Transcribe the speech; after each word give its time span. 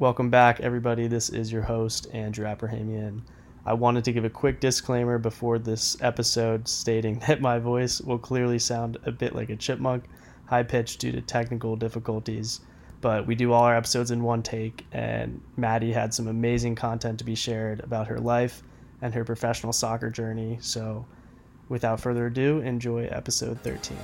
Welcome 0.00 0.28
back, 0.28 0.58
everybody. 0.58 1.06
This 1.06 1.28
is 1.28 1.52
your 1.52 1.62
host, 1.62 2.08
Andrew 2.12 2.48
Abrahamian. 2.48 3.22
I 3.64 3.74
wanted 3.74 4.02
to 4.04 4.12
give 4.12 4.24
a 4.24 4.30
quick 4.30 4.58
disclaimer 4.58 5.18
before 5.18 5.60
this 5.60 5.96
episode 6.00 6.66
stating 6.66 7.18
that 7.28 7.40
my 7.40 7.60
voice 7.60 8.00
will 8.00 8.18
clearly 8.18 8.58
sound 8.58 8.98
a 9.04 9.12
bit 9.12 9.36
like 9.36 9.50
a 9.50 9.56
chipmunk, 9.56 10.02
high 10.46 10.64
pitched 10.64 10.98
due 10.98 11.12
to 11.12 11.20
technical 11.20 11.76
difficulties. 11.76 12.60
But 13.02 13.28
we 13.28 13.36
do 13.36 13.52
all 13.52 13.62
our 13.62 13.76
episodes 13.76 14.10
in 14.10 14.24
one 14.24 14.42
take, 14.42 14.84
and 14.90 15.40
Maddie 15.56 15.92
had 15.92 16.12
some 16.12 16.26
amazing 16.26 16.74
content 16.74 17.20
to 17.20 17.24
be 17.24 17.36
shared 17.36 17.78
about 17.78 18.08
her 18.08 18.18
life 18.18 18.64
and 19.00 19.14
her 19.14 19.24
professional 19.24 19.72
soccer 19.72 20.10
journey. 20.10 20.58
So, 20.60 21.06
without 21.68 22.00
further 22.00 22.26
ado, 22.26 22.58
enjoy 22.62 23.04
episode 23.12 23.60
13. 23.60 23.96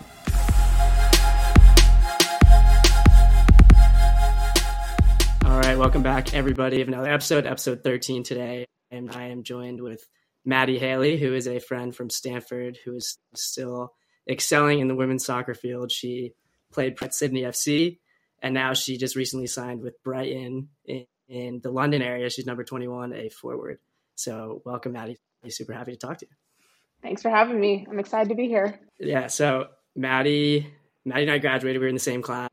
All 5.51 5.59
right, 5.59 5.77
welcome 5.77 6.05
back, 6.05 6.32
everybody, 6.32 6.80
of 6.80 6.87
another 6.87 7.11
episode, 7.11 7.45
episode 7.45 7.82
13 7.82 8.22
today. 8.22 8.67
And 8.93 9.11
I 9.11 9.31
am 9.31 9.43
joined 9.43 9.81
with 9.81 10.07
Maddie 10.45 10.79
Haley, 10.79 11.18
who 11.18 11.35
is 11.35 11.49
a 11.49 11.58
friend 11.58 11.93
from 11.93 12.08
Stanford, 12.08 12.79
who 12.85 12.95
is 12.95 13.18
still 13.35 13.93
excelling 14.29 14.79
in 14.79 14.86
the 14.86 14.94
women's 14.94 15.25
soccer 15.25 15.55
field. 15.55 15.91
She 15.91 16.35
played 16.72 17.03
at 17.03 17.17
Sydney 17.17 17.43
FC, 17.43 17.99
and 18.41 18.55
now 18.55 18.75
she 18.75 18.96
just 18.96 19.17
recently 19.17 19.49
signed 19.49 19.81
with 19.81 20.00
Brighton 20.05 20.68
in, 20.85 21.07
in 21.29 21.61
the 21.61 21.72
London 21.72 22.00
area. 22.00 22.30
She's 22.30 22.46
number 22.46 22.63
21, 22.63 23.13
a 23.13 23.29
forward. 23.29 23.80
So, 24.14 24.63
welcome, 24.64 24.93
Maddie. 24.93 25.19
I'm 25.43 25.50
super 25.50 25.72
happy 25.72 25.91
to 25.91 25.99
talk 25.99 26.19
to 26.19 26.27
you. 26.27 26.67
Thanks 27.03 27.22
for 27.22 27.30
having 27.30 27.58
me. 27.58 27.89
I'm 27.91 27.99
excited 27.99 28.29
to 28.29 28.36
be 28.36 28.46
here. 28.46 28.79
Yeah. 29.00 29.27
So, 29.27 29.67
Maddie, 29.96 30.72
Maddie 31.05 31.22
and 31.22 31.32
I 31.32 31.39
graduated. 31.39 31.80
We 31.80 31.86
were 31.86 31.89
in 31.89 31.96
the 31.96 32.00
same 32.00 32.22
class 32.22 32.50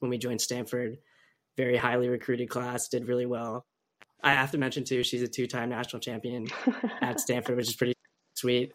when 0.00 0.10
we 0.10 0.18
joined 0.18 0.40
Stanford 0.40 0.98
very 1.56 1.76
highly 1.76 2.08
recruited 2.08 2.48
class, 2.48 2.88
did 2.88 3.08
really 3.08 3.26
well. 3.26 3.66
I 4.22 4.32
have 4.32 4.52
to 4.52 4.58
mention 4.58 4.84
too, 4.84 5.02
she's 5.02 5.22
a 5.22 5.28
two-time 5.28 5.68
national 5.68 6.00
champion 6.00 6.46
at 7.00 7.20
Stanford, 7.20 7.56
which 7.56 7.68
is 7.68 7.76
pretty 7.76 7.94
sweet. 8.34 8.72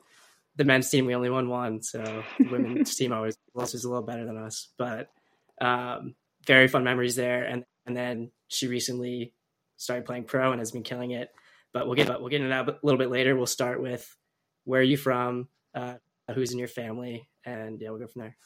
The 0.55 0.65
men's 0.65 0.89
team, 0.89 1.05
we 1.05 1.15
only 1.15 1.29
won 1.29 1.49
one, 1.49 1.81
so 1.81 2.23
the 2.37 2.49
women's 2.49 2.95
team 2.97 3.13
always 3.13 3.37
was 3.53 3.83
a 3.83 3.89
little 3.89 4.03
better 4.03 4.25
than 4.25 4.37
us. 4.37 4.69
But 4.77 5.09
um, 5.61 6.15
very 6.45 6.67
fun 6.67 6.83
memories 6.83 7.15
there. 7.15 7.43
And 7.43 7.63
and 7.85 7.95
then 7.95 8.31
she 8.47 8.67
recently 8.67 9.33
started 9.77 10.05
playing 10.05 10.25
pro 10.25 10.51
and 10.51 10.59
has 10.59 10.71
been 10.71 10.83
killing 10.83 11.11
it. 11.11 11.29
But 11.73 11.85
we'll 11.85 11.95
get 11.95 12.07
we'll 12.19 12.29
get 12.29 12.41
into 12.41 12.49
that 12.49 12.67
a 12.67 12.79
little 12.83 12.97
bit 12.97 13.09
later. 13.09 13.35
We'll 13.35 13.45
start 13.45 13.81
with 13.81 14.15
where 14.65 14.81
are 14.81 14.83
you 14.83 14.97
from, 14.97 15.47
uh, 15.73 15.95
who's 16.33 16.51
in 16.51 16.59
your 16.59 16.67
family, 16.67 17.29
and 17.45 17.79
yeah, 17.79 17.89
we'll 17.89 17.99
go 17.99 18.07
from 18.07 18.23
there. 18.23 18.37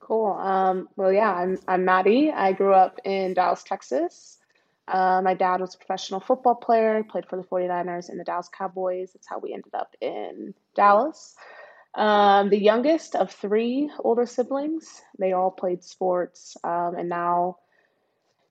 Cool. 0.00 0.32
Um, 0.32 0.88
well, 0.96 1.12
yeah, 1.12 1.32
I'm 1.32 1.58
I'm 1.66 1.84
Maddie. 1.84 2.30
I 2.30 2.52
grew 2.52 2.72
up 2.72 3.00
in 3.04 3.34
Dallas, 3.34 3.62
Texas. 3.64 4.38
Uh, 4.88 5.20
my 5.22 5.34
dad 5.34 5.60
was 5.60 5.74
a 5.74 5.78
professional 5.78 6.20
football 6.20 6.54
player, 6.54 7.02
played 7.02 7.26
for 7.26 7.36
the 7.36 7.42
49ers 7.42 8.08
and 8.08 8.20
the 8.20 8.24
Dallas 8.24 8.48
Cowboys. 8.56 9.10
That's 9.12 9.26
how 9.26 9.40
we 9.40 9.52
ended 9.52 9.74
up 9.74 9.96
in 10.00 10.54
Dallas. 10.76 11.34
Um, 11.94 12.50
the 12.50 12.58
youngest 12.58 13.16
of 13.16 13.32
three 13.32 13.90
older 13.98 14.26
siblings. 14.26 15.02
They 15.18 15.32
all 15.32 15.50
played 15.50 15.82
sports, 15.82 16.56
um, 16.62 16.94
and 16.96 17.08
now 17.08 17.56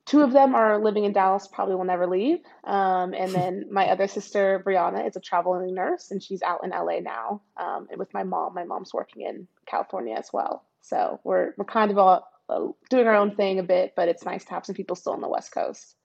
two 0.06 0.22
of 0.22 0.34
them 0.34 0.56
are 0.56 0.84
living 0.84 1.06
in 1.06 1.14
Dallas, 1.14 1.48
probably 1.48 1.76
will 1.76 1.84
never 1.84 2.08
leave. 2.08 2.40
Um, 2.64 3.14
and 3.14 3.34
then 3.34 3.66
my 3.72 3.88
other 3.88 4.08
sister, 4.08 4.62
Brianna, 4.66 5.08
is 5.08 5.16
a 5.16 5.20
traveling 5.20 5.74
nurse, 5.74 6.12
and 6.12 6.22
she's 6.22 6.42
out 6.42 6.64
in 6.64 6.72
LA 6.72 7.00
now. 7.00 7.42
Um, 7.58 7.88
and 7.90 8.00
with 8.00 8.14
my 8.14 8.24
mom, 8.24 8.54
my 8.54 8.64
mom's 8.64 8.94
working 8.94 9.24
in 9.24 9.48
California 9.66 10.16
as 10.16 10.32
well. 10.34 10.64
So 10.86 11.20
we're 11.24 11.54
we're 11.58 11.66
kind 11.66 11.92
of 11.92 11.98
all 11.98 12.28
uh, 12.48 12.68
doing 12.90 13.08
our 13.08 13.16
own 13.16 13.36
thing 13.36 13.60
a 13.60 13.64
bit, 13.64 13.94
but 13.96 14.08
it's 14.08 14.24
nice 14.24 14.46
to 14.46 14.52
have 14.52 14.66
some 14.66 14.76
people 14.76 14.96
still 14.96 15.14
on 15.14 15.22
the 15.22 15.28
West 15.28 15.52
Coast. 15.52 15.96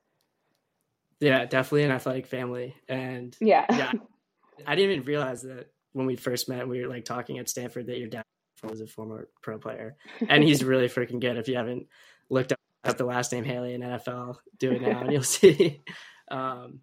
Yeah, 1.19 1.45
definitely 1.45 1.83
an 1.83 1.91
athletic 1.91 2.25
family, 2.25 2.75
and 2.89 3.35
yeah, 3.39 3.65
yeah. 3.69 3.91
I 4.65 4.75
didn't 4.75 4.91
even 4.91 5.05
realize 5.05 5.43
that 5.43 5.71
when 5.93 6.07
we 6.07 6.15
first 6.15 6.49
met, 6.49 6.67
we 6.67 6.81
were 6.81 6.87
like 6.87 7.05
talking 7.05 7.37
at 7.37 7.47
Stanford 7.47 7.87
that 7.87 7.99
your 7.99 8.07
dad 8.07 8.23
was 8.63 8.81
a 8.81 8.87
former 8.87 9.27
pro 9.43 9.59
player, 9.59 9.95
and 10.27 10.43
he's 10.43 10.63
really 10.63 10.87
freaking 10.87 11.19
good. 11.19 11.37
If 11.37 11.47
you 11.47 11.57
haven't 11.57 11.87
looked 12.29 12.51
up 12.51 12.97
the 12.97 13.05
last 13.05 13.31
name 13.31 13.43
Haley 13.43 13.75
in 13.75 13.81
NFL, 13.81 14.37
do 14.57 14.71
it 14.71 14.81
now, 14.81 15.01
and 15.01 15.11
you'll 15.11 15.23
see. 15.23 15.83
Um, 16.31 16.79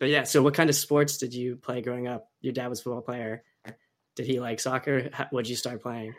but 0.00 0.08
yeah, 0.08 0.24
so 0.24 0.42
what 0.42 0.54
kind 0.54 0.68
of 0.68 0.74
sports 0.74 1.18
did 1.18 1.32
you 1.32 1.54
play 1.54 1.82
growing 1.82 2.08
up? 2.08 2.28
Your 2.40 2.52
dad 2.52 2.66
was 2.66 2.80
a 2.80 2.82
football 2.82 3.02
player. 3.02 3.44
Did 4.16 4.26
he 4.26 4.40
like 4.40 4.58
soccer? 4.58 5.10
What 5.30 5.44
did 5.44 5.50
you 5.50 5.56
start 5.56 5.80
playing? 5.82 6.14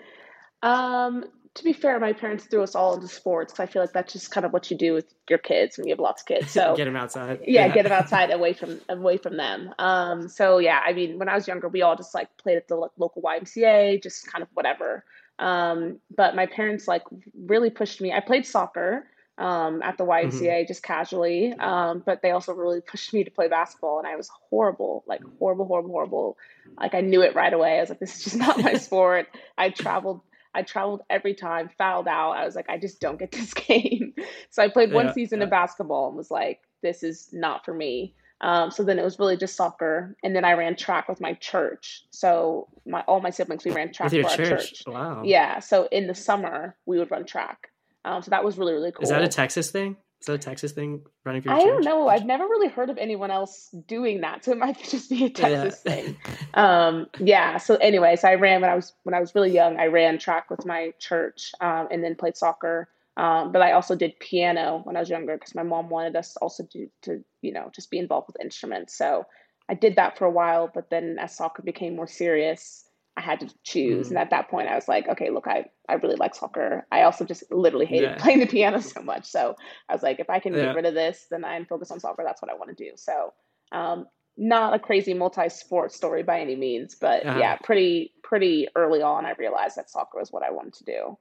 Um, 0.63 1.25
to 1.55 1.63
be 1.63 1.73
fair, 1.73 1.99
my 1.99 2.13
parents 2.13 2.45
threw 2.45 2.63
us 2.63 2.73
all 2.73 2.95
into 2.95 3.07
sports 3.07 3.53
because 3.53 3.69
I 3.69 3.71
feel 3.71 3.83
like 3.83 3.93
that's 3.93 4.11
just 4.11 4.31
kind 4.31 4.43
of 4.43 4.53
what 4.53 4.71
you 4.71 4.77
do 4.77 4.93
with 4.93 5.13
your 5.29 5.37
kids 5.37 5.77
when 5.77 5.85
you 5.85 5.91
have 5.91 5.99
lots 5.99 6.23
of 6.23 6.27
kids. 6.27 6.51
So 6.53 6.75
get 6.75 6.85
them 6.85 6.95
outside. 6.95 7.41
Yeah, 7.45 7.67
yeah, 7.67 7.73
get 7.73 7.83
them 7.83 7.91
outside, 7.91 8.31
away 8.33 8.53
from 8.53 8.79
away 8.89 9.17
from 9.17 9.37
them. 9.37 9.73
Um, 9.77 10.29
so 10.29 10.57
yeah, 10.57 10.81
I 10.83 10.93
mean, 10.93 11.19
when 11.19 11.29
I 11.29 11.35
was 11.35 11.47
younger, 11.47 11.67
we 11.67 11.83
all 11.83 11.95
just 11.95 12.15
like 12.15 12.35
played 12.37 12.57
at 12.57 12.67
the 12.67 12.75
local 12.75 13.21
YMCA, 13.21 14.01
just 14.01 14.31
kind 14.31 14.41
of 14.41 14.47
whatever. 14.53 15.05
Um, 15.37 15.99
but 16.15 16.35
my 16.35 16.47
parents 16.47 16.87
like 16.87 17.03
really 17.37 17.69
pushed 17.69 18.01
me. 18.01 18.11
I 18.11 18.19
played 18.19 18.47
soccer 18.47 19.05
um, 19.37 19.81
at 19.83 19.97
the 19.97 20.05
YMCA 20.05 20.31
mm-hmm. 20.31 20.67
just 20.67 20.81
casually, 20.81 21.53
um, 21.53 22.01
but 22.03 22.21
they 22.21 22.31
also 22.31 22.53
really 22.53 22.81
pushed 22.81 23.13
me 23.13 23.23
to 23.23 23.31
play 23.31 23.47
basketball, 23.47 23.99
and 23.99 24.07
I 24.07 24.15
was 24.15 24.29
horrible, 24.49 25.03
like 25.07 25.21
horrible, 25.37 25.65
horrible, 25.65 25.91
horrible. 25.91 26.37
Like 26.79 26.95
I 26.95 27.01
knew 27.01 27.21
it 27.21 27.35
right 27.35 27.53
away. 27.53 27.77
I 27.77 27.81
was 27.81 27.89
like, 27.89 27.99
this 27.99 28.17
is 28.17 28.23
just 28.23 28.37
not 28.37 28.59
my 28.61 28.73
sport. 28.87 29.27
I 29.55 29.69
traveled 29.69 30.21
I 30.53 30.63
traveled 30.63 31.01
every 31.09 31.33
time, 31.33 31.69
fouled 31.77 32.07
out. 32.07 32.31
I 32.33 32.45
was 32.45 32.55
like, 32.55 32.69
I 32.69 32.77
just 32.77 32.99
don't 32.99 33.19
get 33.19 33.31
this 33.31 33.53
game. 33.53 34.13
so 34.49 34.63
I 34.63 34.67
played 34.67 34.93
one 34.93 35.07
yeah, 35.07 35.13
season 35.13 35.39
yeah. 35.39 35.45
of 35.45 35.49
basketball 35.49 36.07
and 36.07 36.17
was 36.17 36.31
like, 36.31 36.61
this 36.81 37.03
is 37.03 37.29
not 37.31 37.65
for 37.65 37.73
me. 37.73 38.13
Um, 38.41 38.71
so 38.71 38.83
then 38.83 38.99
it 38.99 39.03
was 39.03 39.19
really 39.19 39.37
just 39.37 39.55
soccer, 39.55 40.17
and 40.21 40.35
then 40.35 40.43
I 40.43 40.51
ran 40.53 40.75
track 40.75 41.07
with 41.07 41.21
my 41.21 41.33
church. 41.35 42.03
So 42.09 42.67
my 42.85 43.01
all 43.07 43.21
my 43.21 43.29
siblings 43.29 43.63
we 43.63 43.71
ran 43.71 43.93
track 43.93 44.11
with 44.11 44.25
for 44.25 44.35
church. 44.35 44.51
our 44.51 44.57
church. 44.57 44.83
Wow. 44.85 45.21
Yeah. 45.23 45.59
So 45.59 45.87
in 45.91 46.07
the 46.07 46.13
summer 46.13 46.75
we 46.85 46.99
would 46.99 47.09
run 47.09 47.25
track. 47.25 47.69
Um, 48.03 48.21
so 48.21 48.31
that 48.31 48.43
was 48.43 48.57
really 48.57 48.73
really 48.73 48.91
cool. 48.91 49.03
Is 49.03 49.09
that 49.09 49.23
a 49.23 49.29
Texas 49.29 49.71
thing? 49.71 49.95
Is 50.23 50.27
that 50.27 50.33
a 50.35 50.37
Texas 50.37 50.71
thing 50.71 51.01
running 51.25 51.41
for 51.41 51.49
your 51.49 51.57
I 51.57 51.59
church? 51.59 51.67
don't 51.67 51.83
know. 51.83 52.07
I've 52.07 52.25
never 52.25 52.45
really 52.45 52.69
heard 52.69 52.89
of 52.89 52.97
anyone 52.97 53.29
else 53.29 53.67
doing 53.89 54.21
that. 54.21 54.45
So 54.45 54.53
it 54.53 54.57
might 54.57 54.81
just 54.89 55.09
be 55.09 55.25
a 55.25 55.29
Texas 55.29 55.81
yeah. 55.85 55.91
thing. 55.91 56.17
Um, 56.53 57.07
yeah. 57.19 57.57
So 57.57 57.75
anyway, 57.75 58.15
so 58.15 58.29
I 58.29 58.35
ran 58.35 58.61
when 58.61 58.69
I 58.69 58.75
was 58.75 58.93
when 59.03 59.13
I 59.13 59.19
was 59.19 59.35
really 59.35 59.51
young. 59.51 59.81
I 59.81 59.87
ran 59.87 60.17
track 60.17 60.49
with 60.49 60.65
my 60.65 60.93
church 60.97 61.51
um, 61.59 61.89
and 61.91 62.01
then 62.01 62.15
played 62.15 62.37
soccer. 62.37 62.87
Um, 63.17 63.51
but 63.51 63.61
I 63.61 63.73
also 63.73 63.97
did 63.97 64.17
piano 64.19 64.79
when 64.85 64.95
I 64.95 65.01
was 65.01 65.09
younger 65.09 65.35
because 65.35 65.55
my 65.55 65.63
mom 65.63 65.89
wanted 65.89 66.15
us 66.15 66.37
also 66.37 66.63
to, 66.71 66.87
to 67.01 67.21
you 67.41 67.51
know 67.51 67.69
just 67.75 67.91
be 67.91 67.99
involved 67.99 68.27
with 68.27 68.41
instruments. 68.41 68.97
So 68.97 69.25
I 69.67 69.73
did 69.73 69.97
that 69.97 70.17
for 70.17 70.23
a 70.23 70.31
while. 70.31 70.71
But 70.73 70.89
then 70.89 71.17
as 71.19 71.35
soccer 71.35 71.63
became 71.63 71.97
more 71.97 72.07
serious, 72.07 72.85
I 73.15 73.21
had 73.21 73.41
to 73.41 73.49
choose. 73.63 74.07
Mm. 74.07 74.11
And 74.11 74.19
at 74.19 74.29
that 74.31 74.49
point, 74.49 74.67
I 74.67 74.75
was 74.75 74.87
like, 74.87 75.07
okay, 75.07 75.29
look, 75.29 75.47
I, 75.47 75.65
I 75.87 75.93
really 75.95 76.15
like 76.15 76.33
soccer. 76.33 76.87
I 76.91 77.03
also 77.03 77.25
just 77.25 77.43
literally 77.51 77.85
hated 77.85 78.11
yeah. 78.11 78.17
playing 78.17 78.39
the 78.39 78.47
piano 78.47 78.81
so 78.81 79.01
much. 79.01 79.25
So 79.25 79.55
I 79.87 79.93
was 79.93 80.01
like, 80.01 80.19
if 80.19 80.29
I 80.29 80.39
can 80.39 80.53
yeah. 80.53 80.65
get 80.65 80.75
rid 80.75 80.85
of 80.85 80.93
this, 80.93 81.27
then 81.29 81.45
I 81.45 81.57
can 81.57 81.65
focus 81.65 81.91
on 81.91 81.99
soccer. 81.99 82.23
That's 82.25 82.41
what 82.41 82.51
I 82.51 82.55
want 82.55 82.75
to 82.75 82.83
do. 82.83 82.91
So, 82.95 83.33
um, 83.71 84.07
not 84.35 84.73
a 84.73 84.79
crazy 84.79 85.13
multi-sport 85.13 85.91
story 85.91 86.23
by 86.23 86.39
any 86.39 86.55
means, 86.55 86.95
but 86.99 87.23
uh-huh. 87.25 87.39
yeah, 87.39 87.57
pretty 87.57 88.13
pretty 88.23 88.67
early 88.75 89.03
on, 89.03 89.27
I 89.27 89.33
realized 89.37 89.75
that 89.75 89.91
soccer 89.91 90.17
was 90.17 90.31
what 90.31 90.41
I 90.41 90.49
wanted 90.49 90.73
to 90.73 90.83
do. 90.85 91.17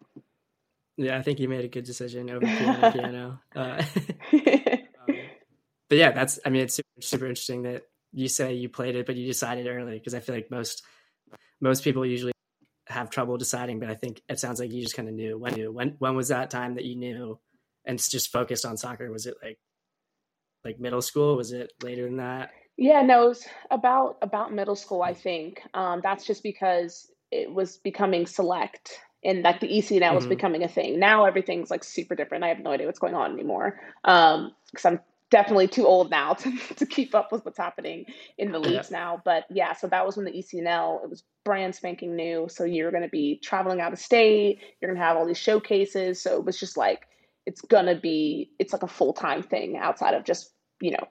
Yeah, 0.97 1.19
I 1.19 1.23
think 1.23 1.41
you 1.41 1.49
made 1.49 1.65
a 1.65 1.69
good 1.69 1.85
decision 1.85 2.31
over 2.31 2.41
piano. 2.47 2.93
piano. 2.93 3.41
Uh, 3.55 3.83
um, 4.33 5.17
but 5.89 5.99
yeah, 5.99 6.13
that's. 6.13 6.39
I 6.47 6.51
mean, 6.51 6.63
it's 6.63 6.75
super, 6.75 6.89
super 7.01 7.27
interesting 7.27 7.63
that 7.63 7.83
you 8.13 8.29
say 8.29 8.55
you 8.55 8.69
played 8.69 8.97
it, 8.97 9.05
but 9.05 9.17
you 9.17 9.27
decided 9.27 9.67
early 9.67 9.99
because 9.99 10.15
I 10.15 10.21
feel 10.21 10.35
like 10.35 10.51
most 10.51 10.83
most 11.63 11.85
people 11.85 12.05
usually 12.05 12.33
have 12.89 13.09
trouble 13.09 13.39
deciding, 13.39 13.79
but 13.81 13.89
I 13.89 13.95
think 13.95 14.21
it 14.29 14.39
sounds 14.39 14.61
like 14.61 14.71
you 14.71 14.83
just 14.83 14.97
kind 14.97 15.09
of 15.09 15.15
knew 15.15 15.39
when 15.39 15.55
when 15.73 15.95
when 15.99 16.15
was 16.15 16.29
that 16.29 16.51
time 16.51 16.75
that 16.75 16.85
you 16.85 16.97
knew 16.97 17.39
and 17.87 17.99
just 17.99 18.31
focused 18.31 18.67
on 18.67 18.77
soccer? 18.77 19.11
Was 19.11 19.27
it 19.27 19.37
like 19.43 19.59
like 20.65 20.79
middle 20.79 21.03
school? 21.03 21.37
Was 21.37 21.53
it 21.53 21.73
later 21.83 22.05
than 22.05 22.19
that? 22.19 22.51
Yeah, 22.77 23.03
no, 23.03 23.27
it 23.27 23.29
was 23.29 23.47
about 23.71 24.19
about 24.23 24.53
middle 24.53 24.77
school, 24.77 25.03
I 25.03 25.15
think. 25.15 25.63
Um, 25.73 26.01
that's 26.03 26.27
just 26.27 26.43
because 26.43 27.11
it 27.31 27.51
was 27.51 27.79
becoming 27.79 28.27
select 28.27 29.01
and 29.25 29.43
like 29.43 29.61
the 29.61 29.69
ECNL 29.69 30.01
mm-hmm. 30.01 30.15
was 30.17 30.27
becoming 30.27 30.65
a 30.65 30.69
thing. 30.69 30.99
Now 30.99 31.25
everything's 31.25 31.71
like 31.71 31.85
super 31.85 32.15
different. 32.15 32.45
I 32.45 32.49
have 32.49 32.59
no 32.59 32.71
idea 32.73 32.87
what's 32.87 32.99
going 32.99 33.15
on 33.15 33.33
anymore. 33.33 33.81
Um, 34.05 34.53
because 34.71 34.85
I'm 34.87 35.01
definitely 35.33 35.67
too 35.67 35.87
old 35.87 36.11
now 36.11 36.35
to, 36.35 36.57
to 36.77 36.87
keep 36.87 37.15
up 37.15 37.33
with 37.33 37.45
what's 37.45 37.59
happening 37.59 38.05
in 38.39 38.53
the 38.53 38.61
leagues 38.61 38.91
yeah. 38.91 38.99
now. 38.99 39.23
But 39.25 39.47
yeah, 39.51 39.73
so 39.73 39.89
that 39.89 40.07
was 40.07 40.17
when 40.17 40.27
the 40.27 40.31
ECNL, 40.31 41.03
it 41.03 41.11
was 41.11 41.25
brand 41.45 41.75
spanking 41.75 42.15
new. 42.15 42.47
So 42.49 42.63
you're 42.63 42.93
going 42.93 43.03
to 43.03 43.09
be 43.09 43.41
traveling 43.43 43.81
out 43.81 43.93
of 43.93 43.99
state, 43.99 44.61
you're 44.81 44.91
going 44.91 45.01
to 45.01 45.05
have 45.05 45.17
all 45.17 45.27
these 45.27 45.39
showcases. 45.39 46.23
So 46.23 46.37
it 46.37 46.45
was 46.45 46.61
just 46.61 46.77
like, 46.77 47.09
it's 47.47 47.63
going 47.63 47.87
to 47.87 47.97
be, 47.97 48.53
it's 48.61 48.73
like 48.73 48.85
a 48.85 48.89
full 48.89 49.13
time 49.13 49.43
thing 49.43 49.77
outside 49.77 50.15
of 50.15 50.25
just, 50.25 50.53
you 50.81 50.93
know, 50.93 51.09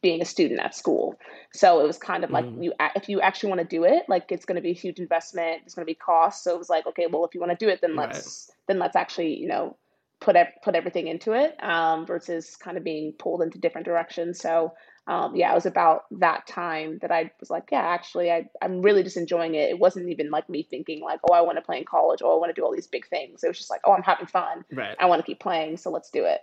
being 0.00 0.22
a 0.22 0.24
student 0.24 0.60
at 0.60 0.74
school. 0.74 1.16
So 1.52 1.80
it 1.80 1.86
was 1.86 1.98
kind 1.98 2.24
of 2.24 2.30
like 2.30 2.44
mm. 2.44 2.64
you, 2.64 2.72
if 2.96 3.08
you 3.08 3.20
actually 3.20 3.50
want 3.50 3.60
to 3.60 3.66
do 3.66 3.84
it, 3.84 4.04
like 4.08 4.30
it's 4.30 4.46
going 4.46 4.56
to 4.56 4.62
be 4.62 4.70
a 4.70 4.74
huge 4.74 4.98
investment. 4.98 5.62
It's 5.64 5.74
going 5.74 5.84
to 5.84 5.90
be 5.90 5.94
cost. 5.94 6.42
So 6.44 6.54
it 6.54 6.58
was 6.58 6.70
like, 6.70 6.86
okay, 6.86 7.06
well, 7.10 7.24
if 7.24 7.34
you 7.34 7.40
want 7.40 7.58
to 7.58 7.62
do 7.62 7.70
it, 7.70 7.80
then 7.82 7.96
let's, 7.96 8.50
then 8.66 8.78
let's 8.78 8.96
actually, 8.96 9.38
you 9.38 9.48
know, 9.48 9.76
put 10.24 10.36
put 10.62 10.74
everything 10.74 11.06
into 11.06 11.32
it 11.32 11.54
um, 11.62 12.06
versus 12.06 12.56
kind 12.56 12.76
of 12.76 12.84
being 12.84 13.12
pulled 13.18 13.42
into 13.42 13.58
different 13.58 13.84
directions. 13.84 14.40
So 14.40 14.72
um, 15.06 15.36
yeah, 15.36 15.52
it 15.52 15.54
was 15.54 15.66
about 15.66 16.04
that 16.20 16.46
time 16.46 16.98
that 17.02 17.12
I 17.12 17.30
was 17.38 17.50
like, 17.50 17.64
yeah, 17.70 17.82
actually, 17.82 18.30
I, 18.30 18.46
I'm 18.62 18.80
really 18.80 19.02
just 19.02 19.18
enjoying 19.18 19.54
it. 19.54 19.68
It 19.68 19.78
wasn't 19.78 20.08
even 20.08 20.30
like 20.30 20.48
me 20.48 20.66
thinking 20.68 21.02
like, 21.02 21.20
oh, 21.28 21.34
I 21.34 21.42
want 21.42 21.58
to 21.58 21.62
play 21.62 21.76
in 21.76 21.84
college, 21.84 22.22
or 22.22 22.32
I 22.32 22.38
want 22.38 22.54
to 22.54 22.58
do 22.58 22.64
all 22.64 22.74
these 22.74 22.86
big 22.86 23.06
things. 23.08 23.44
It 23.44 23.48
was 23.48 23.58
just 23.58 23.68
like, 23.68 23.82
oh, 23.84 23.92
I'm 23.92 24.02
having 24.02 24.26
fun. 24.26 24.64
Right. 24.72 24.96
I 24.98 25.06
want 25.06 25.20
to 25.20 25.26
keep 25.26 25.40
playing, 25.40 25.76
so 25.76 25.90
let's 25.90 26.10
do 26.10 26.24
it. 26.24 26.40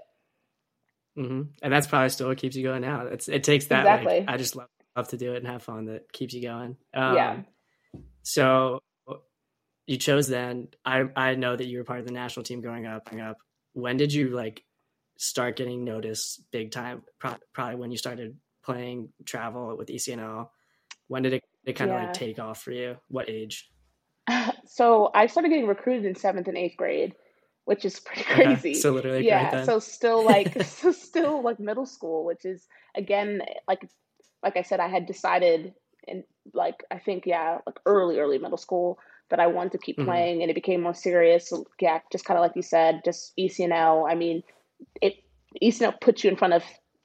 Mm-hmm. 1.17 1.41
And 1.63 1.73
that's 1.73 1.87
probably 1.87 2.09
still 2.09 2.27
what 2.27 2.37
keeps 2.37 2.55
you 2.55 2.63
going 2.63 2.83
now. 2.83 3.07
It's 3.07 3.27
it 3.27 3.43
takes 3.43 3.65
that 3.67 3.79
exactly. 3.79 4.19
like 4.19 4.29
I 4.29 4.37
just 4.37 4.55
love, 4.55 4.69
love 4.95 5.07
to 5.07 5.17
do 5.17 5.33
it 5.33 5.37
and 5.37 5.47
have 5.47 5.63
fun 5.63 5.85
that 5.85 6.11
keeps 6.13 6.33
you 6.35 6.43
going. 6.43 6.77
Um, 6.93 7.15
yeah. 7.15 7.39
So 8.21 8.79
you 9.87 9.97
chose 9.97 10.27
then. 10.27 10.67
I 10.85 11.05
I 11.15 11.33
know 11.33 11.55
that 11.55 11.65
you 11.65 11.79
were 11.79 11.83
part 11.83 11.99
of 11.99 12.05
the 12.05 12.13
national 12.13 12.43
team 12.43 12.61
growing 12.61 12.85
up. 12.85 13.05
Growing 13.09 13.25
up, 13.25 13.37
when 13.73 13.97
did 13.97 14.13
you 14.13 14.29
like 14.29 14.63
start 15.17 15.55
getting 15.55 15.83
noticed 15.83 16.43
big 16.51 16.71
time? 16.71 17.03
Probably 17.19 17.75
when 17.75 17.91
you 17.91 17.97
started 17.97 18.37
playing 18.63 19.09
travel 19.25 19.75
with 19.77 19.89
ECNL. 19.89 20.49
When 21.07 21.23
did 21.23 21.33
it, 21.33 21.43
it 21.65 21.73
kind 21.73 21.91
of 21.91 21.97
yeah. 21.97 22.05
like 22.05 22.13
take 22.13 22.39
off 22.39 22.61
for 22.61 22.71
you? 22.71 22.97
What 23.07 23.29
age? 23.29 23.69
So 24.65 25.11
I 25.13 25.27
started 25.27 25.49
getting 25.49 25.67
recruited 25.67 26.05
in 26.05 26.15
seventh 26.15 26.47
and 26.47 26.57
eighth 26.57 26.77
grade, 26.77 27.13
which 27.65 27.83
is 27.83 27.99
pretty 27.99 28.23
crazy. 28.23 28.73
so 28.73 28.93
literally, 28.93 29.27
yeah. 29.27 29.65
so 29.65 29.79
still 29.79 30.23
like, 30.23 30.63
so 30.65 30.93
still 30.93 31.43
like 31.43 31.59
middle 31.59 31.85
school, 31.85 32.23
which 32.23 32.45
is 32.45 32.65
again 32.95 33.41
like, 33.67 33.81
like 34.41 34.55
I 34.55 34.61
said, 34.61 34.79
I 34.79 34.87
had 34.87 35.05
decided 35.05 35.73
and 36.07 36.23
like 36.53 36.85
I 36.89 36.99
think 36.99 37.25
yeah, 37.25 37.57
like 37.65 37.79
early 37.85 38.19
early 38.19 38.37
middle 38.37 38.57
school 38.57 38.97
that 39.31 39.39
I 39.39 39.47
wanted 39.47 39.73
to 39.73 39.77
keep 39.79 39.97
mm-hmm. 39.97 40.07
playing, 40.09 40.41
and 40.41 40.51
it 40.51 40.53
became 40.53 40.81
more 40.81 40.93
serious. 40.93 41.49
So, 41.49 41.65
yeah, 41.79 41.99
just 42.11 42.25
kind 42.25 42.37
of 42.37 42.41
like 42.41 42.55
you 42.55 42.61
said, 42.61 43.01
just 43.03 43.35
ECNL. 43.37 44.09
I 44.09 44.15
mean, 44.15 44.43
it 45.01 45.15
ECNL 45.61 45.99
puts 45.99 46.23
you 46.23 46.29
in 46.29 46.37
front 46.37 46.53
of 46.53 46.63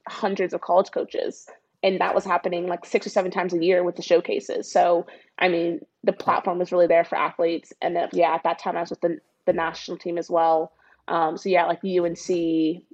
hundreds 0.09 0.55
of 0.55 0.61
college 0.61 0.91
coaches 0.93 1.49
and 1.83 2.01
that 2.01 2.15
was 2.15 2.25
happening 2.25 2.67
like 2.67 2.85
six 2.85 3.07
or 3.07 3.11
seven 3.11 3.31
times 3.31 3.53
a 3.53 3.63
year 3.63 3.83
with 3.83 3.97
the 3.97 4.03
showcases 4.03 4.71
so 4.71 5.07
i 5.39 5.49
mean 5.49 5.81
the 6.05 6.13
platform 6.13 6.59
was 6.59 6.73
really 6.73 6.87
there 6.87 7.05
for 7.05 7.17
athletes 7.17 7.73
and 7.83 7.97
then, 7.97 8.09
yeah 8.13 8.35
at 8.35 8.43
that 8.45 8.59
time 8.59 8.77
i 8.77 8.81
was 8.81 8.91
with 8.91 9.01
the, 9.01 9.19
the 9.47 9.53
national 9.53 9.97
team 9.97 10.19
as 10.19 10.31
well 10.31 10.73
um, 11.09 11.37
so 11.37 11.49
yeah 11.49 11.67
like 11.67 11.81
unc 11.85 12.31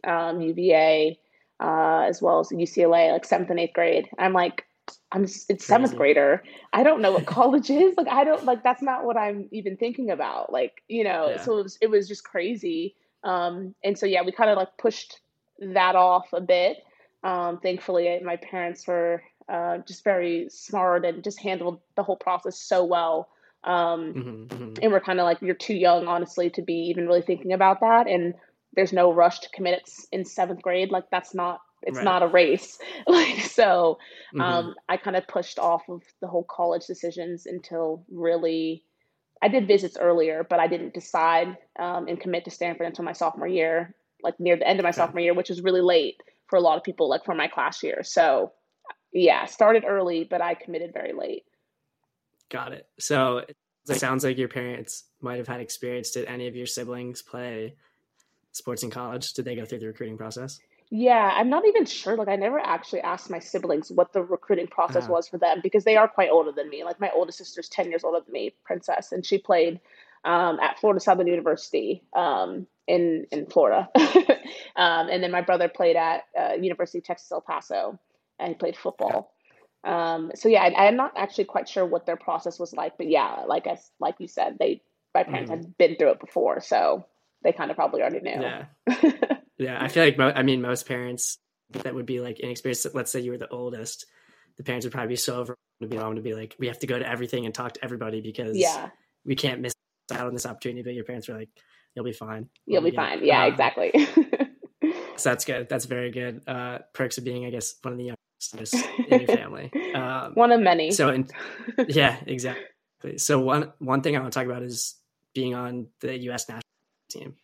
um, 0.04 0.40
uva 0.40 1.12
uh, 1.60 2.00
as 2.08 2.20
well 2.20 2.40
as 2.40 2.48
ucla 2.48 3.12
like 3.12 3.24
seventh 3.24 3.50
and 3.50 3.60
eighth 3.60 3.74
grade 3.74 4.08
i'm 4.18 4.32
like 4.32 4.64
i'm 5.12 5.24
it's 5.24 5.64
seventh 5.64 5.96
grader 5.96 6.42
i 6.72 6.82
don't 6.82 7.00
know 7.00 7.12
what 7.12 7.26
college 7.38 7.70
is 7.70 7.96
like 7.96 8.08
i 8.08 8.24
don't 8.24 8.44
like 8.44 8.62
that's 8.62 8.82
not 8.82 9.04
what 9.04 9.16
i'm 9.16 9.48
even 9.52 9.76
thinking 9.76 10.10
about 10.10 10.52
like 10.52 10.82
you 10.88 11.04
know 11.04 11.30
yeah. 11.30 11.42
so 11.42 11.58
it 11.58 11.62
was, 11.62 11.78
it 11.80 11.90
was 11.90 12.08
just 12.08 12.24
crazy 12.24 12.94
um, 13.24 13.74
and 13.84 13.96
so 13.96 14.04
yeah 14.04 14.22
we 14.22 14.32
kind 14.32 14.50
of 14.50 14.56
like 14.56 14.76
pushed 14.78 15.20
that 15.60 15.94
off 15.94 16.32
a 16.32 16.40
bit 16.40 16.78
um, 17.24 17.58
thankfully, 17.58 18.20
my 18.24 18.36
parents 18.36 18.86
were 18.86 19.22
uh, 19.48 19.78
just 19.86 20.04
very 20.04 20.48
smart 20.50 21.04
and 21.04 21.22
just 21.22 21.40
handled 21.40 21.80
the 21.96 22.02
whole 22.02 22.16
process 22.16 22.58
so 22.58 22.84
well. 22.84 23.28
Um, 23.64 24.14
mm-hmm, 24.14 24.44
mm-hmm. 24.44 24.72
And 24.82 24.92
we're 24.92 25.00
kind 25.00 25.20
of 25.20 25.24
like, 25.24 25.40
you're 25.40 25.54
too 25.54 25.74
young, 25.74 26.06
honestly, 26.06 26.50
to 26.50 26.62
be 26.62 26.74
even 26.74 27.06
really 27.06 27.22
thinking 27.22 27.52
about 27.52 27.80
that. 27.80 28.08
And 28.08 28.34
there's 28.74 28.92
no 28.92 29.12
rush 29.12 29.40
to 29.40 29.50
commit 29.50 29.74
it 29.74 29.90
in 30.10 30.24
seventh 30.24 30.62
grade. 30.62 30.90
Like, 30.90 31.10
that's 31.10 31.34
not, 31.34 31.60
it's 31.82 31.96
right. 31.96 32.04
not 32.04 32.22
a 32.22 32.26
race. 32.26 32.78
like, 33.06 33.40
so 33.40 33.98
mm-hmm. 34.34 34.40
um, 34.40 34.74
I 34.88 34.96
kind 34.96 35.16
of 35.16 35.26
pushed 35.26 35.58
off 35.58 35.82
of 35.88 36.02
the 36.20 36.28
whole 36.28 36.44
college 36.44 36.86
decisions 36.86 37.46
until 37.46 38.04
really. 38.10 38.84
I 39.44 39.48
did 39.48 39.66
visits 39.66 39.96
earlier, 40.00 40.46
but 40.48 40.60
I 40.60 40.68
didn't 40.68 40.94
decide 40.94 41.56
um, 41.76 42.06
and 42.06 42.20
commit 42.20 42.44
to 42.44 42.52
Stanford 42.52 42.86
until 42.86 43.04
my 43.04 43.12
sophomore 43.12 43.48
year, 43.48 43.92
like 44.22 44.38
near 44.38 44.56
the 44.56 44.68
end 44.68 44.78
of 44.78 44.84
my 44.84 44.90
okay. 44.90 44.96
sophomore 44.96 45.20
year, 45.20 45.34
which 45.34 45.48
was 45.48 45.62
really 45.62 45.80
late 45.80 46.14
for 46.46 46.56
a 46.56 46.60
lot 46.60 46.76
of 46.76 46.84
people, 46.84 47.08
like 47.08 47.24
for 47.24 47.34
my 47.34 47.48
class 47.48 47.82
year. 47.82 48.02
So, 48.04 48.52
yeah, 49.12 49.46
started 49.46 49.84
early, 49.84 50.22
but 50.22 50.40
I 50.40 50.54
committed 50.54 50.92
very 50.92 51.12
late. 51.12 51.42
Got 52.52 52.72
it. 52.72 52.86
So 53.00 53.38
it 53.88 53.98
sounds 53.98 54.22
like 54.22 54.38
your 54.38 54.48
parents 54.48 55.04
might 55.20 55.38
have 55.38 55.48
had 55.48 55.60
experience. 55.60 56.10
Did 56.10 56.26
any 56.26 56.46
of 56.46 56.54
your 56.54 56.66
siblings 56.66 57.22
play 57.22 57.74
sports 58.52 58.82
in 58.82 58.90
college? 58.90 59.32
Did 59.32 59.44
they 59.44 59.56
go 59.56 59.64
through 59.64 59.80
the 59.80 59.86
recruiting 59.86 60.18
process? 60.18 60.60
Yeah, 60.94 61.32
I'm 61.34 61.48
not 61.48 61.66
even 61.66 61.86
sure. 61.86 62.16
Like, 62.16 62.28
I 62.28 62.36
never 62.36 62.58
actually 62.58 63.00
asked 63.00 63.30
my 63.30 63.38
siblings 63.38 63.90
what 63.90 64.12
the 64.12 64.22
recruiting 64.22 64.66
process 64.66 65.04
uh-huh. 65.04 65.12
was 65.14 65.28
for 65.28 65.38
them 65.38 65.60
because 65.62 65.84
they 65.84 65.96
are 65.96 66.06
quite 66.06 66.28
older 66.30 66.52
than 66.52 66.68
me. 66.68 66.84
Like, 66.84 67.00
my 67.00 67.10
oldest 67.14 67.38
sister's 67.38 67.68
10 67.70 67.88
years 67.88 68.04
older 68.04 68.20
than 68.20 68.32
me, 68.32 68.54
Princess, 68.62 69.10
and 69.10 69.24
she 69.24 69.38
played 69.38 69.80
um, 70.24 70.60
at 70.60 70.78
Florida 70.78 71.00
Southern 71.00 71.26
University. 71.26 72.02
Um, 72.14 72.66
in 72.86 73.26
in 73.30 73.46
Florida. 73.46 73.88
um, 74.76 75.08
and 75.08 75.22
then 75.22 75.30
my 75.30 75.40
brother 75.40 75.68
played 75.68 75.96
at 75.96 76.24
uh, 76.38 76.54
University 76.54 76.98
of 76.98 77.04
Texas 77.04 77.30
El 77.30 77.40
Paso, 77.40 77.98
and 78.38 78.48
he 78.48 78.54
played 78.54 78.76
football. 78.76 79.32
Um, 79.84 80.32
so 80.34 80.48
yeah, 80.48 80.62
I, 80.62 80.86
am 80.86 80.96
not 80.96 81.12
actually 81.16 81.44
quite 81.44 81.68
sure 81.68 81.84
what 81.84 82.06
their 82.06 82.16
process 82.16 82.58
was 82.58 82.72
like, 82.72 82.96
but 82.96 83.08
yeah, 83.08 83.44
like 83.46 83.66
as 83.66 83.90
like 83.98 84.16
you 84.18 84.28
said, 84.28 84.56
they 84.58 84.82
my 85.14 85.24
parents 85.24 85.50
mm. 85.50 85.56
had 85.56 85.78
been 85.78 85.96
through 85.96 86.12
it 86.12 86.20
before, 86.20 86.60
so 86.60 87.04
they 87.42 87.52
kind 87.52 87.70
of 87.70 87.76
probably 87.76 88.02
already 88.02 88.20
knew. 88.20 88.40
Yeah, 88.40 88.64
yeah. 89.62 89.82
I 89.82 89.88
feel 89.88 90.04
like 90.04 90.18
mo- 90.18 90.32
I 90.34 90.42
mean 90.42 90.60
most 90.60 90.86
parents 90.86 91.38
that 91.70 91.94
would 91.94 92.06
be 92.06 92.20
like 92.20 92.40
inexperienced. 92.40 92.86
Let's 92.94 93.10
say 93.10 93.20
you 93.20 93.30
were 93.30 93.38
the 93.38 93.48
oldest, 93.48 94.06
the 94.56 94.62
parents 94.62 94.84
would 94.84 94.92
probably 94.92 95.08
be 95.08 95.16
so 95.16 95.34
overwhelmed 95.34 96.16
to 96.16 96.22
be 96.22 96.30
to 96.30 96.34
be 96.34 96.34
like, 96.34 96.54
we 96.58 96.66
have 96.66 96.78
to 96.80 96.86
go 96.86 96.98
to 96.98 97.08
everything 97.08 97.46
and 97.46 97.54
talk 97.54 97.74
to 97.74 97.84
everybody 97.84 98.20
because 98.20 98.56
yeah, 98.56 98.90
we 99.24 99.34
can't 99.34 99.60
miss 99.60 99.74
out 100.12 100.26
on 100.26 100.32
this 100.32 100.46
opportunity. 100.46 100.82
But 100.82 100.94
your 100.94 101.04
parents 101.04 101.28
were 101.28 101.36
like, 101.36 101.50
you'll 101.94 102.04
be 102.04 102.12
fine. 102.12 102.48
You'll 102.66 102.82
be 102.82 102.90
fine. 102.90 103.24
Yeah, 103.24 103.44
um, 103.44 103.52
exactly. 103.52 103.92
so 105.16 105.30
that's 105.30 105.44
good. 105.44 105.68
That's 105.68 105.86
very 105.86 106.10
good. 106.10 106.42
Uh, 106.46 106.78
perks 106.92 107.18
of 107.18 107.24
being, 107.24 107.46
I 107.46 107.50
guess, 107.50 107.76
one 107.82 107.92
of 107.92 107.98
the 107.98 108.04
youngest 108.04 108.74
in 109.08 109.20
your 109.20 109.36
family. 109.36 109.70
Um, 109.92 110.32
one 110.32 110.52
of 110.52 110.60
many. 110.60 110.90
So, 110.90 111.10
in, 111.10 111.28
yeah, 111.86 112.16
exactly. 112.26 113.18
So 113.18 113.38
one 113.38 113.74
one 113.78 114.00
thing 114.00 114.16
I 114.16 114.20
want 114.20 114.32
to 114.32 114.38
talk 114.38 114.46
about 114.46 114.62
is 114.62 114.94
being 115.34 115.54
on 115.54 115.88
the 116.00 116.16
U.S. 116.20 116.48
national 116.48 116.62
team 117.10 117.34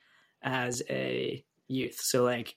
as 0.42 0.82
a 0.88 1.44
youth. 1.68 2.00
So, 2.00 2.24
like, 2.24 2.54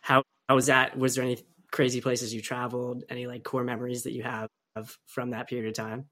how 0.00 0.22
how 0.48 0.54
was 0.54 0.66
that? 0.66 0.96
Was 0.98 1.14
there 1.14 1.24
any 1.24 1.38
crazy 1.70 2.00
places 2.00 2.32
you 2.32 2.40
traveled? 2.40 3.04
Any 3.08 3.26
like 3.26 3.44
core 3.44 3.64
memories 3.64 4.04
that 4.04 4.12
you 4.12 4.22
have 4.22 4.48
from 5.06 5.30
that 5.30 5.48
period 5.48 5.68
of 5.68 5.74
time? 5.74 6.06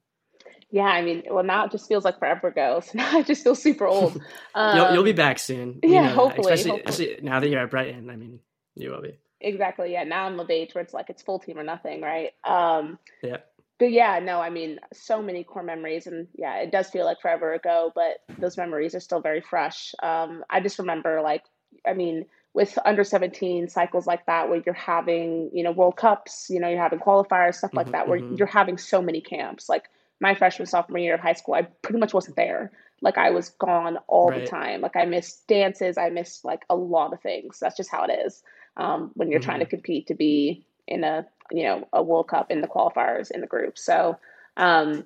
Yeah, 0.71 0.83
I 0.83 1.03
mean, 1.03 1.23
well, 1.31 1.45
now 1.45 1.65
it 1.65 1.71
just 1.71 1.87
feels 1.87 2.05
like 2.05 2.19
forever 2.19 2.49
ago. 2.49 2.81
So 2.85 2.93
now 2.95 3.19
I 3.19 3.23
just 3.23 3.43
feel 3.43 3.55
super 3.55 3.87
old. 3.87 4.21
Um, 4.55 4.77
you'll, 4.77 4.93
you'll, 4.95 5.05
be 5.05 5.13
back 5.13 5.39
soon. 5.39 5.81
Yeah, 5.83 6.09
hopefully 6.09 6.53
especially, 6.53 6.83
hopefully. 6.83 7.07
especially, 7.07 7.29
now 7.29 7.41
that 7.41 7.49
you're 7.49 7.61
at 7.61 7.71
Brighton. 7.71 8.11
I 8.11 8.17
mean, 8.17 8.41
you 8.75 8.91
will 8.91 9.03
be. 9.03 9.19
Exactly. 9.41 9.93
Yeah. 9.93 10.05
Now 10.05 10.27
I'm 10.27 10.41
of 10.41 10.51
age 10.51 10.75
where 10.75 10.83
it's 10.83 10.95
like 10.95 11.11
it's 11.11 11.23
full 11.23 11.39
team 11.39 11.59
or 11.59 11.63
nothing, 11.63 12.01
right? 12.01 12.33
Um, 12.45 12.99
yeah. 13.23 13.39
But 13.79 13.93
yeah, 13.93 14.19
no, 14.21 14.41
I 14.41 14.49
mean, 14.49 14.81
so 14.95 15.23
many 15.23 15.45
core 15.45 15.63
memories, 15.63 16.07
and 16.07 16.29
yeah, 16.35 16.57
it 16.61 16.73
does 16.73 16.89
feel 16.89 17.05
like 17.05 17.21
forever 17.21 17.53
ago, 17.53 17.93
but 17.95 18.21
those 18.39 18.57
memories 18.57 18.95
are 18.95 19.01
still 19.01 19.21
very 19.21 19.43
fresh. 19.43 19.95
Um, 20.03 20.43
I 20.49 20.61
just 20.61 20.79
remember, 20.79 21.21
like, 21.21 21.43
I 21.87 21.95
mean, 21.95 22.27
with 22.55 22.79
under 22.85 23.05
17 23.05 23.69
cycles 23.69 24.07
like 24.07 24.27
that 24.27 24.49
where 24.49 24.63
you're 24.65 24.75
having 24.75 25.51
you 25.53 25.63
know 25.63 25.73
world 25.73 25.97
cups 25.97 26.47
you 26.49 26.59
know 26.59 26.69
you're 26.71 26.81
having 26.81 26.99
qualifiers 26.99 27.57
stuff 27.57 27.75
like 27.75 27.87
mm-hmm, 27.87 27.93
that 27.93 28.09
where 28.09 28.19
mm-hmm. 28.19 28.37
you're 28.37 28.47
having 28.47 28.79
so 28.79 29.03
many 29.03 29.21
camps 29.21 29.69
like 29.69 29.91
my 30.21 30.35
freshman 30.35 30.67
sophomore 30.67 30.99
year 30.99 31.15
of 31.15 31.21
high 31.21 31.35
school, 31.35 31.55
I 31.55 31.63
pretty 31.63 31.99
much 31.99 32.15
wasn't 32.15 32.37
there. 32.37 32.73
Like 33.03 33.19
I 33.19 33.31
was 33.31 33.51
gone 33.51 33.99
all 34.07 34.31
right. 34.31 34.41
the 34.41 34.47
time. 34.47 34.81
Like 34.81 34.97
I 34.97 35.05
missed 35.05 35.47
dances. 35.47 35.99
I 35.99 36.09
missed 36.09 36.45
like 36.45 36.65
a 36.71 36.77
lot 36.77 37.13
of 37.13 37.21
things. 37.21 37.59
That's 37.61 37.77
just 37.77 37.91
how 37.91 38.05
it 38.05 38.13
is 38.27 38.43
um, 38.77 39.11
when 39.15 39.31
you're 39.31 39.41
mm-hmm. 39.41 39.47
trying 39.47 39.59
to 39.61 39.67
mm-hmm. 39.67 39.71
compete 39.71 40.07
to 40.07 40.15
be 40.15 40.65
in 40.87 41.05
a 41.05 41.27
you 41.51 41.65
know 41.65 41.87
a 41.93 42.03
World 42.03 42.29
Cup 42.29 42.51
in 42.51 42.61
the 42.63 42.69
qualifiers 42.69 43.31
in 43.31 43.41
the 43.43 43.47
group. 43.47 43.77
So 43.77 44.19
um, 44.57 45.05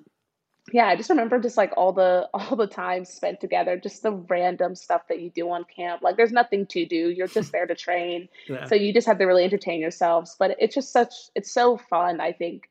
yeah, 0.73 0.87
I 0.87 0.97
just 0.97 1.11
remember 1.11 1.39
just 1.39 1.57
like 1.57 1.73
all 1.77 1.93
the 1.93 2.29
all 2.35 2.57
the 2.57 2.67
time 2.67 3.05
spent 3.05 3.41
together, 3.41 3.77
just 3.77 4.03
the 4.03 4.13
random 4.13 4.75
stuff 4.75 5.03
that 5.09 5.21
you 5.21 5.31
do 5.31 5.51
on 5.51 5.65
camp. 5.65 6.03
Like 6.03 6.17
there's 6.17 6.33
nothing 6.33 6.67
to 6.67 6.87
do. 6.87 7.11
You're 7.11 7.27
just 7.27 7.53
there 7.53 7.67
to 7.67 7.75
train. 7.75 8.29
Yeah. 8.49 8.65
So 8.65 8.75
you 8.75 8.93
just 8.93 9.07
have 9.07 9.19
to 9.19 9.27
really 9.27 9.45
entertain 9.45 9.81
yourselves. 9.81 10.35
But 10.37 10.57
it's 10.59 10.75
just 10.75 10.93
such 10.93 11.15
it's 11.35 11.53
so 11.53 11.77
fun, 11.77 12.21
I 12.21 12.33
think, 12.33 12.69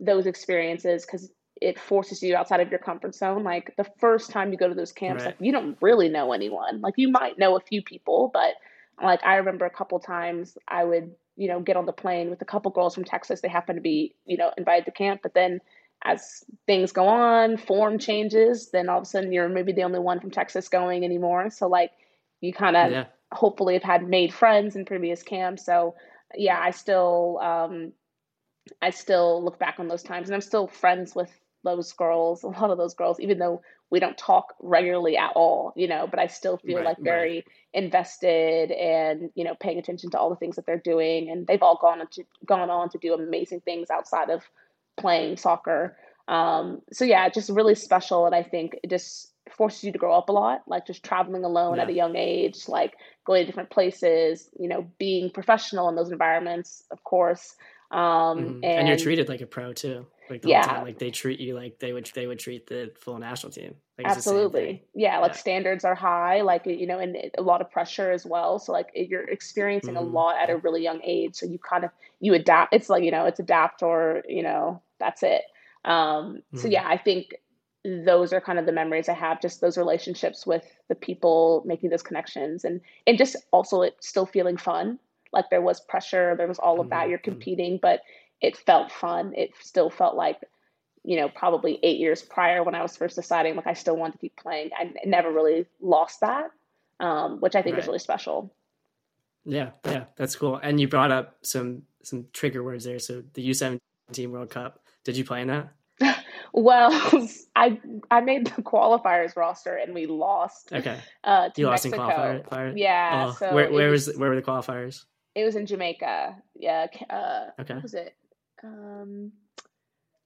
those 0.00 0.26
experiences 0.26 1.06
because 1.06 1.30
it 1.60 1.78
forces 1.78 2.22
you 2.22 2.34
outside 2.34 2.60
of 2.60 2.70
your 2.70 2.78
comfort 2.78 3.14
zone. 3.14 3.44
Like 3.44 3.74
the 3.76 3.86
first 3.98 4.30
time 4.30 4.50
you 4.50 4.58
go 4.58 4.68
to 4.68 4.74
those 4.74 4.92
camps, 4.92 5.22
right. 5.22 5.30
like 5.30 5.36
you 5.40 5.52
don't 5.52 5.76
really 5.80 6.08
know 6.08 6.32
anyone. 6.32 6.80
Like 6.80 6.94
you 6.96 7.10
might 7.10 7.38
know 7.38 7.56
a 7.56 7.60
few 7.60 7.82
people, 7.82 8.30
but 8.32 8.54
like 9.02 9.20
I 9.24 9.36
remember 9.36 9.66
a 9.66 9.70
couple 9.70 10.00
times 10.00 10.56
I 10.66 10.84
would, 10.84 11.12
you 11.36 11.48
know, 11.48 11.60
get 11.60 11.76
on 11.76 11.86
the 11.86 11.92
plane 11.92 12.30
with 12.30 12.42
a 12.42 12.46
couple 12.46 12.70
girls 12.70 12.94
from 12.94 13.04
Texas. 13.04 13.40
They 13.40 13.48
happen 13.48 13.76
to 13.76 13.82
be, 13.82 14.14
you 14.26 14.36
know, 14.36 14.52
invited 14.56 14.86
to 14.86 14.90
camp, 14.90 15.20
but 15.22 15.34
then 15.34 15.60
as 16.02 16.44
things 16.66 16.92
go 16.92 17.06
on, 17.06 17.56
form 17.56 17.98
changes, 17.98 18.70
then 18.70 18.88
all 18.88 18.98
of 18.98 19.02
a 19.02 19.06
sudden 19.06 19.32
you're 19.32 19.48
maybe 19.48 19.72
the 19.72 19.82
only 19.82 19.98
one 19.98 20.20
from 20.20 20.30
Texas 20.30 20.68
going 20.68 21.04
anymore. 21.04 21.50
So 21.50 21.68
like 21.68 21.92
you 22.40 22.52
kind 22.52 22.76
of 22.76 22.90
yeah. 22.90 23.04
hopefully 23.32 23.74
have 23.74 23.82
had 23.82 24.08
made 24.08 24.32
friends 24.32 24.76
in 24.76 24.84
previous 24.84 25.22
camps. 25.22 25.64
So 25.64 25.94
yeah, 26.34 26.58
I 26.58 26.70
still 26.70 27.38
um 27.42 27.92
I 28.80 28.90
still 28.90 29.44
look 29.44 29.58
back 29.58 29.76
on 29.78 29.88
those 29.88 30.02
times 30.02 30.28
and 30.28 30.34
I'm 30.34 30.40
still 30.40 30.66
friends 30.66 31.14
with 31.14 31.30
those 31.64 31.92
girls, 31.92 32.42
a 32.42 32.48
lot 32.48 32.70
of 32.70 32.78
those 32.78 32.94
girls, 32.94 33.20
even 33.20 33.38
though 33.38 33.62
we 33.90 34.00
don't 34.00 34.16
talk 34.16 34.54
regularly 34.60 35.16
at 35.16 35.32
all, 35.34 35.72
you 35.76 35.88
know, 35.88 36.06
but 36.08 36.20
I 36.20 36.28
still 36.28 36.56
feel 36.56 36.76
right, 36.76 36.86
like 36.86 36.98
very 37.00 37.34
right. 37.34 37.44
invested 37.74 38.70
and, 38.70 39.30
you 39.34 39.44
know, 39.44 39.54
paying 39.58 39.78
attention 39.78 40.10
to 40.10 40.18
all 40.18 40.30
the 40.30 40.36
things 40.36 40.56
that 40.56 40.64
they're 40.64 40.78
doing. 40.78 41.28
And 41.28 41.46
they've 41.46 41.62
all 41.62 41.78
gone 41.80 42.00
on 42.00 42.06
to 42.12 42.24
gone 42.46 42.70
on 42.70 42.88
to 42.90 42.98
do 42.98 43.14
amazing 43.14 43.60
things 43.60 43.90
outside 43.90 44.30
of 44.30 44.42
playing 45.00 45.36
soccer. 45.36 45.96
Um, 46.28 46.82
so 46.92 47.04
yeah, 47.04 47.28
just 47.28 47.50
really 47.50 47.74
special. 47.74 48.26
And 48.26 48.34
I 48.34 48.42
think 48.42 48.76
it 48.82 48.90
just 48.90 49.32
forces 49.50 49.84
you 49.84 49.92
to 49.92 49.98
grow 49.98 50.16
up 50.16 50.28
a 50.28 50.32
lot, 50.32 50.62
like 50.66 50.86
just 50.86 51.02
traveling 51.02 51.44
alone 51.44 51.76
yeah. 51.76 51.82
at 51.82 51.88
a 51.88 51.92
young 51.92 52.16
age, 52.16 52.68
like 52.68 52.94
going 53.24 53.42
to 53.42 53.46
different 53.46 53.70
places, 53.70 54.48
you 54.58 54.68
know, 54.68 54.86
being 54.98 55.30
professional 55.30 55.88
in 55.88 55.96
those 55.96 56.12
environments, 56.12 56.84
of 56.90 57.02
course. 57.04 57.56
Um, 57.90 58.00
mm-hmm. 58.00 58.54
and, 58.54 58.64
and, 58.64 58.88
you're 58.88 58.96
treated 58.96 59.28
like 59.28 59.40
a 59.40 59.46
pro 59.46 59.72
too. 59.72 60.06
Like 60.28 60.42
the 60.42 60.50
yeah. 60.50 60.64
whole 60.64 60.76
time, 60.76 60.84
like 60.84 60.98
they 61.00 61.10
treat 61.10 61.40
you 61.40 61.56
like 61.56 61.80
they 61.80 61.92
would 61.92 62.08
they 62.14 62.28
would 62.28 62.38
treat 62.38 62.68
the 62.68 62.92
full 63.00 63.18
national 63.18 63.50
team. 63.50 63.74
Absolutely, 64.06 64.82
yeah. 64.94 65.18
Like 65.18 65.32
yeah. 65.32 65.38
standards 65.38 65.84
are 65.84 65.94
high, 65.94 66.42
like 66.42 66.66
you 66.66 66.86
know, 66.86 66.98
and 66.98 67.16
a 67.36 67.42
lot 67.42 67.60
of 67.60 67.70
pressure 67.70 68.10
as 68.10 68.24
well. 68.24 68.58
So 68.58 68.72
like 68.72 68.90
you're 68.94 69.28
experiencing 69.28 69.94
mm-hmm. 69.94 70.04
a 70.04 70.08
lot 70.08 70.36
at 70.40 70.50
a 70.50 70.56
really 70.56 70.82
young 70.82 71.00
age. 71.02 71.36
So 71.36 71.46
you 71.46 71.58
kind 71.58 71.84
of 71.84 71.90
you 72.20 72.34
adapt. 72.34 72.74
It's 72.74 72.88
like 72.88 73.04
you 73.04 73.10
know, 73.10 73.26
it's 73.26 73.40
adapt 73.40 73.82
or 73.82 74.22
you 74.28 74.42
know, 74.42 74.82
that's 74.98 75.22
it. 75.22 75.42
Um, 75.84 75.94
mm-hmm. 75.94 76.58
So 76.58 76.68
yeah, 76.68 76.86
I 76.86 76.96
think 76.96 77.34
those 77.84 78.32
are 78.32 78.40
kind 78.40 78.58
of 78.58 78.66
the 78.66 78.72
memories 78.72 79.08
I 79.08 79.14
have, 79.14 79.40
just 79.40 79.60
those 79.60 79.78
relationships 79.78 80.46
with 80.46 80.64
the 80.88 80.94
people 80.94 81.62
making 81.64 81.90
those 81.90 82.02
connections 82.02 82.64
and 82.64 82.80
and 83.06 83.16
just 83.16 83.36
also 83.52 83.82
it 83.82 83.96
still 84.00 84.26
feeling 84.26 84.56
fun. 84.56 84.98
Like 85.32 85.46
there 85.50 85.62
was 85.62 85.80
pressure, 85.80 86.34
there 86.36 86.48
was 86.48 86.58
all 86.58 86.80
of 86.80 86.90
that. 86.90 87.08
You're 87.08 87.18
mm-hmm. 87.18 87.30
competing, 87.30 87.78
but 87.80 88.00
it 88.40 88.56
felt 88.56 88.90
fun. 88.90 89.32
It 89.36 89.52
still 89.60 89.90
felt 89.90 90.16
like, 90.16 90.40
you 91.04 91.16
know, 91.16 91.28
probably 91.28 91.78
eight 91.82 91.98
years 91.98 92.22
prior 92.22 92.62
when 92.62 92.74
I 92.74 92.82
was 92.82 92.96
first 92.96 93.16
deciding 93.16 93.56
like 93.56 93.66
I 93.66 93.74
still 93.74 93.96
want 93.96 94.12
to 94.12 94.18
keep 94.18 94.36
playing. 94.36 94.70
I 94.76 94.92
never 95.04 95.32
really 95.32 95.66
lost 95.80 96.20
that, 96.20 96.50
um, 96.98 97.40
which 97.40 97.54
I 97.54 97.62
think 97.62 97.74
right. 97.74 97.82
is 97.82 97.86
really 97.86 97.98
special. 97.98 98.52
Yeah, 99.44 99.70
yeah, 99.86 100.04
that's 100.16 100.36
cool. 100.36 100.56
And 100.62 100.80
you 100.80 100.88
brought 100.88 101.10
up 101.10 101.36
some 101.42 101.82
some 102.02 102.26
trigger 102.32 102.62
words 102.62 102.84
there. 102.84 102.98
So 102.98 103.22
the 103.34 103.42
U 103.42 103.54
seventeen 103.54 104.30
World 104.30 104.50
Cup. 104.50 104.82
Did 105.04 105.16
you 105.16 105.24
play 105.24 105.42
in 105.42 105.48
that? 105.48 105.72
Well, 106.52 106.90
I 107.56 107.80
I 108.10 108.20
made 108.20 108.46
the 108.46 108.62
qualifiers 108.62 109.36
roster 109.36 109.76
and 109.76 109.94
we 109.94 110.06
lost. 110.06 110.72
Okay. 110.72 110.98
Uh, 111.24 111.50
you 111.56 111.66
lost 111.66 111.84
Mexico. 111.84 112.04
in 112.04 112.42
qualifiers. 112.42 112.72
Yeah. 112.76 113.26
Oh, 113.28 113.36
so 113.38 113.54
where 113.54 113.70
where 113.72 113.90
was, 113.90 114.08
was, 114.08 114.16
where 114.16 114.30
were 114.30 114.36
the 114.36 114.42
qualifiers? 114.42 115.04
It 115.34 115.44
was 115.44 115.56
in 115.56 115.66
Jamaica. 115.66 116.36
Yeah. 116.56 116.86
Uh, 117.08 117.46
okay. 117.60 117.74
What 117.74 117.82
was 117.82 117.94
it? 117.94 118.14
Um, 118.64 119.32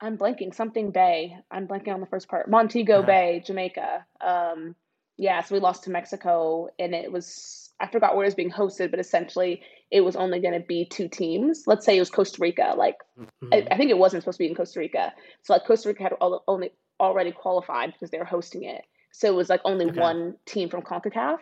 I'm 0.04 0.18
blanking. 0.18 0.54
Something 0.54 0.90
Bay. 0.90 1.36
I'm 1.50 1.66
blanking 1.66 1.94
on 1.94 2.00
the 2.00 2.06
first 2.06 2.28
part. 2.28 2.50
Montego 2.50 2.98
uh-huh. 2.98 3.06
Bay, 3.06 3.42
Jamaica. 3.44 4.04
Um, 4.20 4.76
yeah. 5.16 5.42
So 5.42 5.54
we 5.54 5.60
lost 5.60 5.84
to 5.84 5.90
Mexico, 5.90 6.68
and 6.78 6.94
it 6.94 7.10
was 7.10 7.70
I 7.80 7.88
forgot 7.88 8.14
where 8.14 8.24
it 8.24 8.28
was 8.28 8.34
being 8.34 8.50
hosted, 8.50 8.90
but 8.90 9.00
essentially 9.00 9.62
it 9.90 10.02
was 10.02 10.16
only 10.16 10.40
going 10.40 10.54
to 10.54 10.66
be 10.66 10.84
two 10.84 11.08
teams. 11.08 11.64
Let's 11.66 11.84
say 11.84 11.96
it 11.96 12.00
was 12.00 12.10
Costa 12.10 12.38
Rica. 12.40 12.74
Like 12.76 12.96
mm-hmm. 13.18 13.48
I, 13.52 13.66
I, 13.70 13.76
think 13.76 13.90
it 13.90 13.98
wasn't 13.98 14.22
supposed 14.22 14.38
to 14.38 14.44
be 14.44 14.48
in 14.48 14.54
Costa 14.54 14.80
Rica. 14.80 15.12
So 15.42 15.52
like 15.52 15.66
Costa 15.66 15.88
Rica 15.88 16.04
had 16.04 16.12
all, 16.20 16.44
only 16.46 16.70
already 17.00 17.32
qualified 17.32 17.92
because 17.92 18.10
they 18.10 18.18
were 18.18 18.24
hosting 18.24 18.64
it. 18.64 18.82
So 19.12 19.28
it 19.28 19.34
was 19.34 19.48
like 19.48 19.60
only 19.64 19.86
okay. 19.86 20.00
one 20.00 20.36
team 20.46 20.68
from 20.68 20.82
CONCACAF 20.82 21.38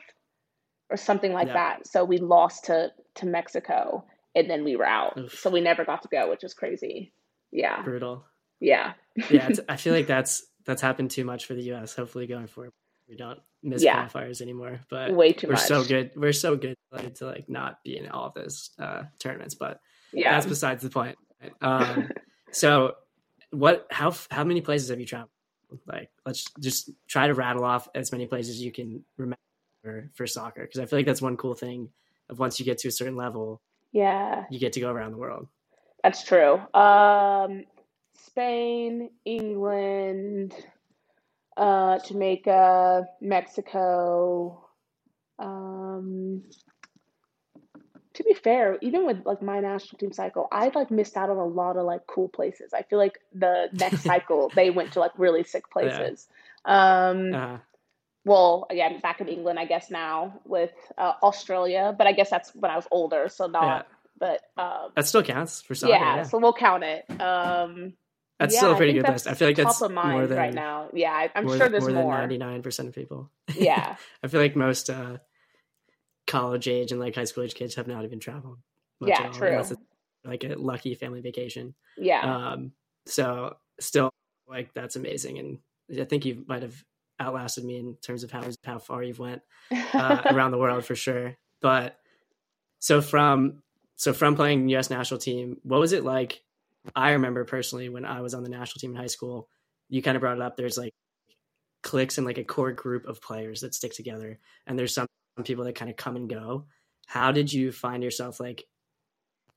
or 0.91 0.97
something 0.97 1.33
like 1.33 1.49
yeah. 1.49 1.55
that. 1.55 1.87
So 1.87 2.05
we 2.05 2.19
lost 2.19 2.65
to 2.65 2.93
to 3.17 3.27
Mexico 3.27 4.05
and 4.35 4.49
then 4.49 4.65
we 4.65 4.77
were 4.77 4.87
out. 4.87 5.19
Oof. 5.19 5.39
So 5.39 5.51
we 5.51 5.61
never 5.61 5.85
got 5.85 6.03
to 6.03 6.09
go, 6.09 6.31
which 6.31 6.45
is 6.45 6.55
crazy. 6.55 7.13
Yeah. 7.51 7.83
Brutal. 7.83 8.25
Yeah. 8.63 8.93
yeah, 9.31 9.51
I 9.69 9.77
feel 9.77 9.93
like 9.93 10.07
that's 10.07 10.45
that's 10.65 10.81
happened 10.81 11.11
too 11.11 11.25
much 11.25 11.47
for 11.47 11.55
the 11.55 11.73
US. 11.73 11.95
Hopefully 11.95 12.27
going 12.27 12.47
forward 12.47 12.73
we 13.09 13.17
don't 13.17 13.41
miss 13.63 13.83
yeah. 13.83 14.07
qualifiers 14.07 14.41
anymore. 14.41 14.81
But 14.89 15.13
way 15.13 15.33
too 15.33 15.49
we're 15.49 15.55
much. 15.55 15.65
so 15.65 15.85
good. 15.85 16.13
We're 16.17 16.33
so 16.33 16.57
good 16.57 16.77
to 17.17 17.27
like 17.27 17.49
not 17.49 17.83
be 17.85 17.99
in 17.99 18.09
all 18.09 18.27
of 18.27 18.35
those 18.35 18.71
uh, 18.79 19.05
tournaments. 19.19 19.55
But 19.55 19.81
yeah, 20.13 20.33
that's 20.33 20.47
besides 20.47 20.83
the 20.83 20.91
point. 20.91 21.19
Um, 21.61 22.11
so 22.53 22.95
what? 23.51 23.87
How 23.91 24.15
how 24.31 24.45
many 24.45 24.61
places 24.61 24.89
have 24.89 24.99
you 24.99 25.07
traveled? 25.07 25.31
Like, 25.87 26.11
let's 26.27 26.45
just 26.61 26.91
try 27.07 27.27
to 27.27 27.35
rattle 27.35 27.65
off 27.65 27.89
as 27.95 28.13
many 28.13 28.27
places 28.27 28.61
you 28.61 28.73
can 28.73 29.05
remember 29.17 29.39
for, 29.83 30.11
for 30.15 30.27
soccer 30.27 30.63
because 30.63 30.81
I 30.81 30.87
feel 30.87 30.99
like 30.99 31.07
that's 31.07 31.23
one 31.23 31.37
cool 31.37 31.55
thing 31.55 31.89
of 32.29 32.39
once 32.39 32.59
you 32.59 32.67
get 32.67 32.79
to 32.79 32.89
a 32.89 32.93
certain 32.93 33.17
level. 33.17 33.61
Yeah, 33.93 34.45
you 34.51 34.59
get 34.59 34.73
to 34.75 34.81
go 34.81 34.91
around 34.91 35.13
the 35.13 35.19
world. 35.19 35.49
That's 36.03 36.25
true. 36.25 36.55
Um, 36.75 37.65
Spain, 38.33 39.11
England, 39.27 40.55
uh, 41.57 41.99
Jamaica, 41.99 43.07
Mexico. 43.21 44.67
Um, 45.39 46.45
to 48.15 48.25
be 48.25 48.35
fair, 48.35 48.79
even 48.81 49.07
with 49.07 49.25
like 49.27 49.43
my 49.43 49.61
national 49.61 49.99
team 49.99 50.13
cycle, 50.13 50.49
I 50.51 50.71
like 50.75 50.91
missed 50.91 51.17
out 51.17 51.31
on 51.31 51.37
a 51.37 51.45
lot 51.45 51.77
of 51.77 51.85
like 51.85 52.07
cool 52.07 52.29
places. 52.29 52.73
I 52.73 52.83
feel 52.83 52.99
like 52.99 53.19
the 53.35 53.69
next 53.73 54.03
cycle 54.05 54.51
they 54.55 54.71
went 54.71 54.93
to 54.93 55.01
like 55.01 55.13
really 55.19 55.45
sick 55.45 55.71
places. 55.71 56.29
Yeah. 56.67 57.09
Um, 57.09 57.35
uh-huh. 57.35 57.57
Well, 58.25 58.67
again, 58.71 59.01
back 59.01 59.21
in 59.21 59.29
England, 59.29 59.59
I 59.59 59.65
guess 59.65 59.91
now 59.91 60.41
with 60.45 60.73
uh, 60.97 61.15
Australia, 61.23 61.95
but 61.97 62.07
I 62.07 62.13
guess 62.13 62.31
that's 62.31 62.55
when 62.55 62.71
I 62.71 62.77
was 62.77 62.87
older, 62.91 63.29
so 63.29 63.47
not. 63.47 63.65
Yeah. 63.65 63.83
But 64.19 64.63
um, 64.63 64.93
that 64.95 65.09
still 65.09 65.25
counts 65.25 65.61
for 65.61 65.75
soccer. 65.75 65.93
Yeah, 65.93 66.17
yeah, 66.17 66.23
so 66.23 66.39
we'll 66.39 66.53
count 66.53 66.85
it. 66.85 67.05
Um, 67.21 67.95
that's 68.43 68.55
yeah, 68.55 68.61
still 68.61 68.73
a 68.73 68.77
pretty 68.77 68.93
good 68.93 69.09
list. 69.09 69.29
I 69.29 69.35
feel 69.35 69.47
like 69.47 69.57
that's 69.57 69.81
more 69.81 70.27
than 70.27 70.37
right 70.37 70.53
now. 70.53 70.89
Yeah, 70.93 71.29
I'm 71.35 71.47
sure 71.47 71.69
there's 71.69 71.87
more. 71.87 72.03
more. 72.03 72.27
than 72.27 72.41
99% 72.41 72.89
of 72.89 72.95
people. 72.95 73.31
Yeah. 73.55 73.95
I 74.23 74.27
feel 74.27 74.41
like 74.41 74.57
most 74.57 74.91
uh, 74.91 75.19
college 76.27 76.67
age 76.67 76.91
and 76.91 77.01
like 77.01 77.15
high 77.15 77.25
school 77.25 77.45
age 77.45 77.55
kids 77.55 77.77
have 77.77 77.87
not 77.87 78.05
even 78.05 78.19
traveled. 78.19 78.59
yeah, 79.01 79.29
true. 79.29 79.61
It's 79.61 79.73
like 80.25 80.43
a 80.43 80.57
lucky 80.57 80.97
family 80.97 81.21
vacation. 81.21 81.75
Yeah. 81.97 82.21
Um, 82.23 82.73
so 83.07 83.57
still 83.79 84.11
like 84.49 84.75
that's 84.75 84.97
amazing. 84.97 85.39
And 85.39 85.59
I 86.01 86.05
think 86.05 86.25
you 86.25 86.45
might 86.49 86.63
have 86.63 86.85
outlasted 87.21 87.65
me 87.65 87.79
in 87.79 87.95
terms 88.03 88.25
of 88.25 88.33
how, 88.33 88.43
how 88.65 88.79
far 88.81 89.05
you've 89.05 89.21
went 89.21 89.43
uh, 89.95 90.23
around 90.27 90.51
the 90.51 90.59
world 90.59 90.85
for 90.85 90.97
sure. 90.97 91.37
But 91.61 91.97
so 92.81 93.01
from, 93.01 93.63
so 93.95 94.13
from 94.13 94.35
playing 94.35 94.69
U.S. 94.71 94.91
national 94.91 95.21
team, 95.21 95.59
what 95.63 95.79
was 95.79 95.93
it 95.93 96.03
like 96.03 96.43
I 96.95 97.13
remember 97.13 97.45
personally 97.45 97.89
when 97.89 98.05
I 98.05 98.21
was 98.21 98.35
on 98.35 98.43
the 98.43 98.49
national 98.49 98.81
team 98.81 98.91
in 98.91 98.97
high 98.97 99.07
school, 99.07 99.49
you 99.89 100.03
kind 100.03 100.17
of 100.17 100.21
brought 100.21 100.37
it 100.37 100.43
up. 100.43 100.57
There's 100.57 100.79
like 100.79 100.93
cliques 101.83 102.19
and 102.19 102.27
like 102.27 102.39
a 102.39 102.45
core 102.45 102.73
group 102.73 103.07
of 103.07 103.21
players 103.21 103.61
that 103.61 103.75
stick 103.75 103.93
together, 103.95 104.39
and 104.67 104.79
there's 104.79 104.95
some 104.95 105.07
people 105.45 105.65
that 105.65 105.75
kind 105.75 105.91
of 105.91 105.97
come 105.97 106.17
and 106.17 106.29
go. 106.29 106.67
How 107.07 107.33
did 107.33 107.53
you 107.53 107.73
find 107.73 108.03
yourself 108.03 108.41
like 108.41 108.65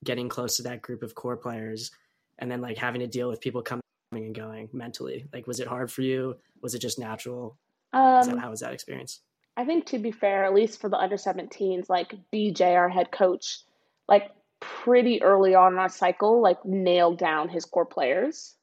getting 0.04 0.28
close 0.28 0.56
to 0.56 0.64
that 0.64 0.82
group 0.82 1.02
of 1.02 1.14
core 1.14 1.36
players, 1.36 1.90
and 2.38 2.50
then 2.50 2.60
like 2.60 2.78
having 2.78 3.00
to 3.00 3.06
deal 3.06 3.28
with 3.28 3.40
people 3.40 3.62
coming 3.62 3.82
and 4.12 4.34
going 4.34 4.68
mentally? 4.72 5.26
Like, 5.32 5.46
was 5.46 5.60
it 5.60 5.68
hard 5.68 5.90
for 5.90 6.02
you? 6.02 6.36
Was 6.62 6.74
it 6.74 6.80
just 6.80 6.98
natural? 6.98 7.58
Um, 7.92 8.26
that, 8.28 8.38
how 8.38 8.50
was 8.50 8.60
that 8.60 8.72
experience? 8.72 9.20
I 9.56 9.64
think 9.64 9.86
to 9.86 9.98
be 9.98 10.10
fair, 10.10 10.44
at 10.44 10.54
least 10.54 10.80
for 10.80 10.88
the 10.88 10.98
under 10.98 11.16
17s, 11.16 11.88
like 11.88 12.14
BJ, 12.32 12.74
our 12.74 12.88
head 12.88 13.10
coach, 13.10 13.60
like 14.06 14.30
pretty 14.60 15.22
early 15.22 15.54
on 15.54 15.72
in 15.72 15.78
our 15.78 15.88
cycle, 15.88 16.40
like 16.40 16.64
nailed 16.64 17.18
down 17.18 17.48
his 17.48 17.64
core 17.64 17.86
players. 17.86 18.54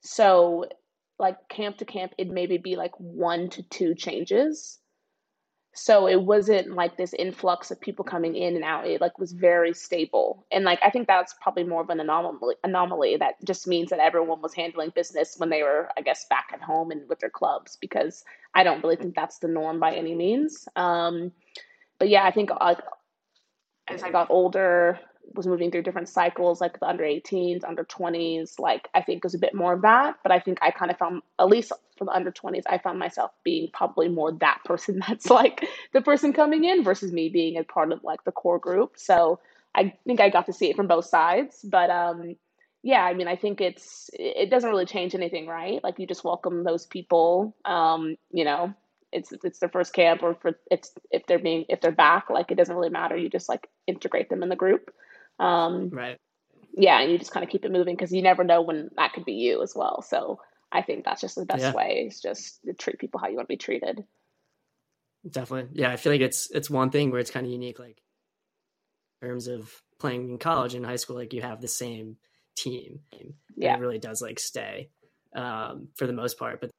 So, 0.00 0.66
like 1.18 1.36
camp 1.48 1.78
to 1.78 1.84
camp, 1.84 2.12
it 2.18 2.28
maybe 2.28 2.58
be 2.58 2.76
like 2.76 2.92
one 2.98 3.48
to 3.50 3.62
two 3.62 3.94
changes. 3.94 4.78
So 5.74 6.06
it 6.06 6.20
wasn't 6.22 6.74
like 6.74 6.98
this 6.98 7.14
influx 7.14 7.70
of 7.70 7.80
people 7.80 8.04
coming 8.04 8.36
in 8.36 8.56
and 8.56 8.64
out. 8.64 8.86
It 8.86 9.00
like 9.00 9.18
was 9.18 9.32
very 9.32 9.72
stable, 9.72 10.46
and 10.52 10.64
like 10.64 10.78
I 10.82 10.90
think 10.90 11.06
that's 11.06 11.34
probably 11.40 11.64
more 11.64 11.80
of 11.80 11.88
an 11.88 11.98
anomaly. 11.98 12.56
Anomaly 12.62 13.16
that 13.16 13.42
just 13.44 13.66
means 13.66 13.88
that 13.88 13.98
everyone 13.98 14.42
was 14.42 14.52
handling 14.52 14.92
business 14.94 15.36
when 15.38 15.48
they 15.48 15.62
were, 15.62 15.88
I 15.96 16.02
guess, 16.02 16.26
back 16.28 16.50
at 16.52 16.60
home 16.60 16.90
and 16.90 17.08
with 17.08 17.20
their 17.20 17.30
clubs. 17.30 17.78
Because 17.80 18.22
I 18.54 18.64
don't 18.64 18.82
really 18.82 18.96
think 18.96 19.14
that's 19.14 19.38
the 19.38 19.48
norm 19.48 19.80
by 19.80 19.94
any 19.94 20.14
means. 20.14 20.68
Um, 20.76 21.32
but 21.98 22.10
yeah, 22.10 22.24
I 22.24 22.32
think 22.32 22.50
like 22.50 22.80
as 23.88 24.02
I 24.02 24.10
got 24.10 24.30
older, 24.30 25.00
was 25.34 25.46
moving 25.46 25.70
through 25.70 25.82
different 25.82 26.08
cycles, 26.08 26.60
like 26.60 26.78
the 26.78 26.86
under 26.86 27.04
18s, 27.04 27.64
under 27.64 27.84
20s. 27.84 28.58
Like 28.58 28.88
I 28.94 29.02
think 29.02 29.18
it 29.18 29.24
was 29.24 29.34
a 29.34 29.38
bit 29.38 29.54
more 29.54 29.72
of 29.72 29.82
that, 29.82 30.16
but 30.22 30.32
I 30.32 30.40
think 30.40 30.58
I 30.62 30.70
kind 30.70 30.90
of 30.90 30.98
found, 30.98 31.22
at 31.38 31.48
least 31.48 31.72
for 31.96 32.04
the 32.04 32.12
under 32.12 32.30
20s, 32.30 32.62
I 32.68 32.78
found 32.78 32.98
myself 32.98 33.30
being 33.44 33.68
probably 33.72 34.08
more 34.08 34.32
that 34.32 34.60
person 34.64 35.00
that's 35.06 35.30
like 35.30 35.66
the 35.92 36.02
person 36.02 36.32
coming 36.32 36.64
in 36.64 36.84
versus 36.84 37.12
me 37.12 37.28
being 37.28 37.56
a 37.56 37.64
part 37.64 37.92
of 37.92 38.04
like 38.04 38.24
the 38.24 38.32
core 38.32 38.58
group. 38.58 38.92
So 38.96 39.40
I 39.74 39.94
think 40.06 40.20
I 40.20 40.28
got 40.28 40.46
to 40.46 40.52
see 40.52 40.68
it 40.70 40.76
from 40.76 40.86
both 40.86 41.06
sides, 41.06 41.60
but 41.64 41.90
um, 41.90 42.36
yeah, 42.82 43.02
I 43.04 43.14
mean, 43.14 43.28
I 43.28 43.36
think 43.36 43.60
it's 43.60 44.10
it 44.12 44.50
doesn't 44.50 44.68
really 44.68 44.86
change 44.86 45.14
anything, 45.14 45.46
right? 45.46 45.82
Like 45.82 45.98
you 45.98 46.06
just 46.06 46.24
welcome 46.24 46.64
those 46.64 46.84
people. 46.84 47.54
Um, 47.64 48.16
you 48.32 48.44
know, 48.44 48.74
it's 49.12 49.32
it's 49.44 49.60
their 49.60 49.68
first 49.68 49.92
camp 49.92 50.22
or 50.22 50.34
for 50.34 50.58
it's 50.70 50.92
if 51.10 51.26
they're 51.26 51.38
being 51.38 51.64
if 51.68 51.80
they're 51.80 51.92
back, 51.92 52.28
like 52.28 52.50
it 52.50 52.56
doesn't 52.56 52.74
really 52.74 52.90
matter. 52.90 53.16
You 53.16 53.28
just 53.28 53.48
like 53.48 53.68
integrate 53.86 54.28
them 54.30 54.42
in 54.42 54.48
the 54.48 54.56
group. 54.56 54.92
Um, 55.42 55.90
right. 55.90 56.18
Yeah, 56.74 57.00
and 57.00 57.10
you 57.10 57.18
just 57.18 57.32
kind 57.32 57.44
of 57.44 57.50
keep 57.50 57.64
it 57.64 57.72
moving 57.72 57.94
because 57.94 58.12
you 58.12 58.22
never 58.22 58.44
know 58.44 58.62
when 58.62 58.90
that 58.96 59.12
could 59.12 59.24
be 59.24 59.34
you 59.34 59.62
as 59.62 59.74
well. 59.74 60.00
So 60.02 60.40
I 60.70 60.82
think 60.82 61.04
that's 61.04 61.20
just 61.20 61.34
the 61.34 61.44
best 61.44 61.62
yeah. 61.62 61.72
way 61.72 62.06
is 62.06 62.20
just 62.20 62.60
to 62.64 62.72
treat 62.72 62.98
people 62.98 63.20
how 63.20 63.28
you 63.28 63.36
want 63.36 63.48
to 63.48 63.52
be 63.52 63.58
treated. 63.58 64.04
Definitely. 65.28 65.78
Yeah. 65.80 65.90
I 65.90 65.96
feel 65.96 66.12
like 66.12 66.22
it's, 66.22 66.50
it's 66.50 66.70
one 66.70 66.90
thing 66.90 67.10
where 67.10 67.20
it's 67.20 67.30
kind 67.30 67.44
of 67.44 67.52
unique, 67.52 67.78
like 67.78 68.00
in 69.20 69.28
terms 69.28 69.48
of 69.48 69.70
playing 69.98 70.30
in 70.30 70.38
college 70.38 70.74
and 70.74 70.86
high 70.86 70.96
school, 70.96 71.16
like 71.16 71.34
you 71.34 71.42
have 71.42 71.60
the 71.60 71.68
same 71.68 72.16
team. 72.56 73.00
Yeah. 73.54 73.76
It 73.76 73.80
really 73.80 73.98
does 73.98 74.22
like 74.22 74.40
stay 74.40 74.88
um, 75.34 75.88
for 75.94 76.06
the 76.06 76.12
most 76.12 76.38
part. 76.38 76.60
But 76.60 76.70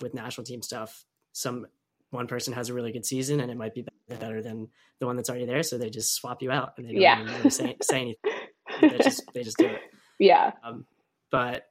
with 0.00 0.12
national 0.12 0.44
team 0.44 0.60
stuff, 0.60 1.04
some 1.32 1.66
one 2.12 2.26
person 2.26 2.52
has 2.52 2.68
a 2.68 2.74
really 2.74 2.92
good 2.92 3.06
season 3.06 3.40
and 3.40 3.50
it 3.50 3.56
might 3.56 3.74
be 3.74 3.86
better 4.08 4.42
than 4.42 4.68
the 5.00 5.06
one 5.06 5.16
that's 5.16 5.30
already 5.30 5.46
there. 5.46 5.62
So 5.62 5.78
they 5.78 5.88
just 5.88 6.14
swap 6.14 6.42
you 6.42 6.50
out 6.50 6.74
and 6.76 6.86
they 6.86 6.92
don't 6.92 7.00
yeah. 7.00 7.24
really 7.24 7.50
say, 7.50 7.76
say 7.82 8.00
anything. 8.00 8.32
they 8.80 8.98
just, 8.98 9.22
they 9.32 9.42
just 9.42 9.56
do 9.56 9.66
it. 9.66 9.80
Yeah. 10.18 10.52
Um, 10.62 10.84
but 11.30 11.64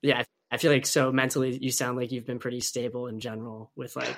yeah, 0.00 0.22
I 0.52 0.56
feel 0.58 0.70
like 0.70 0.86
so 0.86 1.10
mentally 1.10 1.58
you 1.60 1.72
sound 1.72 1.96
like 1.96 2.12
you've 2.12 2.26
been 2.26 2.38
pretty 2.38 2.60
stable 2.60 3.08
in 3.08 3.18
general 3.18 3.72
with 3.74 3.96
like 3.96 4.16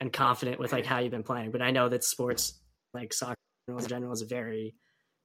and 0.00 0.12
confident 0.12 0.58
with 0.58 0.72
like 0.72 0.84
how 0.84 0.98
you've 0.98 1.12
been 1.12 1.22
playing. 1.22 1.52
But 1.52 1.62
I 1.62 1.70
know 1.70 1.88
that 1.88 2.02
sports 2.02 2.58
like 2.92 3.12
soccer 3.12 3.36
in 3.68 3.78
general 3.86 4.12
is 4.12 4.22
a 4.22 4.26
very 4.26 4.74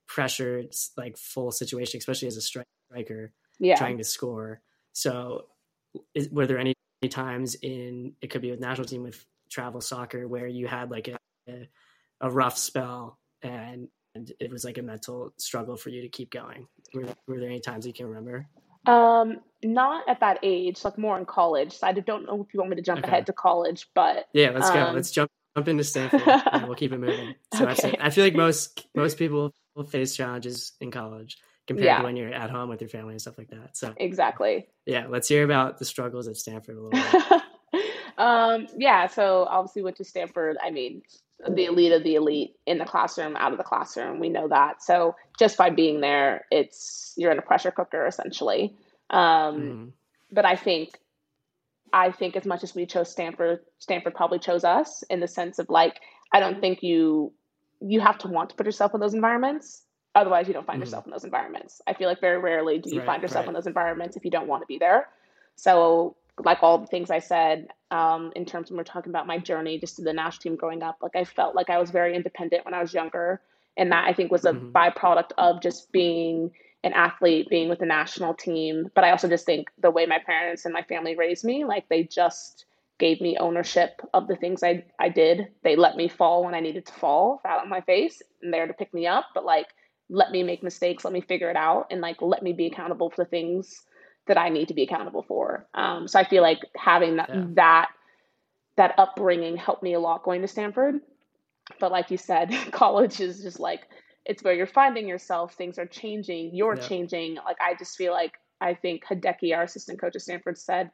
pressured 0.08 0.76
like 0.98 1.18
full 1.18 1.52
situation, 1.52 1.98
especially 1.98 2.28
as 2.28 2.38
a 2.38 2.42
striker 2.42 3.34
yeah. 3.60 3.76
trying 3.76 3.98
to 3.98 4.04
score. 4.04 4.62
So 4.92 5.46
is, 6.14 6.30
were 6.30 6.46
there 6.46 6.60
any 6.60 6.74
times 7.10 7.56
in 7.56 8.14
it 8.22 8.30
could 8.30 8.42
be 8.42 8.52
with 8.52 8.60
national 8.60 8.86
team 8.86 9.04
with 9.04 9.26
travel 9.50 9.82
soccer 9.82 10.28
where 10.28 10.48
you 10.48 10.68
had 10.68 10.92
like 10.92 11.10
a, 11.10 11.68
a, 12.22 12.30
rough 12.30 12.58
spell 12.58 13.20
and, 13.42 13.88
and 14.16 14.32
it 14.40 14.52
was 14.52 14.64
like 14.64 14.78
a 14.78 14.82
mental 14.82 15.34
struggle 15.38 15.76
for 15.76 15.90
you 15.90 16.02
to 16.02 16.10
keep 16.10 16.32
going? 16.32 16.68
Were, 16.94 17.06
were 17.28 17.40
there 17.40 17.50
any 17.50 17.60
times 17.60 17.86
you 17.86 17.94
can 17.94 18.08
remember? 18.08 18.48
Um, 18.86 19.38
not 19.64 20.08
at 20.10 20.20
that 20.20 20.40
age, 20.44 20.84
like 20.84 20.98
more 20.98 21.18
in 21.18 21.26
college. 21.26 21.74
So 21.74 21.88
I 21.88 21.94
don't 21.94 22.26
know 22.26 22.42
if 22.42 22.54
you 22.54 22.60
want 22.60 22.70
me 22.72 22.76
to 22.76 22.82
jump 22.82 23.00
okay. 23.00 23.08
ahead 23.08 23.26
to 23.28 23.34
college, 23.34 23.88
but 23.96 24.26
yeah, 24.34 24.50
let's 24.50 24.68
um, 24.68 24.74
go. 24.74 24.92
Let's 24.94 25.12
jump 25.12 25.32
jump 25.56 25.68
into 25.68 25.84
Stanford. 25.84 26.22
and 26.52 26.66
we'll 26.66 26.76
keep 26.76 26.92
it 26.92 27.00
moving. 27.00 27.36
So 27.54 27.68
okay. 27.70 27.96
I 28.00 28.10
feel 28.10 28.24
like 28.26 28.36
most 28.36 28.86
most 28.96 29.18
people 29.18 29.54
will 29.76 29.86
face 29.86 30.16
challenges 30.16 30.74
in 30.82 30.92
college 30.92 31.38
compared 31.68 31.86
yeah. 31.86 31.98
to 32.00 32.04
when 32.04 32.16
you're 32.16 32.34
at 32.34 32.50
home 32.50 32.70
with 32.70 32.82
your 32.82 32.90
family 32.90 33.14
and 33.14 33.22
stuff 33.22 33.38
like 33.38 33.50
that. 33.50 33.78
So 33.78 33.94
exactly. 33.98 34.68
Yeah, 34.86 35.08
let's 35.08 35.28
hear 35.28 35.44
about 35.44 35.80
the 35.80 35.86
struggles 35.86 36.28
at 36.28 36.36
Stanford 36.36 36.78
a 36.78 36.82
little 36.82 36.90
bit. 36.92 37.42
um, 38.24 38.68
yeah, 38.78 39.08
so 39.08 39.46
obviously 39.50 39.84
went 39.84 39.98
to 39.98 40.06
Stanford. 40.06 40.56
I 40.64 40.70
mean, 40.70 41.02
the 41.46 41.66
elite 41.66 41.92
of 41.92 42.04
the 42.04 42.16
elite 42.16 42.56
in 42.66 42.78
the 42.78 42.86
classroom, 42.86 43.36
out 43.36 43.52
of 43.52 43.58
the 43.58 43.66
classroom. 43.66 44.22
We 44.22 44.30
know 44.30 44.48
that. 44.48 44.82
So 44.82 45.16
just 45.38 45.58
by 45.58 45.70
being 45.70 46.00
there, 46.00 46.46
it's 46.50 47.14
you're 47.18 47.34
in 47.34 47.38
a 47.38 47.42
pressure 47.42 47.72
cooker 47.72 48.08
essentially. 48.08 48.78
Um, 49.10 49.62
mm. 49.62 49.92
But 50.32 50.46
I 50.46 50.56
think, 50.56 50.98
I 51.92 52.12
think 52.12 52.38
as 52.38 52.46
much 52.46 52.64
as 52.64 52.74
we 52.74 52.86
chose 52.86 53.12
Stanford, 53.12 53.60
Stanford 53.80 54.16
probably 54.16 54.40
chose 54.40 54.64
us 54.64 55.04
in 55.10 55.20
the 55.20 55.28
sense 55.28 55.60
of 55.60 55.70
like, 55.70 56.00
I 56.32 56.40
don't 56.40 56.62
think 56.62 56.82
you 56.82 57.34
you 57.82 58.00
have 58.00 58.18
to 58.20 58.30
want 58.30 58.52
to 58.52 58.56
put 58.56 58.66
yourself 58.66 58.94
in 58.94 59.02
those 59.02 59.14
environments. 59.14 59.82
Otherwise, 60.16 60.48
you 60.48 60.54
don't 60.54 60.66
find 60.66 60.80
mm. 60.80 60.86
yourself 60.86 61.06
in 61.06 61.12
those 61.12 61.26
environments. 61.26 61.82
I 61.88 61.94
feel 61.94 62.08
like 62.08 62.22
very 62.22 62.38
rarely 62.38 62.80
do 62.80 62.90
you 62.90 63.00
right, 63.00 63.06
find 63.06 63.22
yourself 63.22 63.44
right. 63.44 63.50
in 63.50 63.54
those 63.54 63.68
environments 63.68 64.16
if 64.16 64.24
you 64.24 64.32
don't 64.32 64.48
want 64.48 64.62
to 64.62 64.68
be 64.68 64.78
there. 64.78 65.10
So 65.56 66.16
like 66.40 66.60
all 66.62 66.78
the 66.78 66.88
things 66.88 67.12
I 67.12 67.20
said 67.20 67.68
um, 67.92 68.32
in 68.36 68.46
terms 68.46 68.70
when 68.70 68.78
we're 68.78 68.84
talking 68.84 69.12
about 69.12 69.28
my 69.28 69.38
journey 69.38 69.80
just 69.80 69.98
to 69.98 70.02
the 70.02 70.14
national 70.14 70.42
team 70.42 70.56
growing 70.56 70.82
up, 70.82 70.98
like 71.02 71.16
I 71.16 71.26
felt 71.26 71.56
like 71.56 71.70
I 71.70 71.80
was 71.80 71.92
very 71.92 72.16
independent 72.16 72.66
when 72.66 72.74
I 72.74 72.82
was 72.82 72.94
younger. 72.94 73.42
And 73.78 73.92
that 73.92 74.06
I 74.08 74.14
think 74.14 74.32
was 74.32 74.46
a 74.46 74.54
mm-hmm. 74.54 74.72
byproduct 74.72 75.32
of 75.38 75.62
just 75.62 75.92
being 75.92 76.52
an 76.84 76.94
athlete, 76.94 77.50
being 77.50 77.70
with 77.70 77.80
the 77.80 77.86
national 77.86 78.34
team. 78.34 78.92
But 78.94 79.04
I 79.04 79.12
also 79.12 79.28
just 79.28 79.46
think 79.46 79.70
the 79.80 79.92
way 79.92 80.06
my 80.06 80.20
parents 80.20 80.66
and 80.66 80.74
my 80.74 80.84
family 80.84 81.16
raised 81.16 81.44
me, 81.44 81.66
like 81.66 81.88
they 81.90 82.04
just 82.04 82.66
gave 83.00 83.20
me 83.22 83.38
ownership 83.40 84.02
of 84.14 84.28
the 84.28 84.36
things 84.36 84.64
I, 84.64 84.86
I 85.00 85.10
did. 85.10 85.48
They 85.64 85.76
let 85.76 85.96
me 85.96 86.08
fall 86.08 86.44
when 86.44 86.54
I 86.54 86.60
needed 86.60 86.86
to 86.86 86.94
fall, 86.94 87.40
flat 87.42 87.60
on 87.60 87.70
my 87.70 87.82
face, 87.82 88.22
and 88.42 88.54
there 88.54 88.68
to 88.68 88.74
pick 88.74 88.94
me 88.94 89.08
up. 89.08 89.26
But 89.34 89.46
like, 89.46 89.68
let 90.10 90.32
me 90.32 90.44
make 90.44 90.62
mistakes, 90.62 91.04
let 91.04 91.14
me 91.14 91.22
figure 91.22 91.50
it 91.50 91.56
out, 91.56 91.88
and 91.90 92.02
like, 92.02 92.22
let 92.22 92.44
me 92.44 92.54
be 92.54 92.68
accountable 92.68 93.10
for 93.10 93.24
the 93.24 93.30
things 93.30 93.84
that 94.28 94.38
I 94.38 94.50
need 94.50 94.70
to 94.70 94.74
be 94.74 94.84
accountable 94.84 95.24
for. 95.24 95.68
Um, 95.74 96.08
so 96.08 96.20
I 96.20 96.24
feel 96.24 96.42
like 96.42 96.60
having 96.76 97.18
that 97.18 97.30
yeah. 97.30 97.44
that 97.56 97.90
that 98.78 98.96
upbringing 98.98 99.58
helped 99.58 99.84
me 99.84 99.94
a 99.94 100.00
lot 100.00 100.24
going 100.24 100.42
to 100.42 100.48
Stanford. 100.48 101.02
But 101.80 101.92
like 101.92 102.12
you 102.12 102.18
said, 102.18 102.54
college 102.72 103.20
is 103.20 103.42
just 103.42 103.60
like 103.60 103.88
it's 104.26 104.44
where 104.44 104.54
you're 104.54 104.66
finding 104.68 105.08
yourself. 105.08 105.54
Things 105.54 105.78
are 105.78 105.86
changing. 105.86 106.56
You're 106.56 106.76
yeah. 106.76 106.88
changing. 106.88 107.36
Like 107.36 107.58
I 107.62 107.76
just 107.76 107.98
feel 107.98 108.14
like 108.14 108.34
I 108.62 108.74
think 108.74 109.04
Hideki, 109.06 109.56
our 109.56 109.64
assistant 109.64 110.00
coach 110.00 110.16
at 110.16 110.22
Stanford, 110.22 110.58
said 110.58 110.92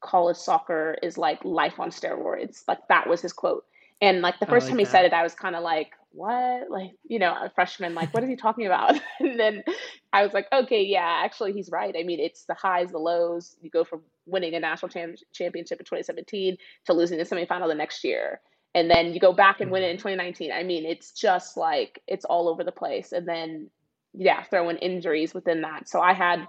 college 0.00 0.36
soccer 0.36 0.96
is 1.02 1.16
like 1.16 1.44
life 1.44 1.78
on 1.78 1.90
steroids. 1.90 2.64
Like 2.68 2.86
that 2.88 3.08
was 3.08 3.22
his 3.22 3.32
quote. 3.32 3.64
And 4.00 4.20
like 4.20 4.38
the 4.40 4.46
first 4.46 4.66
like 4.66 4.72
time 4.72 4.78
he 4.78 4.84
said 4.84 5.04
it, 5.04 5.12
I 5.12 5.22
was 5.22 5.34
kind 5.34 5.56
of 5.56 5.62
like, 5.62 5.92
what? 6.14 6.70
Like, 6.70 6.92
you 7.04 7.18
know, 7.18 7.32
a 7.32 7.50
freshman, 7.54 7.94
like, 7.94 8.14
what 8.14 8.22
is 8.22 8.28
he 8.28 8.36
talking 8.36 8.66
about? 8.66 8.94
and 9.20 9.38
then 9.38 9.64
I 10.12 10.22
was 10.22 10.32
like, 10.32 10.46
okay, 10.52 10.82
yeah, 10.82 11.22
actually, 11.24 11.52
he's 11.52 11.70
right. 11.70 11.94
I 11.98 12.04
mean, 12.04 12.20
it's 12.20 12.44
the 12.44 12.54
highs, 12.54 12.90
the 12.90 12.98
lows. 12.98 13.56
You 13.60 13.70
go 13.70 13.84
from 13.84 14.02
winning 14.26 14.54
a 14.54 14.60
national 14.60 14.88
cham- 14.90 15.16
championship 15.32 15.80
in 15.80 15.84
2017 15.84 16.56
to 16.86 16.92
losing 16.92 17.18
the 17.18 17.24
semifinal 17.24 17.68
the 17.68 17.74
next 17.74 18.04
year. 18.04 18.40
And 18.74 18.90
then 18.90 19.12
you 19.12 19.20
go 19.20 19.32
back 19.32 19.60
and 19.60 19.70
win 19.70 19.82
it 19.82 19.90
in 19.90 19.96
2019. 19.96 20.52
I 20.52 20.62
mean, 20.62 20.84
it's 20.84 21.12
just 21.12 21.56
like, 21.56 22.00
it's 22.08 22.24
all 22.24 22.48
over 22.48 22.64
the 22.64 22.72
place. 22.72 23.12
And 23.12 23.26
then, 23.26 23.70
yeah, 24.12 24.42
throw 24.44 24.68
in 24.68 24.78
injuries 24.78 25.34
within 25.34 25.62
that. 25.62 25.88
So 25.88 26.00
I 26.00 26.12
had 26.12 26.46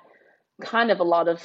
kind 0.62 0.92
of 0.92 1.00
a 1.00 1.04
lot 1.04 1.28
of 1.28 1.44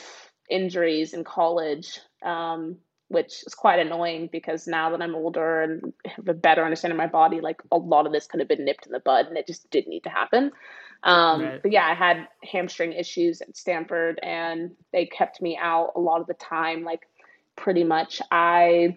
injuries 0.49 1.13
in 1.13 1.25
college. 1.25 1.99
Um, 2.25 2.79
which 3.11 3.43
is 3.45 3.57
quite 3.57 3.81
annoying 3.81 4.29
because 4.31 4.69
now 4.69 4.91
that 4.91 5.03
I'm 5.03 5.17
older 5.17 5.63
and 5.63 5.93
have 6.07 6.29
a 6.29 6.35
better 6.35 6.63
understanding 6.63 6.95
of 6.95 6.99
my 6.99 7.09
body, 7.09 7.41
like 7.41 7.61
a 7.73 7.77
lot 7.77 8.07
of 8.07 8.13
this 8.13 8.29
could 8.29 8.39
have 8.39 8.49
been 8.49 8.65
nipped 8.65 8.87
in 8.87 8.93
the 8.93 9.01
bud 9.01 9.27
and 9.27 9.37
it 9.37 9.49
just 9.49 9.69
didn't 9.71 9.91
need 9.91 10.05
to 10.05 10.11
happen. 10.11 10.53
Um, 11.03 11.43
right. 11.43 11.61
But 11.61 11.73
yeah, 11.73 11.87
I 11.87 11.95
had 11.95 12.29
hamstring 12.45 12.93
issues 12.93 13.41
at 13.41 13.57
Stanford 13.57 14.21
and 14.23 14.71
they 14.93 15.07
kept 15.07 15.43
me 15.43 15.59
out 15.61 15.91
a 15.97 16.01
lot 16.01 16.21
of 16.21 16.29
the 16.29 16.35
time. 16.35 16.85
Like 16.85 17.09
pretty 17.57 17.83
much 17.83 18.23
I 18.31 18.97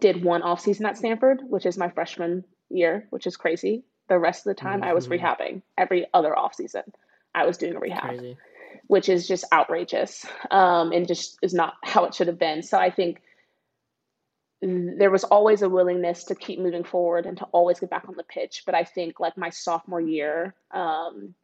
did 0.00 0.24
one 0.24 0.42
off 0.42 0.60
season 0.60 0.86
at 0.86 0.98
Stanford, 0.98 1.40
which 1.48 1.66
is 1.66 1.78
my 1.78 1.88
freshman 1.88 2.44
year, 2.68 3.06
which 3.10 3.28
is 3.28 3.36
crazy. 3.36 3.84
The 4.08 4.18
rest 4.18 4.44
of 4.44 4.56
the 4.56 4.60
time 4.60 4.80
mm-hmm. 4.80 4.90
I 4.90 4.94
was 4.94 5.06
mm-hmm. 5.06 5.24
rehabbing 5.24 5.62
every 5.78 6.06
other 6.12 6.36
off 6.36 6.56
season. 6.56 6.82
I 7.32 7.46
was 7.46 7.58
doing 7.58 7.76
a 7.76 7.78
rehab 7.78 8.20
which 8.86 9.08
is 9.08 9.28
just 9.28 9.44
outrageous 9.52 10.26
um, 10.50 10.92
and 10.92 11.06
just 11.06 11.38
is 11.42 11.54
not 11.54 11.74
how 11.84 12.04
it 12.04 12.14
should 12.14 12.26
have 12.26 12.38
been. 12.38 12.62
So 12.62 12.78
I 12.78 12.90
think 12.90 13.22
there 14.62 15.10
was 15.10 15.24
always 15.24 15.62
a 15.62 15.68
willingness 15.68 16.24
to 16.24 16.34
keep 16.34 16.58
moving 16.58 16.84
forward 16.84 17.24
and 17.24 17.38
to 17.38 17.44
always 17.46 17.80
get 17.80 17.90
back 17.90 18.04
on 18.08 18.16
the 18.16 18.24
pitch. 18.24 18.64
But 18.66 18.74
I 18.74 18.84
think 18.84 19.18
like 19.18 19.38
my 19.38 19.48
sophomore 19.48 20.00
year 20.00 20.54
um, 20.72 21.34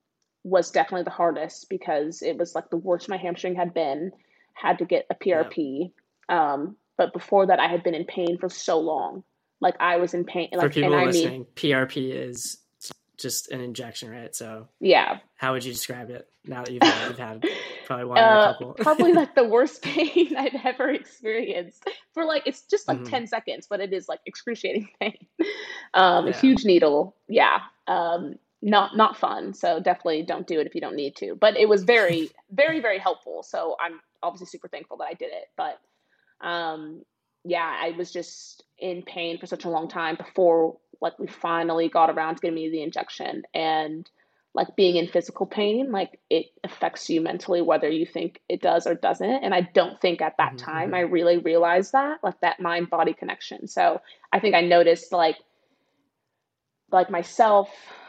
was 0.44 0.70
definitely 0.70 1.04
the 1.04 1.10
hardest 1.10 1.68
because 1.70 2.20
it 2.22 2.36
was 2.36 2.54
like 2.54 2.68
the 2.70 2.76
worst 2.76 3.08
my 3.08 3.16
hamstring 3.16 3.54
had 3.54 3.72
been, 3.72 4.12
had 4.52 4.78
to 4.78 4.84
get 4.84 5.06
a 5.10 5.14
PRP. 5.14 5.92
Yeah. 6.28 6.52
Um, 6.52 6.76
but 6.98 7.12
before 7.12 7.46
that, 7.46 7.60
I 7.60 7.68
had 7.68 7.82
been 7.82 7.94
in 7.94 8.04
pain 8.04 8.38
for 8.38 8.48
so 8.48 8.80
long. 8.80 9.24
Like 9.60 9.76
I 9.80 9.96
was 9.96 10.12
in 10.12 10.24
pain. 10.24 10.50
Like, 10.52 10.60
for 10.60 10.68
people 10.68 11.04
listening, 11.04 11.32
mean, 11.32 11.46
PRP 11.54 12.12
is 12.12 12.58
just 13.18 13.50
an 13.50 13.60
injection, 13.60 14.10
right? 14.10 14.34
So 14.34 14.68
yeah, 14.80 15.18
how 15.36 15.52
would 15.52 15.64
you 15.64 15.72
describe 15.72 16.10
it 16.10 16.28
now 16.44 16.62
that 16.64 16.72
you've 16.72 16.82
had, 16.82 17.08
you've 17.08 17.18
had 17.18 17.44
probably 17.86 18.04
one 18.04 18.18
or 18.18 18.22
a 18.22 18.24
uh, 18.24 18.52
couple? 18.52 18.74
probably 18.78 19.12
like 19.12 19.34
the 19.34 19.44
worst 19.44 19.82
pain 19.82 20.34
I've 20.38 20.56
ever 20.64 20.90
experienced 20.90 21.88
for 22.12 22.24
like 22.24 22.42
it's 22.46 22.62
just 22.62 22.88
like 22.88 22.98
mm-hmm. 22.98 23.10
ten 23.10 23.26
seconds, 23.26 23.66
but 23.68 23.80
it 23.80 23.92
is 23.92 24.08
like 24.08 24.20
excruciating 24.26 24.88
pain. 25.00 25.16
Um, 25.94 26.26
yeah. 26.26 26.32
A 26.32 26.36
huge 26.36 26.64
needle, 26.64 27.16
yeah. 27.28 27.60
Um, 27.86 28.36
not 28.62 28.96
not 28.96 29.16
fun. 29.16 29.54
So 29.54 29.80
definitely 29.80 30.22
don't 30.22 30.46
do 30.46 30.60
it 30.60 30.66
if 30.66 30.74
you 30.74 30.80
don't 30.80 30.96
need 30.96 31.16
to. 31.16 31.36
But 31.40 31.56
it 31.56 31.68
was 31.68 31.84
very 31.84 32.30
very 32.50 32.80
very 32.80 32.98
helpful. 32.98 33.42
So 33.42 33.76
I'm 33.80 34.00
obviously 34.22 34.46
super 34.46 34.68
thankful 34.68 34.98
that 34.98 35.08
I 35.10 35.14
did 35.14 35.30
it. 35.32 35.46
But 35.56 35.78
um, 36.46 37.02
yeah, 37.44 37.76
I 37.80 37.92
was 37.96 38.12
just 38.12 38.64
in 38.78 39.02
pain 39.02 39.38
for 39.38 39.46
such 39.46 39.64
a 39.64 39.70
long 39.70 39.88
time 39.88 40.16
before 40.16 40.78
like 41.00 41.18
we 41.18 41.26
finally 41.26 41.88
got 41.88 42.10
around 42.10 42.36
to 42.36 42.42
getting 42.42 42.54
me 42.54 42.70
the 42.70 42.82
injection. 42.82 43.42
And 43.54 44.08
like 44.54 44.74
being 44.74 44.96
in 44.96 45.06
physical 45.06 45.44
pain 45.44 45.92
like 45.92 46.18
it 46.30 46.46
affects 46.64 47.10
you 47.10 47.20
mentally 47.20 47.60
whether 47.60 47.90
you 47.90 48.06
think 48.06 48.40
it 48.48 48.62
does 48.62 48.86
or 48.86 48.94
doesn't. 48.94 49.44
And 49.44 49.54
i 49.54 49.60
don't 49.60 50.00
think 50.00 50.22
at 50.22 50.38
that 50.38 50.54
mm-hmm. 50.54 50.64
time 50.64 50.94
i 50.94 51.00
really 51.00 51.36
realized 51.36 51.92
that 51.92 52.18
like 52.24 52.40
that 52.40 52.58
mind 52.58 52.88
body 52.88 53.12
connection. 53.12 53.68
So 53.68 54.00
i 54.32 54.40
think 54.40 54.54
i 54.54 54.62
noticed 54.62 55.12
like 55.12 55.36
like 56.90 57.10
myself 57.10 57.68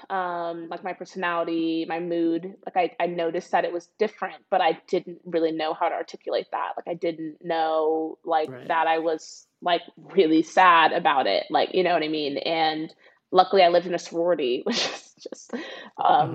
um 0.09 0.67
like 0.69 0.83
my 0.83 0.93
personality 0.93 1.85
my 1.87 1.99
mood 1.99 2.55
like 2.65 2.77
I, 2.99 3.03
I 3.03 3.07
noticed 3.07 3.51
that 3.51 3.65
it 3.65 3.73
was 3.73 3.89
different 3.99 4.37
but 4.49 4.61
i 4.61 4.79
didn't 4.87 5.19
really 5.25 5.51
know 5.51 5.73
how 5.73 5.89
to 5.89 5.95
articulate 5.95 6.47
that 6.51 6.73
like 6.77 6.87
i 6.87 6.93
didn't 6.93 7.43
know 7.43 8.17
like 8.23 8.49
right. 8.49 8.67
that 8.67 8.87
i 8.87 8.99
was 8.99 9.45
like 9.61 9.81
really 9.97 10.43
sad 10.43 10.93
about 10.93 11.27
it 11.27 11.45
like 11.49 11.73
you 11.73 11.83
know 11.83 11.93
what 11.93 12.03
i 12.03 12.07
mean 12.07 12.37
and 12.37 12.93
luckily 13.31 13.63
i 13.63 13.67
lived 13.67 13.85
in 13.85 13.93
a 13.93 13.99
sorority 13.99 14.61
which 14.65 14.77
is 14.77 15.07
just, 15.21 15.53
um, 15.53 15.59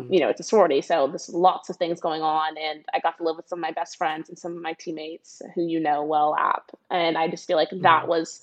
mm-hmm. 0.02 0.12
you 0.12 0.20
know, 0.20 0.28
it's 0.28 0.40
a 0.40 0.44
sorority. 0.44 0.80
So 0.82 1.06
there's 1.08 1.28
lots 1.28 1.70
of 1.70 1.76
things 1.76 2.00
going 2.00 2.22
on. 2.22 2.56
And 2.58 2.84
I 2.92 3.00
got 3.00 3.18
to 3.18 3.24
live 3.24 3.36
with 3.36 3.48
some 3.48 3.58
of 3.58 3.62
my 3.62 3.72
best 3.72 3.96
friends 3.96 4.28
and 4.28 4.38
some 4.38 4.56
of 4.56 4.62
my 4.62 4.74
teammates 4.74 5.42
who 5.54 5.62
you 5.66 5.80
know 5.80 6.04
well, 6.04 6.34
App. 6.38 6.70
And 6.90 7.16
I 7.16 7.28
just 7.28 7.46
feel 7.46 7.56
like 7.56 7.70
mm-hmm. 7.70 7.82
that 7.82 8.08
was 8.08 8.40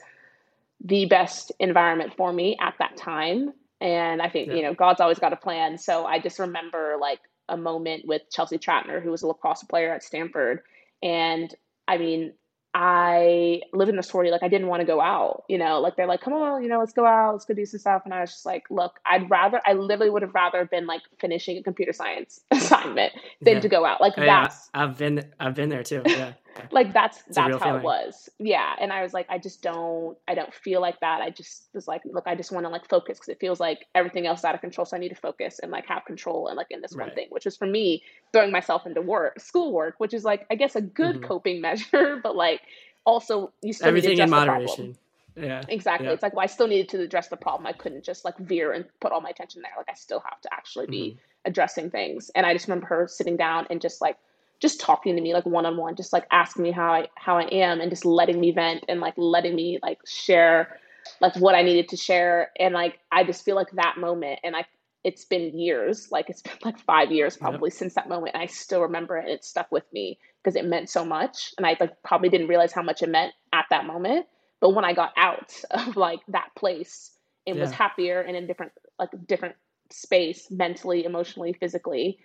the 0.83 1.05
best 1.05 1.51
environment 1.59 2.13
for 2.15 2.31
me 2.31 2.57
at 2.59 2.75
that 2.79 2.97
time. 2.97 3.53
And 3.81 4.21
I 4.21 4.29
think, 4.29 4.49
yeah. 4.49 4.55
you 4.55 4.61
know, 4.63 4.73
God's 4.73 4.99
always 4.99 5.19
got 5.19 5.33
a 5.33 5.37
plan. 5.37 5.77
So 5.77 6.05
I 6.05 6.19
just 6.19 6.39
remember 6.39 6.97
like 6.99 7.19
a 7.47 7.57
moment 7.57 8.05
with 8.05 8.23
Chelsea 8.31 8.57
Trapner, 8.57 9.01
who 9.01 9.11
was 9.11 9.21
a 9.21 9.27
lacrosse 9.27 9.63
player 9.63 9.93
at 9.93 10.03
Stanford. 10.03 10.61
And 11.01 11.53
I 11.87 11.97
mean, 11.97 12.33
I 12.73 13.61
live 13.73 13.89
in 13.89 13.95
the 13.95 14.03
sorority, 14.03 14.31
like 14.31 14.43
I 14.43 14.47
didn't 14.47 14.67
want 14.67 14.81
to 14.81 14.85
go 14.85 15.01
out, 15.01 15.43
you 15.49 15.57
know, 15.57 15.79
like 15.79 15.95
they're 15.95 16.05
like, 16.05 16.21
come 16.21 16.33
on, 16.33 16.61
you 16.61 16.69
know, 16.69 16.77
let's 16.77 16.93
go 16.93 17.03
out, 17.03 17.31
let's 17.33 17.45
go 17.45 17.55
do 17.55 17.65
some 17.65 17.79
stuff. 17.79 18.03
And 18.05 18.13
I 18.13 18.21
was 18.21 18.31
just 18.31 18.45
like, 18.45 18.65
look, 18.69 18.99
I'd 19.07 19.27
rather, 19.29 19.59
I 19.65 19.73
literally 19.73 20.11
would 20.11 20.21
have 20.21 20.35
rather 20.35 20.65
been 20.65 20.85
like 20.85 21.01
finishing 21.19 21.57
a 21.57 21.63
computer 21.63 21.93
science 21.93 22.41
assignment 22.51 23.13
than 23.41 23.55
yeah. 23.55 23.59
to 23.61 23.69
go 23.69 23.85
out. 23.85 24.01
Like 24.01 24.13
oh, 24.17 24.25
that's, 24.25 24.69
yeah. 24.75 24.83
I've 24.83 24.97
been, 24.99 25.25
I've 25.39 25.55
been 25.55 25.69
there 25.69 25.83
too. 25.83 26.03
Yeah. 26.05 26.33
Like 26.71 26.93
that's, 26.93 27.17
it's 27.27 27.35
that's 27.35 27.53
how 27.53 27.59
feeling. 27.59 27.75
it 27.77 27.83
was. 27.83 28.29
Yeah. 28.39 28.75
And 28.79 28.91
I 28.91 29.01
was 29.01 29.13
like, 29.13 29.27
I 29.29 29.37
just 29.37 29.61
don't, 29.61 30.17
I 30.27 30.35
don't 30.35 30.53
feel 30.53 30.81
like 30.81 30.99
that. 30.99 31.21
I 31.21 31.29
just 31.29 31.69
was 31.73 31.87
like, 31.87 32.01
look, 32.05 32.25
I 32.27 32.35
just 32.35 32.51
want 32.51 32.65
to 32.65 32.69
like 32.69 32.87
focus 32.87 33.17
because 33.17 33.29
it 33.29 33.39
feels 33.39 33.59
like 33.59 33.85
everything 33.95 34.27
else 34.27 34.39
is 34.39 34.45
out 34.45 34.55
of 34.55 34.61
control. 34.61 34.85
So 34.85 34.97
I 34.97 34.99
need 34.99 35.09
to 35.09 35.15
focus 35.15 35.59
and 35.59 35.71
like 35.71 35.85
have 35.87 36.05
control 36.05 36.47
and 36.47 36.57
like 36.57 36.67
in 36.69 36.81
this 36.81 36.95
right. 36.95 37.07
one 37.07 37.15
thing, 37.15 37.27
which 37.29 37.45
is 37.45 37.57
for 37.57 37.67
me 37.67 38.03
throwing 38.33 38.51
myself 38.51 38.85
into 38.85 39.01
work, 39.01 39.39
school 39.39 39.71
work 39.71 39.95
which 39.97 40.13
is 40.13 40.23
like, 40.23 40.45
I 40.49 40.55
guess 40.55 40.75
a 40.75 40.81
good 40.81 41.17
mm-hmm. 41.17 41.25
coping 41.25 41.61
measure, 41.69 42.19
but 42.21 42.35
like, 42.35 42.61
also 43.05 43.51
you 43.61 43.73
still 43.73 43.87
everything 43.87 44.17
in 44.17 44.29
moderation. 44.29 44.97
Yeah, 45.35 45.63
exactly. 45.67 46.07
Yeah. 46.07 46.13
It's 46.13 46.23
like 46.23 46.33
well, 46.33 46.43
I 46.43 46.47
still 46.47 46.67
needed 46.67 46.89
to 46.89 47.01
address 47.01 47.29
the 47.29 47.37
problem. 47.37 47.65
I 47.65 47.73
couldn't 47.73 48.03
just 48.03 48.25
like 48.25 48.37
veer 48.37 48.73
and 48.73 48.85
put 48.99 49.11
all 49.11 49.21
my 49.21 49.29
attention 49.29 49.61
there. 49.61 49.71
Like 49.77 49.89
I 49.89 49.93
still 49.93 50.19
have 50.19 50.41
to 50.41 50.53
actually 50.53 50.87
be 50.87 51.11
mm-hmm. 51.11 51.19
addressing 51.45 51.91
things. 51.91 52.29
And 52.35 52.45
I 52.45 52.53
just 52.53 52.67
remember 52.67 52.87
her 52.87 53.07
sitting 53.07 53.37
down 53.37 53.67
and 53.69 53.81
just 53.81 54.01
like 54.01 54.17
just 54.59 54.79
talking 54.79 55.15
to 55.15 55.21
me 55.21 55.33
like 55.33 55.45
one 55.45 55.65
on 55.65 55.77
one, 55.77 55.95
just 55.95 56.13
like 56.13 56.25
asking 56.31 56.63
me 56.63 56.71
how 56.71 56.93
I 56.93 57.07
how 57.15 57.37
I 57.37 57.43
am 57.43 57.81
and 57.81 57.89
just 57.89 58.05
letting 58.05 58.39
me 58.39 58.51
vent 58.51 58.85
and 58.89 58.99
like 58.99 59.13
letting 59.17 59.55
me 59.55 59.79
like 59.81 59.99
share 60.05 60.79
like 61.21 61.35
what 61.37 61.55
I 61.55 61.61
needed 61.61 61.89
to 61.89 61.97
share. 61.97 62.51
And 62.59 62.73
like 62.73 62.99
I 63.11 63.23
just 63.23 63.45
feel 63.45 63.55
like 63.55 63.71
that 63.71 63.97
moment 63.97 64.39
and 64.43 64.55
I 64.55 64.65
it's 65.03 65.23
been 65.23 65.57
years, 65.57 66.11
like 66.11 66.29
it's 66.29 66.41
been 66.41 66.57
like 66.63 66.77
five 66.79 67.11
years 67.11 67.37
probably 67.37 67.69
yep. 67.69 67.77
since 67.77 67.93
that 67.95 68.09
moment. 68.09 68.35
And 68.35 68.43
I 68.43 68.47
still 68.47 68.81
remember 68.81 69.17
it. 69.17 69.25
and 69.25 69.33
It 69.33 69.45
stuck 69.45 69.71
with 69.71 69.85
me 69.93 70.19
because 70.43 70.55
it 70.55 70.65
meant 70.65 70.89
so 70.89 71.05
much. 71.05 71.53
And 71.57 71.65
I 71.65 71.77
like 71.79 72.01
probably 72.03 72.29
didn't 72.29 72.47
realize 72.47 72.73
how 72.73 72.83
much 72.83 73.01
it 73.01 73.09
meant 73.09 73.33
at 73.53 73.65
that 73.69 73.85
moment. 73.85 74.25
But 74.59 74.71
when 74.71 74.85
I 74.85 74.93
got 74.93 75.13
out 75.15 75.53
of 75.71 75.95
like 75.95 76.19
that 76.29 76.49
place 76.55 77.11
and 77.47 77.55
yeah. 77.55 77.61
was 77.61 77.71
happier 77.71 78.21
and 78.21 78.35
in 78.35 78.47
different 78.47 78.73
like 78.97 79.09
different 79.25 79.55
space, 79.89 80.51
mentally, 80.51 81.05
emotionally, 81.05 81.53
physically, 81.53 82.19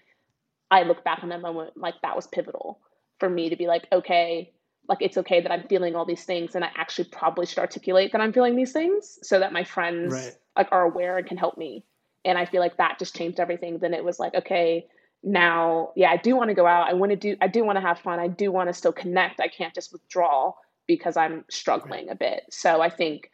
I 0.71 0.83
look 0.83 1.05
back 1.05 1.21
on 1.23 1.29
that 1.29 1.41
moment 1.41 1.77
like 1.77 1.95
that 2.03 2.17
was 2.17 2.27
pivotal 2.27 2.81
for 3.19 3.29
me 3.29 3.51
to 3.51 3.57
be 3.57 3.67
like, 3.67 3.87
okay, 3.93 4.53
like 4.89 4.99
it's 5.01 5.17
okay 5.19 5.41
that 5.41 5.53
I'm 5.53 5.67
feeling 5.69 5.95
all 5.95 6.05
these 6.05 6.25
things 6.25 6.55
and 6.55 6.65
I 6.65 6.71
actually 6.77 7.09
probably 7.09 7.47
should 7.47 7.59
articulate 7.59 8.13
that 8.13 8.21
I'm 8.21 8.33
feeling 8.33 8.57
these 8.57 8.73
things 8.73 9.19
so 9.23 9.39
that 9.39 9.53
my 9.53 9.65
friends 9.65 10.13
right. 10.13 10.37
like 10.57 10.69
are 10.73 10.83
aware 10.83 11.17
and 11.17 11.27
can 11.27 11.37
help 11.37 11.57
me. 11.57 11.85
And 12.25 12.39
I 12.39 12.47
feel 12.47 12.61
like 12.61 12.79
that 12.79 12.99
just 12.99 13.15
changed 13.15 13.39
everything. 13.39 13.79
Then 13.79 13.95
it 13.95 14.05
was 14.05 14.19
like, 14.19 14.35
okay, 14.35 14.87
now 15.25 15.91
yeah 15.97 16.11
i 16.11 16.17
do 16.19 16.37
want 16.37 16.49
to 16.49 16.55
go 16.55 16.67
out 16.67 16.87
i 16.87 16.93
want 16.93 17.11
to 17.11 17.17
do 17.17 17.37
i 17.41 17.49
do 17.49 17.65
want 17.65 17.77
to 17.77 17.81
have 17.81 17.99
fun 17.99 18.19
i 18.19 18.29
do 18.29 18.53
want 18.53 18.69
to 18.69 18.75
still 18.75 18.93
connect 18.93 19.41
i 19.41 19.49
can't 19.49 19.75
just 19.75 19.93
withdraw 19.93 20.53
because 20.87 21.17
i'm 21.17 21.45
struggling 21.49 22.11
a 22.11 22.15
bit 22.15 22.43
so 22.51 22.83
i 22.83 22.91
think 22.91 23.31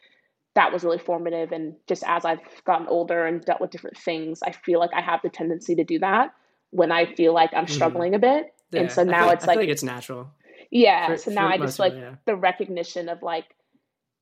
that 0.55 0.71
was 0.71 0.83
really 0.83 0.97
formative 0.97 1.51
and 1.51 1.75
just 1.87 2.03
as 2.07 2.23
i've 2.23 2.39
gotten 2.63 2.87
older 2.87 3.25
and 3.25 3.43
dealt 3.43 3.59
with 3.59 3.71
different 3.71 3.97
things 3.97 4.41
i 4.43 4.51
feel 4.51 4.79
like 4.79 4.93
i 4.93 5.01
have 5.01 5.21
the 5.21 5.29
tendency 5.29 5.75
to 5.75 5.83
do 5.83 5.99
that 5.99 6.33
when 6.71 6.91
i 6.91 7.05
feel 7.15 7.33
like 7.33 7.51
i'm 7.53 7.65
mm-hmm. 7.65 7.73
struggling 7.73 8.13
mm-hmm. 8.13 8.23
a 8.23 8.41
bit 8.41 8.53
yeah, 8.71 8.81
and 8.81 8.91
so 8.91 9.03
now 9.03 9.25
feel, 9.25 9.33
it's 9.33 9.47
like, 9.47 9.57
like 9.57 9.69
it's 9.69 9.83
natural 9.83 10.29
yeah 10.71 11.07
for, 11.07 11.17
so 11.17 11.31
now 11.31 11.47
i 11.47 11.57
just 11.57 11.79
like 11.79 11.93
yeah. 11.93 12.15
the 12.25 12.35
recognition 12.35 13.09
of 13.09 13.21
like 13.21 13.45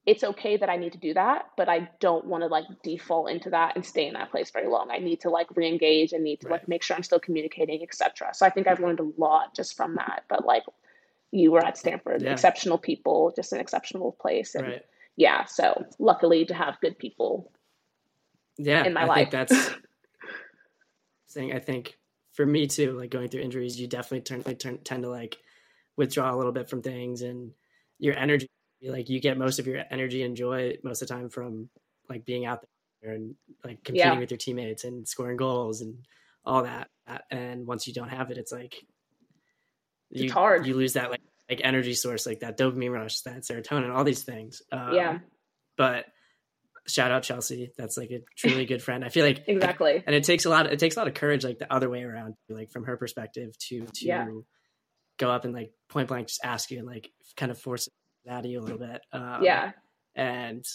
it's 0.10 0.24
okay 0.24 0.58
that 0.58 0.70
I 0.70 0.78
need 0.78 0.94
to 0.94 0.98
do 0.98 1.14
that, 1.14 1.50
but 1.56 1.70
I 1.70 1.88
don't 2.00 2.26
want 2.26 2.42
to 2.42 2.48
like 2.48 2.66
default 2.84 3.30
into 3.30 3.52
that 3.52 3.76
and 3.76 3.86
stay 3.86 4.08
in 4.08 4.14
that 4.14 4.32
place 4.32 4.50
very 4.50 4.68
long. 4.68 4.90
I 4.90 4.98
need 4.98 5.22
to 5.22 5.30
like 5.30 5.56
re-engage 5.56 6.14
and 6.14 6.24
need 6.24 6.42
to 6.42 6.48
right. 6.48 6.54
like 6.54 6.68
make 6.68 6.82
sure 6.82 6.96
I'm 6.96 7.04
still 7.04 7.20
communicating, 7.20 7.84
etc. 7.84 8.30
So 8.34 8.44
I 8.44 8.50
think 8.50 8.66
I've 8.66 8.80
learned 8.80 9.02
a 9.02 9.12
lot 9.18 9.56
just 9.56 9.78
from 9.78 9.96
that. 9.96 10.24
But 10.28 10.46
like 10.46 10.64
you 11.30 11.52
were 11.52 11.64
at 11.64 11.78
Stanford, 11.78 12.24
yeah. 12.24 12.32
exceptional 12.32 12.80
people, 12.80 13.34
just 13.36 13.54
an 13.54 13.60
exceptional 13.60 14.14
place. 14.14 14.56
And 14.56 14.68
right. 14.68 14.86
yeah, 15.16 15.46
so 15.46 15.86
luckily 16.00 16.44
to 16.46 16.56
have 16.56 16.80
good 16.82 16.98
people 16.98 17.52
yeah, 18.58 18.86
in 18.86 18.94
my 18.94 19.02
I 19.02 19.06
life. 19.06 19.18
Think 19.30 19.32
that's 19.32 19.70
saying 21.28 21.54
I 21.54 21.60
think 21.60 22.00
for 22.40 22.46
me 22.46 22.68
too, 22.68 22.94
like 22.94 23.10
going 23.10 23.28
through 23.28 23.42
injuries, 23.42 23.78
you 23.78 23.86
definitely 23.86 24.22
turn, 24.22 24.42
like, 24.46 24.60
turn 24.60 24.78
tend 24.78 25.04
to 25.04 25.10
like 25.10 25.38
withdraw 25.98 26.34
a 26.34 26.38
little 26.38 26.54
bit 26.54 26.70
from 26.70 26.82
things 26.82 27.22
and 27.22 27.52
your 27.98 28.18
energy 28.18 28.50
like 28.82 29.10
you 29.10 29.20
get 29.20 29.38
most 29.38 29.60
of 29.60 29.68
your 29.68 29.84
energy 29.92 30.24
and 30.24 30.38
joy 30.38 30.78
most 30.82 31.02
of 31.02 31.10
the 31.10 31.14
time 31.14 31.28
from 31.28 31.68
like 32.08 32.24
being 32.24 32.46
out 32.46 32.66
there 33.02 33.12
and 33.12 33.36
like 33.66 33.84
competing 33.84 34.14
yeah. 34.14 34.18
with 34.18 34.32
your 34.32 34.38
teammates 34.38 34.86
and 34.86 35.06
scoring 35.06 35.36
goals 35.36 35.82
and 35.82 35.98
all 36.46 36.64
that. 36.64 36.88
And 37.30 37.68
once 37.68 37.88
you 37.88 37.94
don't 37.94 38.08
have 38.08 38.32
it, 38.32 38.38
it's 38.38 38.54
like 38.54 38.74
you, 40.10 40.24
it's 40.24 40.34
hard. 40.34 40.66
You 40.66 40.76
lose 40.76 40.94
that 40.94 41.12
like 41.12 41.20
like 41.50 41.60
energy 41.62 41.94
source, 41.94 42.26
like 42.26 42.40
that 42.40 42.58
dopamine 42.58 42.94
rush, 42.94 43.20
that 43.24 43.42
serotonin, 43.42 43.94
all 43.94 44.06
these 44.06 44.24
things. 44.24 44.62
Um, 44.72 44.94
yeah. 44.94 45.20
But 45.76 46.06
shout 46.90 47.12
out 47.12 47.24
Chelsea. 47.24 47.72
That's 47.78 47.98
like 47.98 48.12
a 48.12 48.20
truly 48.38 48.66
good 48.66 48.82
friend. 48.82 49.04
I 49.06 49.10
feel 49.10 49.26
like 49.26 49.44
exactly. 49.48 50.04
And 50.06 50.16
it 50.16 50.24
takes 50.24 50.46
a 50.46 50.50
lot. 50.50 50.66
Of, 50.66 50.74
it 50.74 50.80
takes 50.80 50.96
a 50.96 51.00
lot 51.00 51.08
of 51.08 51.14
courage, 51.14 51.44
like 51.44 51.60
the 51.60 51.72
other 51.72 51.90
way 51.90 52.04
around, 52.04 52.36
like 52.50 52.72
from 52.72 52.86
her 52.86 52.98
perspective, 52.98 53.58
to 53.70 53.86
to 53.86 54.06
yeah. 54.06 54.28
go 55.18 55.32
up 55.32 55.46
and 55.46 55.54
like 55.54 55.72
point 55.90 56.08
blank 56.08 56.28
just 56.28 56.42
ask 56.44 56.72
you 56.72 56.80
and 56.80 56.88
like 56.88 57.10
kind 57.38 57.52
of 57.52 57.60
force 57.60 57.88
it 57.88 58.32
out 58.32 58.46
of 58.46 58.52
you 58.52 58.60
a 58.60 58.62
little 58.62 58.80
bit. 58.80 59.02
Um, 59.12 59.44
yeah. 59.44 59.72
And 60.16 60.66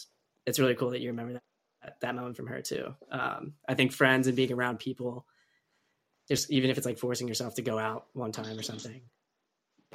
it's 0.47 0.59
really 0.59 0.75
cool 0.75 0.91
that 0.91 1.01
you 1.01 1.11
remember 1.11 1.35
that 1.35 2.01
that 2.01 2.15
moment 2.15 2.37
from 2.37 2.47
her 2.47 2.63
too. 2.63 2.95
Um, 3.11 3.55
I 3.69 3.75
think 3.75 3.93
friends 3.93 4.27
and 4.27 4.37
being 4.37 4.53
around 4.53 4.79
people, 4.79 5.27
just 6.29 6.51
even 6.51 6.71
if 6.71 6.79
it's 6.79 6.87
like 6.87 6.99
forcing 6.99 7.29
yourself 7.29 7.55
to 7.57 7.63
go 7.63 7.79
out 7.79 8.07
one 8.13 8.33
time 8.33 8.59
or 8.59 8.63
something 8.63 9.03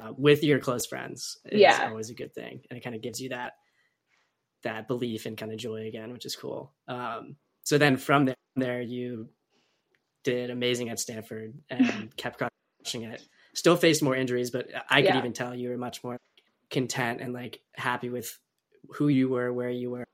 uh, 0.00 0.12
with 0.16 0.44
your 0.44 0.60
close 0.60 0.86
friends, 0.86 1.38
is 1.46 1.60
yeah. 1.60 1.88
always 1.88 2.10
a 2.10 2.14
good 2.14 2.34
thing, 2.34 2.60
and 2.70 2.76
it 2.76 2.82
kind 2.82 2.94
of 2.94 3.02
gives 3.02 3.20
you 3.20 3.30
that 3.30 3.54
that 4.62 4.88
belief 4.88 5.26
and 5.26 5.36
kind 5.36 5.52
of 5.52 5.58
joy 5.58 5.86
again, 5.86 6.12
which 6.12 6.26
is 6.26 6.36
cool. 6.36 6.72
Um, 6.88 7.36
so 7.62 7.78
then 7.78 7.96
from 7.96 8.26
there, 8.26 8.36
there 8.56 8.82
you 8.82 9.28
did 10.24 10.50
amazing 10.50 10.88
at 10.88 10.98
Stanford 10.98 11.54
and 11.68 12.14
kept 12.16 12.38
crushing 12.38 13.04
it. 13.04 13.22
Still 13.54 13.76
faced 13.76 14.02
more 14.02 14.14
injuries, 14.14 14.50
but 14.50 14.68
I 14.88 15.02
could 15.02 15.10
yeah. 15.10 15.18
even 15.18 15.32
tell 15.32 15.54
you 15.54 15.70
were 15.70 15.76
much 15.76 16.04
more 16.04 16.18
content 16.70 17.20
and 17.20 17.32
like 17.32 17.60
happy 17.74 18.08
with 18.08 18.38
who 18.94 19.08
you 19.08 19.28
were, 19.28 19.52
where 19.52 19.70
you 19.70 19.90
were 19.90 20.06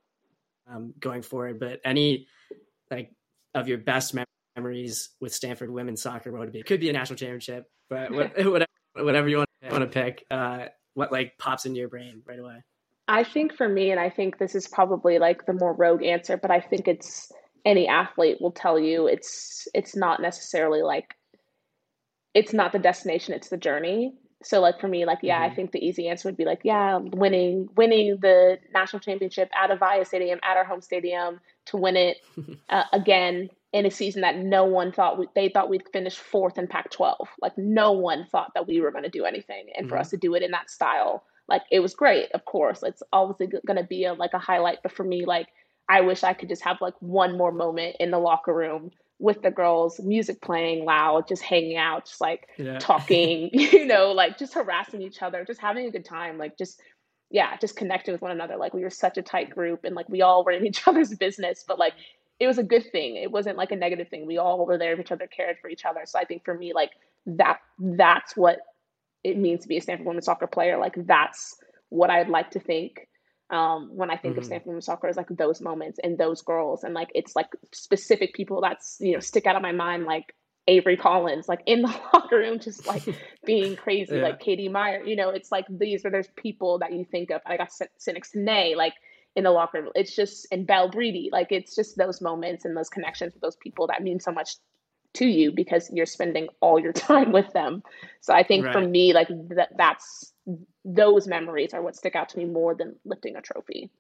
um, 0.71 0.95
going 0.99 1.23
forward. 1.23 1.61
But 1.61 1.81
any 1.85 2.27
like 2.91 3.13
of 3.55 3.69
your 3.69 3.79
best 3.79 4.17
memories 4.57 5.11
with 5.21 5.35
Stanford 5.35 5.71
women's 5.71 6.03
soccer, 6.03 6.33
what 6.33 6.41
would 6.41 6.49
it 6.49 6.53
be? 6.53 6.61
It 6.61 6.67
could 6.67 6.81
be 6.81 6.91
a 6.91 6.93
national 6.93 7.17
championship, 7.17 7.71
but 7.91 8.11
whatever, 8.13 8.67
whatever 8.95 9.29
you 9.29 9.39
want, 9.39 9.51
want 9.71 9.83
to 9.83 9.87
pick. 9.87 10.25
Uh, 10.31 10.67
what 10.95 11.13
like 11.13 11.37
pops 11.39 11.67
into 11.67 11.79
your 11.79 11.89
brain 11.89 12.23
right 12.25 12.39
away? 12.39 12.63
I 13.09 13.25
think 13.25 13.55
for 13.55 13.69
me, 13.69 13.91
and 13.91 14.01
I 14.01 14.11
think 14.11 14.39
this 14.39 14.55
is 14.55 14.67
probably 14.67 15.19
like 15.19 15.47
the 15.47 15.53
more 15.53 15.73
rogue 15.73 16.03
answer, 16.03 16.37
but 16.37 16.51
I 16.51 16.61
think 16.61 16.89
it's 16.89 17.33
any 17.65 17.89
athlete 17.89 18.41
will 18.41 18.53
tell 18.53 18.79
you 18.79 19.07
it's 19.07 19.69
it's 19.75 19.97
not 19.97 20.21
necessarily 20.21 20.83
like 20.83 21.15
it's 22.35 22.53
not 22.53 22.73
the 22.73 22.79
destination, 22.79 23.35
it's 23.35 23.49
the 23.49 23.57
journey 23.57 24.15
so 24.43 24.61
like 24.61 24.81
for 24.81 24.89
me 24.89 25.05
like 25.05 25.19
yeah 25.23 25.43
mm-hmm. 25.43 25.53
i 25.53 25.55
think 25.55 25.73
the 25.73 25.85
easy 25.85 26.09
answer 26.09 26.29
would 26.29 26.37
be 26.37 26.45
like 26.45 26.61
yeah 26.63 26.99
winning 26.99 27.69
winning 27.77 28.17
the 28.21 28.59
national 28.73 29.01
championship 29.01 29.51
at 29.61 29.71
Avaya 29.71 30.07
Stadium 30.07 30.39
at 30.43 30.57
our 30.57 30.65
home 30.65 30.81
stadium 30.81 31.41
to 31.67 31.77
win 31.77 31.97
it 31.97 32.19
uh, 32.69 32.85
again 32.93 33.49
in 33.73 33.87
a 33.87 33.91
season 33.91 34.23
that 34.23 34.39
no 34.39 34.65
one 34.65 34.93
thought 34.93 35.19
we, 35.19 35.27
they 35.35 35.49
thought 35.49 35.69
we'd 35.69 35.89
finish 35.93 36.17
fourth 36.17 36.59
in 36.59 36.67
pac 36.67 36.91
12 36.91 37.29
like 37.41 37.57
no 37.57 37.93
one 37.93 38.27
thought 38.31 38.53
that 38.55 38.67
we 38.67 38.81
were 38.81 38.91
going 38.91 39.05
to 39.05 39.11
do 39.11 39.25
anything 39.25 39.67
and 39.75 39.87
mm-hmm. 39.87 39.95
for 39.95 39.99
us 39.99 40.11
to 40.11 40.17
do 40.17 40.35
it 40.35 40.43
in 40.43 40.51
that 40.51 40.71
style 40.71 41.25
like 41.49 41.63
it 41.71 41.81
was 41.81 41.95
great 41.95 42.31
of 42.33 42.45
course 42.45 42.83
it's 42.83 43.03
obviously 43.13 43.47
going 43.67 43.77
to 43.77 43.85
be 43.85 44.05
a 44.05 44.15
like 44.15 44.35
a 44.35 44.39
highlight 44.39 44.79
but 44.83 44.93
for 44.93 45.05
me 45.05 45.25
like 45.25 45.49
i 45.89 46.01
wish 46.01 46.23
i 46.23 46.33
could 46.33 46.49
just 46.49 46.63
have 46.63 46.79
like 46.81 46.95
one 47.01 47.37
more 47.37 47.53
moment 47.53 47.97
in 48.01 48.11
the 48.11 48.19
locker 48.19 48.55
room 48.55 48.91
with 49.19 49.43
the 49.43 49.51
girls, 49.51 49.99
music 50.01 50.43
playing 50.43 50.85
loud, 50.85 51.27
just 51.27 51.43
hanging 51.43 51.77
out, 51.77 52.07
just 52.07 52.21
like 52.21 52.49
yeah. 52.59 52.79
talking, 52.79 53.51
you 53.53 53.87
know, 53.87 54.13
like 54.13 54.39
just 54.39 54.55
harassing 54.55 55.03
each 55.03 55.23
other, 55.23 55.45
just 55.45 55.61
having 55.61 55.87
a 55.87 55.91
good 55.91 56.05
time, 56.05 56.39
like 56.39 56.59
just 56.59 56.81
yeah, 57.31 57.57
just 57.57 57.77
connecting 57.77 58.13
with 58.13 58.23
one 58.23 58.31
another. 58.31 58.57
Like 58.57 58.73
we 58.73 58.83
were 58.83 58.91
such 58.91 59.19
a 59.19 59.23
tight 59.23 59.51
group 59.51 59.85
and 59.85 59.97
like 59.97 60.09
we 60.09 60.23
all 60.23 60.45
were 60.45 60.53
in 60.53 60.67
each 60.67 60.87
other's 60.87 61.15
business, 61.15 61.65
but 61.67 61.79
like 61.79 61.95
it 62.39 62.47
was 62.47 62.59
a 62.59 62.63
good 62.63 62.85
thing. 62.93 63.17
It 63.17 63.31
wasn't 63.31 63.57
like 63.57 63.73
a 63.73 63.77
negative 63.77 64.09
thing. 64.09 64.27
We 64.27 64.39
all 64.39 64.65
were 64.65 64.79
there 64.79 64.95
for 64.95 65.03
each 65.03 65.13
other, 65.13 65.27
cared 65.27 65.57
for 65.61 65.69
each 65.69 65.85
other. 65.85 66.01
So 66.05 66.19
I 66.19 66.25
think 66.25 66.45
for 66.45 66.55
me, 66.55 66.75
like 66.75 66.91
that 67.27 67.59
that's 67.79 68.37
what 68.37 68.59
it 69.27 69.37
means 69.37 69.63
to 69.63 69.69
be 69.69 69.77
a 69.77 69.81
Stanford 69.81 70.07
women's 70.07 70.27
soccer 70.27 70.47
player. 70.47 70.79
Like 70.79 70.95
that's 70.97 71.57
what 71.89 72.11
I'd 72.11 72.29
like 72.29 72.53
to 72.53 72.61
think 72.61 73.09
um, 73.51 73.91
when 73.93 74.11
I 74.11 74.17
think 74.17 74.35
mm-hmm. 74.35 74.41
of 74.41 74.45
Stanford 74.45 74.67
women's 74.69 74.87
soccer 74.87 75.09
is 75.09 75.17
like 75.17 75.29
those 75.31 75.61
moments 75.61 75.99
and 76.03 76.17
those 76.17 76.43
girls 76.43 76.85
and 76.85 76.95
like 76.95 77.11
it's 77.15 77.35
like 77.35 77.49
specific 77.73 78.35
people 78.35 78.61
that's 78.61 78.99
you 79.01 79.13
know 79.13 79.21
stick 79.21 79.47
out 79.47 79.57
of 79.57 79.63
my 79.63 79.73
mind 79.73 80.05
like 80.05 80.35
Avery 80.69 80.97
Collins 80.97 81.49
like 81.49 81.63
in 81.67 81.83
the 81.83 81.89
locker 82.15 82.39
room 82.39 82.59
just 82.59 82.87
like 82.87 83.03
being 83.45 83.77
crazy 83.77 84.17
yeah. 84.17 84.23
like 84.23 84.41
Katie 84.41 84.69
Meyer 84.69 85.03
you 85.05 85.17
know 85.17 85.31
it's 85.31 85.53
like 85.53 85.67
these 85.69 86.05
are 86.05 86.11
there's 86.11 86.29
people 86.37 86.81
that 86.81 86.93
you 86.93 87.05
think 87.05 87.31
of 87.31 87.41
I 87.47 87.57
got 87.57 87.71
Cynics 87.99 88.33
Nay 88.35 88.75
like 88.75 88.95
in 89.37 89.45
the 89.45 89.51
locker 89.51 89.83
room 89.83 89.93
it's 89.95 90.15
just 90.15 90.47
and 90.51 90.67
Belle 90.67 90.91
Briede 90.91 91.31
like 91.31 91.53
it's 91.53 91.77
just 91.77 91.97
those 91.97 92.21
moments 92.21 92.65
and 92.65 92.77
those 92.77 92.89
connections 92.89 93.33
with 93.33 93.43
those 93.43 93.57
people 93.57 93.89
that 93.89 94.03
mean 94.03 94.19
so 94.19 94.33
much 94.33 94.57
to 95.17 95.27
you 95.27 95.53
because 95.53 95.91
you're 95.93 96.07
spending 96.07 96.49
all 96.61 96.79
your 96.79 96.93
time 97.09 97.33
with 97.33 97.53
them 97.53 97.83
so 98.21 98.33
I 98.33 98.43
think 98.43 98.65
right. 98.65 98.73
for 98.73 98.81
me 98.81 99.13
like 99.13 99.29
that 99.29 99.71
that's 99.77 100.33
those 100.85 101.27
memories 101.27 101.75
are 101.75 101.83
what 101.83 101.97
stick 101.97 102.15
out 102.15 102.29
to 102.31 102.39
me 102.39 102.45
more 102.45 102.75
than 102.75 102.97
lifting 103.05 103.37
a 103.37 103.43
trophy. 103.43 103.91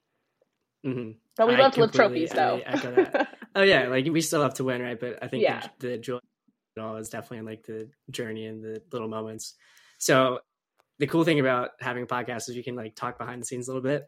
Mm-hmm. 0.87 1.13
But 1.37 1.49
we 1.49 1.55
I 1.55 1.59
love 1.59 1.73
to 1.73 1.81
lift 1.81 1.95
trophies, 1.95 2.31
though. 2.31 2.61
oh 3.57 3.63
yeah, 3.63 3.89
like 3.89 4.07
we 4.07 4.21
still 4.21 4.43
have 4.43 4.55
to 4.55 4.65
win, 4.65 4.81
right? 4.81 4.99
But 4.99 5.19
I 5.21 5.29
think 5.29 5.43
yeah. 5.43 5.67
the, 5.81 5.89
the 5.89 5.99
joy 5.99 6.19
it 6.77 6.81
all 6.81 6.97
is 6.97 7.09
definitely 7.09 7.39
in 7.39 7.45
like 7.47 7.65
the 7.65 7.89
journey 8.11 8.47
and 8.47 8.63
the 8.63 8.81
little 8.93 9.09
moments. 9.09 9.55
So 9.99 10.41
the 10.99 11.07
cool 11.07 11.25
thing 11.25 11.41
about 11.41 11.71
having 11.81 12.05
a 12.05 12.07
podcast 12.07 12.49
is 12.49 12.57
you 12.57 12.63
can 12.63 12.77
like 12.77 12.95
talk 12.95 13.19
behind 13.19 13.43
the 13.43 13.47
scenes 13.47 13.67
a 13.67 13.73
little 13.73 13.83
bit. 13.83 14.07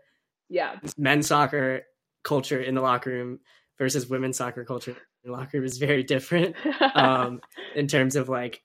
Yeah, 0.48 0.76
men's 0.96 1.26
soccer 1.26 1.82
culture 2.22 2.60
in 2.60 2.74
the 2.74 2.80
locker 2.80 3.10
room 3.10 3.40
versus 3.78 4.08
women's 4.08 4.36
soccer 4.36 4.64
culture 4.64 4.96
the 5.24 5.32
locker 5.32 5.58
room 5.58 5.64
is 5.64 5.78
very 5.78 6.02
different 6.02 6.56
um, 6.94 7.40
in 7.74 7.86
terms 7.86 8.16
of 8.16 8.28
like 8.28 8.62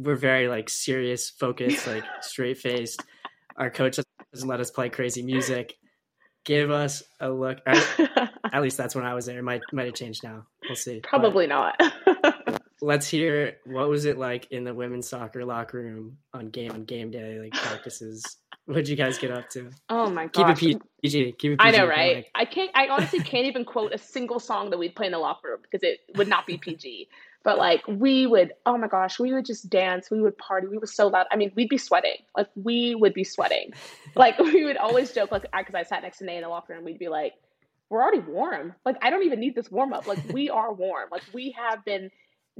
we're 0.00 0.16
very 0.16 0.48
like 0.48 0.68
serious, 0.68 1.30
focused, 1.30 1.86
like 1.86 2.04
straight 2.20 2.58
faced. 2.58 3.02
Our 3.56 3.70
coach 3.70 3.98
doesn't 4.32 4.48
let 4.48 4.60
us 4.60 4.70
play 4.70 4.88
crazy 4.88 5.22
music. 5.22 5.76
Give 6.44 6.70
us 6.70 7.02
a 7.20 7.30
look. 7.30 7.58
At, 7.66 8.62
least 8.62 8.76
that's 8.76 8.94
when 8.94 9.04
I 9.04 9.14
was 9.14 9.26
there. 9.26 9.38
It 9.38 9.42
might 9.42 9.60
might 9.72 9.86
have 9.86 9.94
changed 9.94 10.24
now. 10.24 10.46
We'll 10.66 10.76
see. 10.76 11.00
Probably 11.00 11.46
but 11.46 11.76
not. 11.80 11.92
let's 12.82 13.08
hear 13.08 13.58
what 13.64 13.88
was 13.88 14.04
it 14.04 14.18
like 14.18 14.48
in 14.50 14.64
the 14.64 14.74
women's 14.74 15.08
soccer 15.08 15.44
locker 15.44 15.78
room 15.78 16.18
on 16.34 16.50
game 16.50 16.72
on 16.72 16.84
game 16.84 17.10
day, 17.10 17.38
like 17.38 17.52
practices. 17.52 18.36
What'd 18.66 18.88
you 18.88 18.96
guys 18.96 19.18
get 19.18 19.30
up 19.30 19.48
to? 19.50 19.70
Oh 19.88 20.10
my 20.10 20.26
god! 20.26 20.56
Keep 20.56 20.74
it 20.74 20.82
PG. 21.02 21.32
Keep 21.38 21.52
it 21.52 21.58
PG. 21.58 21.60
I 21.60 21.70
know, 21.70 21.86
right? 21.86 22.26
I 22.34 22.44
can't. 22.44 22.70
I 22.74 22.88
honestly 22.88 23.20
can't 23.20 23.46
even 23.46 23.64
quote 23.64 23.94
a 23.94 23.98
single 23.98 24.38
song 24.38 24.70
that 24.70 24.78
we'd 24.78 24.94
play 24.94 25.06
in 25.06 25.12
the 25.12 25.18
locker 25.18 25.48
room 25.48 25.58
because 25.62 25.82
it 25.82 26.00
would 26.16 26.28
not 26.28 26.46
be 26.46 26.58
PG. 26.58 27.08
But 27.44 27.58
like 27.58 27.86
we 27.88 28.26
would, 28.26 28.52
oh 28.66 28.78
my 28.78 28.86
gosh, 28.86 29.18
we 29.18 29.32
would 29.32 29.44
just 29.44 29.68
dance, 29.68 30.10
we 30.10 30.20
would 30.20 30.38
party, 30.38 30.68
we 30.68 30.78
were 30.78 30.86
so 30.86 31.08
loud. 31.08 31.26
I 31.32 31.36
mean, 31.36 31.50
we'd 31.56 31.68
be 31.68 31.78
sweating. 31.78 32.18
Like 32.36 32.48
we 32.54 32.94
would 32.94 33.14
be 33.14 33.24
sweating. 33.24 33.72
like 34.14 34.38
we 34.38 34.64
would 34.64 34.76
always 34.76 35.12
joke, 35.12 35.32
like 35.32 35.42
because 35.42 35.74
I 35.74 35.82
sat 35.82 36.02
next 36.02 36.18
to 36.18 36.24
Nate 36.24 36.36
in 36.36 36.42
the 36.42 36.48
locker 36.48 36.74
room, 36.74 36.84
we'd 36.84 37.00
be 37.00 37.08
like, 37.08 37.32
"We're 37.90 38.00
already 38.00 38.20
warm. 38.20 38.74
Like 38.84 38.96
I 39.02 39.10
don't 39.10 39.24
even 39.24 39.40
need 39.40 39.56
this 39.56 39.70
warm 39.70 39.92
up. 39.92 40.06
Like 40.06 40.20
we 40.32 40.50
are 40.50 40.72
warm. 40.72 41.08
Like 41.10 41.22
we 41.32 41.56
have 41.58 41.84
been 41.84 42.10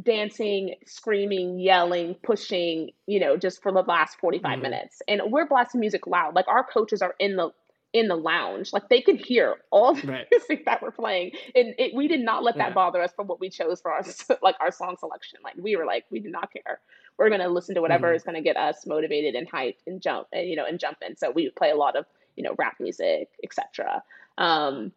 dancing, 0.01 0.75
screaming, 0.87 1.59
yelling, 1.59 2.15
pushing, 2.23 2.91
you 3.07 3.21
know, 3.21 3.37
just 3.37 3.63
for 3.63 3.73
the 3.73 3.83
last 3.83 4.19
45 4.19 4.51
mm-hmm. 4.51 4.63
minutes. 4.63 5.03
And 5.09 5.21
we're 5.27 5.47
blasting 5.47 5.81
music 5.81 6.07
loud. 6.07 6.35
Like 6.35 6.49
our 6.49 6.65
coaches 6.65 7.03
are 7.03 7.15
in 7.19 7.37
the 7.37 7.51
in 7.93 8.09
the 8.09 8.17
lounge. 8.17 8.73
Like 8.73 8.89
they 8.89 9.03
could 9.03 9.17
hear 9.17 9.57
all 9.71 9.95
the 9.95 10.07
right. 10.07 10.27
music 10.31 10.65
that 10.65 10.83
we're 10.83 10.93
playing, 10.93 11.33
and 11.55 11.75
it, 11.79 11.95
we 11.95 12.09
did 12.09 12.21
not 12.21 12.43
let 12.43 12.57
that 12.57 12.69
yeah. 12.69 12.75
bother 12.75 13.03
us 13.03 13.13
from 13.15 13.27
what 13.27 13.39
we 13.39 13.51
chose 13.51 13.81
for 13.81 13.93
our 13.93 14.03
like 14.43 14.57
our 14.61 14.73
song 14.73 14.97
selection. 14.99 15.41
Like 15.45 15.55
we 15.57 15.77
were 15.77 15.85
like, 15.85 16.05
we 16.11 16.21
did 16.21 16.33
not 16.33 16.53
care. 16.53 16.81
We're 17.19 17.31
gonna 17.31 17.49
listen 17.49 17.75
to 17.75 17.81
whatever 17.81 18.09
mm-hmm. 18.09 18.17
is 18.17 18.23
gonna 18.23 18.43
get 18.43 18.57
us 18.57 18.87
motivated 18.87 19.35
and 19.35 19.51
hyped 19.51 19.79
and 19.87 20.01
jump 20.01 20.29
and 20.33 20.49
you 20.49 20.57
know 20.57 20.65
and 20.65 20.79
jumping. 20.79 21.17
So 21.17 21.31
we 21.31 21.51
play 21.51 21.71
a 21.71 21.77
lot 21.77 21.97
of 21.97 22.07
you 22.37 22.43
know 22.43 22.55
rap 22.59 22.77
music, 22.81 23.29
etc. 23.45 24.03
Um, 24.39 24.93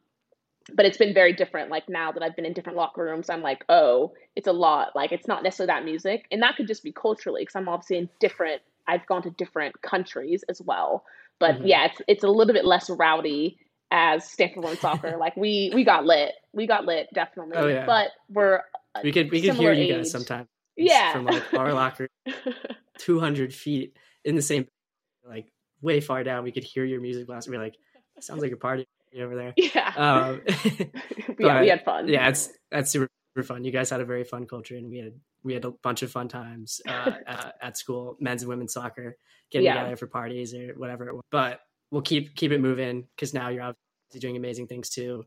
but 0.73 0.85
it's 0.85 0.97
been 0.97 1.13
very 1.13 1.33
different. 1.33 1.69
Like 1.69 1.87
now 1.89 2.11
that 2.11 2.23
I've 2.23 2.35
been 2.35 2.45
in 2.45 2.53
different 2.53 2.77
locker 2.77 3.03
rooms, 3.03 3.29
I'm 3.29 3.41
like, 3.41 3.63
oh, 3.69 4.13
it's 4.35 4.47
a 4.47 4.53
lot. 4.53 4.95
Like 4.95 5.11
it's 5.11 5.27
not 5.27 5.43
necessarily 5.43 5.73
that 5.73 5.85
music, 5.85 6.25
and 6.31 6.41
that 6.41 6.55
could 6.55 6.67
just 6.67 6.83
be 6.83 6.91
culturally 6.91 7.43
because 7.43 7.55
I'm 7.55 7.69
obviously 7.69 7.97
in 7.97 8.09
different. 8.19 8.61
I've 8.87 9.05
gone 9.07 9.23
to 9.23 9.31
different 9.31 9.81
countries 9.81 10.43
as 10.49 10.61
well. 10.61 11.03
But 11.39 11.55
mm-hmm. 11.55 11.67
yeah, 11.67 11.85
it's 11.85 12.01
it's 12.07 12.23
a 12.23 12.27
little 12.27 12.53
bit 12.53 12.65
less 12.65 12.89
rowdy 12.89 13.57
as 13.91 14.29
Stanford 14.29 14.63
Women's 14.63 14.79
Soccer. 14.81 15.17
like 15.17 15.35
we 15.37 15.71
we 15.73 15.83
got 15.83 16.05
lit, 16.05 16.31
we 16.53 16.65
got 16.65 16.85
lit 16.85 17.07
definitely. 17.13 17.57
Oh, 17.57 17.67
yeah. 17.67 17.85
But 17.85 18.09
we're 18.29 18.61
we 19.03 19.11
could 19.11 19.31
we 19.31 19.41
could 19.41 19.55
hear 19.55 19.73
you 19.73 19.93
guys 19.93 20.11
sometimes. 20.11 20.47
Yeah, 20.77 21.13
from 21.13 21.25
like 21.25 21.53
our 21.53 21.73
locker, 21.73 22.09
two 22.97 23.19
hundred 23.19 23.53
feet 23.53 23.95
in 24.25 24.35
the 24.35 24.41
same, 24.41 24.67
like 25.27 25.47
way 25.81 26.01
far 26.01 26.23
down. 26.23 26.43
We 26.43 26.51
could 26.51 26.63
hear 26.63 26.83
your 26.83 26.99
music 26.99 27.27
blast. 27.27 27.49
We're 27.49 27.61
like, 27.61 27.75
sounds 28.19 28.41
like 28.41 28.51
a 28.51 28.57
party 28.57 28.85
over 29.23 29.35
there. 29.35 29.53
Yeah. 29.57 29.93
Um, 29.95 30.41
yeah, 31.39 31.61
we 31.61 31.69
had 31.69 31.83
fun. 31.83 32.07
Yeah, 32.07 32.29
it's 32.29 32.49
that's 32.71 32.91
super, 32.91 33.09
super 33.35 33.45
fun. 33.45 33.63
You 33.63 33.71
guys 33.71 33.89
had 33.89 34.01
a 34.01 34.05
very 34.05 34.23
fun 34.23 34.45
culture, 34.45 34.75
and 34.75 34.89
we 34.89 34.99
had 34.99 35.13
we 35.43 35.53
had 35.53 35.65
a 35.65 35.71
bunch 35.71 36.01
of 36.01 36.11
fun 36.11 36.27
times 36.27 36.81
uh, 36.87 37.11
at, 37.27 37.55
at, 37.61 37.77
school, 37.77 38.17
men's 38.19 38.41
and 38.41 38.49
women's 38.49 38.73
soccer, 38.73 39.17
getting 39.51 39.65
yeah. 39.65 39.75
together 39.75 39.95
for 39.95 40.07
parties 40.07 40.53
or 40.53 40.73
whatever. 40.75 41.13
But 41.31 41.59
we'll 41.91 42.01
keep 42.01 42.35
keep 42.35 42.51
it 42.51 42.59
moving 42.59 43.07
because 43.15 43.33
now 43.33 43.49
you're 43.49 43.63
obviously 43.63 44.19
doing 44.19 44.37
amazing 44.37 44.67
things 44.67 44.89
too. 44.89 45.23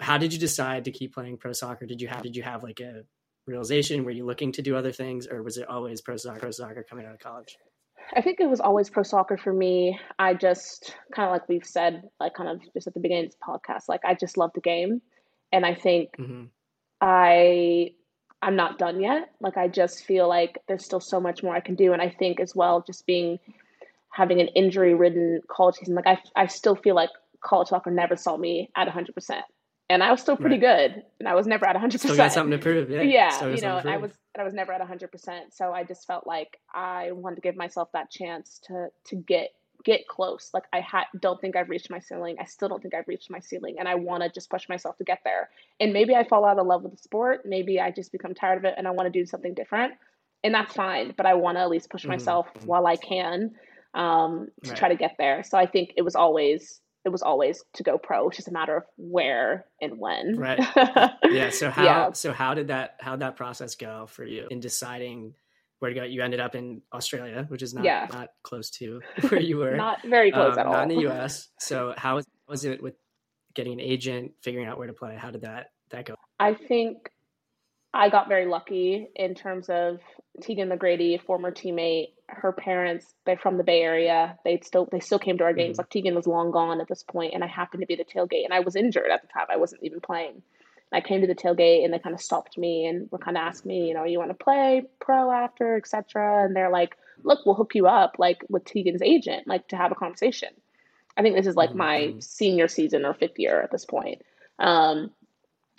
How 0.00 0.18
did 0.18 0.32
you 0.32 0.38
decide 0.38 0.86
to 0.86 0.90
keep 0.90 1.14
playing 1.14 1.38
pro 1.38 1.52
soccer? 1.52 1.86
Did 1.86 2.00
you 2.00 2.08
have 2.08 2.22
did 2.22 2.36
you 2.36 2.42
have 2.42 2.62
like 2.62 2.80
a 2.80 3.02
realization? 3.46 4.04
Were 4.04 4.10
you 4.10 4.24
looking 4.24 4.52
to 4.52 4.62
do 4.62 4.76
other 4.76 4.92
things, 4.92 5.26
or 5.26 5.42
was 5.42 5.56
it 5.56 5.68
always 5.68 6.00
pro 6.00 6.16
soccer, 6.16 6.40
pro 6.40 6.50
soccer 6.50 6.84
coming 6.88 7.06
out 7.06 7.14
of 7.14 7.20
college? 7.20 7.56
I 8.14 8.20
think 8.20 8.40
it 8.40 8.48
was 8.48 8.60
always 8.60 8.90
pro 8.90 9.02
soccer 9.02 9.36
for 9.36 9.52
me. 9.52 9.98
I 10.18 10.34
just 10.34 10.96
kind 11.14 11.26
of 11.26 11.32
like 11.32 11.48
we've 11.48 11.64
said, 11.64 12.02
like 12.20 12.34
kind 12.34 12.48
of 12.48 12.60
just 12.72 12.86
at 12.86 12.94
the 12.94 13.00
beginning 13.00 13.26
of 13.26 13.30
this 13.30 13.38
podcast, 13.46 13.88
like 13.88 14.04
I 14.04 14.14
just 14.14 14.36
love 14.36 14.50
the 14.54 14.60
game, 14.60 15.00
and 15.52 15.64
I 15.64 15.74
think 15.74 16.10
mm-hmm. 16.18 16.44
I 17.00 17.92
I'm 18.42 18.56
not 18.56 18.78
done 18.78 19.00
yet. 19.00 19.30
Like 19.40 19.56
I 19.56 19.68
just 19.68 20.04
feel 20.04 20.28
like 20.28 20.58
there's 20.68 20.84
still 20.84 21.00
so 21.00 21.20
much 21.20 21.42
more 21.42 21.54
I 21.54 21.60
can 21.60 21.74
do, 21.74 21.92
and 21.92 22.02
I 22.02 22.10
think 22.10 22.40
as 22.40 22.54
well, 22.54 22.84
just 22.86 23.06
being 23.06 23.38
having 24.10 24.40
an 24.40 24.48
injury 24.48 24.94
ridden 24.94 25.40
college 25.48 25.76
season, 25.76 25.94
like 25.94 26.06
I 26.06 26.18
I 26.36 26.46
still 26.46 26.76
feel 26.76 26.94
like 26.94 27.10
college 27.42 27.68
soccer 27.68 27.90
never 27.90 28.16
saw 28.16 28.36
me 28.36 28.70
at 28.76 28.86
100. 28.86 29.14
percent 29.14 29.44
and 29.90 30.02
I 30.02 30.10
was 30.10 30.20
still 30.20 30.36
pretty 30.36 30.58
right. 30.58 30.94
good, 30.94 31.02
and 31.20 31.28
I 31.28 31.34
was 31.34 31.46
never 31.46 31.66
at 31.66 31.74
100. 31.74 31.92
percent 31.92 32.12
Still 32.12 32.16
got 32.16 32.32
something 32.32 32.58
to 32.58 32.62
prove, 32.62 32.90
yeah. 32.90 33.02
Yeah, 33.02 33.46
you 33.46 33.60
know, 33.60 33.82
I 33.84 33.98
was 33.98 34.12
I 34.38 34.44
was 34.44 34.54
never 34.54 34.72
at 34.72 34.80
100. 34.80 35.10
percent 35.10 35.54
So 35.54 35.72
I 35.72 35.84
just 35.84 36.06
felt 36.06 36.26
like 36.26 36.58
I 36.72 37.12
wanted 37.12 37.36
to 37.36 37.42
give 37.42 37.56
myself 37.56 37.90
that 37.92 38.10
chance 38.10 38.60
to 38.66 38.88
to 39.06 39.16
get 39.16 39.50
get 39.84 40.08
close. 40.08 40.50
Like 40.54 40.64
I 40.72 40.80
ha- 40.80 41.06
don't 41.20 41.40
think 41.40 41.56
I've 41.56 41.68
reached 41.68 41.90
my 41.90 41.98
ceiling. 41.98 42.36
I 42.40 42.44
still 42.44 42.68
don't 42.68 42.82
think 42.82 42.94
I've 42.94 43.08
reached 43.08 43.30
my 43.30 43.40
ceiling, 43.40 43.76
and 43.78 43.88
I 43.88 43.94
want 43.94 44.22
to 44.22 44.28
just 44.28 44.50
push 44.50 44.68
myself 44.68 44.96
to 44.98 45.04
get 45.04 45.20
there. 45.24 45.50
And 45.80 45.92
maybe 45.92 46.14
I 46.14 46.24
fall 46.24 46.44
out 46.44 46.58
of 46.58 46.66
love 46.66 46.82
with 46.82 46.92
the 46.92 46.98
sport. 46.98 47.42
Maybe 47.44 47.80
I 47.80 47.90
just 47.90 48.12
become 48.12 48.34
tired 48.34 48.58
of 48.58 48.64
it, 48.64 48.74
and 48.76 48.88
I 48.88 48.90
want 48.90 49.12
to 49.12 49.18
do 49.18 49.26
something 49.26 49.54
different, 49.54 49.94
and 50.42 50.54
that's 50.54 50.72
fine. 50.72 51.14
But 51.16 51.26
I 51.26 51.34
want 51.34 51.56
to 51.56 51.62
at 51.62 51.70
least 51.70 51.90
push 51.90 52.02
mm-hmm. 52.02 52.12
myself 52.12 52.48
while 52.64 52.86
I 52.86 52.96
can 52.96 53.52
um, 53.94 54.48
to 54.62 54.70
right. 54.70 54.78
try 54.78 54.88
to 54.88 54.96
get 54.96 55.16
there. 55.18 55.42
So 55.44 55.56
I 55.58 55.66
think 55.66 55.92
it 55.96 56.02
was 56.02 56.16
always 56.16 56.80
it 57.04 57.10
was 57.10 57.22
always 57.22 57.62
to 57.74 57.82
go 57.82 57.98
pro. 57.98 58.28
It's 58.28 58.36
just 58.38 58.48
a 58.48 58.52
matter 58.52 58.76
of 58.76 58.84
where 58.96 59.66
and 59.80 59.98
when. 59.98 60.36
Right. 60.38 60.58
yeah. 61.30 61.50
So 61.50 61.70
how 61.70 61.84
yeah. 61.84 62.12
so 62.12 62.32
how 62.32 62.54
did 62.54 62.68
that 62.68 62.96
how 63.00 63.16
that 63.16 63.36
process 63.36 63.74
go 63.74 64.06
for 64.06 64.24
you 64.24 64.46
in 64.50 64.60
deciding 64.60 65.34
where 65.78 65.92
to 65.92 66.00
go? 66.00 66.04
You 66.04 66.22
ended 66.22 66.40
up 66.40 66.54
in 66.54 66.80
Australia, 66.92 67.44
which 67.48 67.62
is 67.62 67.74
not 67.74 67.84
yeah. 67.84 68.06
not 68.10 68.30
close 68.42 68.70
to 68.70 69.02
where 69.28 69.40
you 69.40 69.58
were. 69.58 69.76
not 69.76 69.98
very 70.04 70.32
close 70.32 70.54
um, 70.54 70.58
at 70.60 70.66
all. 70.66 70.72
Not 70.72 70.90
in 70.90 70.96
the 70.96 71.08
US. 71.08 71.48
So 71.58 71.94
how 71.96 72.20
was 72.48 72.64
it 72.64 72.82
with 72.82 72.94
getting 73.54 73.74
an 73.74 73.80
agent, 73.80 74.32
figuring 74.42 74.66
out 74.66 74.78
where 74.78 74.86
to 74.86 74.94
play? 74.94 75.14
How 75.16 75.30
did 75.30 75.42
that 75.42 75.72
that 75.90 76.06
go? 76.06 76.14
I 76.40 76.54
think 76.54 77.10
I 77.92 78.08
got 78.08 78.28
very 78.28 78.46
lucky 78.46 79.08
in 79.14 79.34
terms 79.34 79.68
of 79.68 80.00
Tegan 80.40 80.70
McGrady, 80.70 81.20
former 81.20 81.52
teammate. 81.52 82.13
Her 82.28 82.52
parents, 82.52 83.14
they're 83.26 83.36
from 83.36 83.58
the 83.58 83.64
Bay 83.64 83.82
Area. 83.82 84.38
They 84.44 84.60
still 84.62 84.88
they 84.90 85.00
still 85.00 85.18
came 85.18 85.38
to 85.38 85.44
our 85.44 85.52
games. 85.52 85.72
Mm-hmm. 85.72 85.80
Like 85.80 85.90
Tegan 85.90 86.14
was 86.14 86.26
long 86.26 86.50
gone 86.50 86.80
at 86.80 86.88
this 86.88 87.02
point, 87.02 87.34
and 87.34 87.44
I 87.44 87.46
happened 87.46 87.82
to 87.82 87.86
be 87.86 87.96
the 87.96 88.04
tailgate, 88.04 88.44
and 88.44 88.54
I 88.54 88.60
was 88.60 88.76
injured 88.76 89.10
at 89.10 89.22
the 89.22 89.28
time. 89.28 89.46
I 89.50 89.56
wasn't 89.56 89.82
even 89.84 90.00
playing. 90.00 90.42
I 90.92 91.00
came 91.00 91.20
to 91.20 91.26
the 91.26 91.34
tailgate, 91.34 91.84
and 91.84 91.92
they 91.92 91.98
kind 91.98 92.14
of 92.14 92.20
stopped 92.20 92.56
me 92.56 92.86
and 92.86 93.08
were 93.10 93.18
kind 93.18 93.36
of 93.36 93.42
asking 93.42 93.68
me, 93.68 93.88
you 93.88 93.94
know, 93.94 94.04
you 94.04 94.18
want 94.18 94.30
to 94.30 94.44
play 94.44 94.82
pro 95.00 95.30
after, 95.30 95.76
etc. 95.76 96.44
And 96.44 96.54
they're 96.54 96.70
like, 96.70 96.96
look, 97.22 97.40
we'll 97.44 97.56
hook 97.56 97.74
you 97.74 97.86
up 97.86 98.16
like 98.18 98.44
with 98.48 98.64
Tegan's 98.64 99.02
agent, 99.02 99.46
like 99.46 99.68
to 99.68 99.76
have 99.76 99.92
a 99.92 99.96
conversation. 99.96 100.50
I 101.16 101.22
think 101.22 101.36
this 101.36 101.46
is 101.46 101.56
like 101.56 101.70
mm-hmm. 101.70 101.78
my 101.78 102.14
senior 102.20 102.68
season 102.68 103.04
or 103.04 103.14
fifth 103.14 103.38
year 103.38 103.60
at 103.60 103.70
this 103.70 103.84
point. 103.84 104.22
Um, 104.58 105.10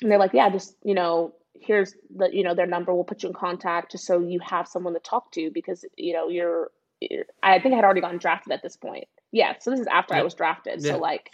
and 0.02 0.12
they're 0.12 0.20
like, 0.20 0.34
yeah, 0.34 0.50
just 0.50 0.76
you 0.84 0.94
know, 0.94 1.34
here's 1.62 1.96
the 2.16 2.30
you 2.32 2.44
know 2.44 2.56
their 2.56 2.68
number. 2.68 2.94
We'll 2.94 3.04
put 3.04 3.24
you 3.24 3.30
in 3.30 3.36
contact 3.36 3.92
just 3.92 4.06
so 4.06 4.20
you 4.20 4.40
have 4.40 4.68
someone 4.68 4.94
to 4.94 5.00
talk 5.00 5.32
to 5.34 5.50
because 5.54 5.86
you 5.98 6.14
know 6.14 6.30
you're, 6.30 6.72
you're 7.02 7.26
i 7.44 7.60
think 7.60 7.74
i 7.74 7.76
had 7.76 7.86
already 7.86 8.02
gotten 8.02 8.18
drafted 8.18 8.54
at 8.54 8.64
this 8.64 8.76
point. 8.76 9.06
Yeah 9.32 9.54
so 9.60 9.72
this 9.72 9.80
is 9.80 9.88
after 9.88 10.14
yeah. 10.14 10.22
i 10.22 10.24
was 10.24 10.34
drafted. 10.34 10.82
Yeah. 10.82 10.94
so 10.94 10.98
like 10.98 11.30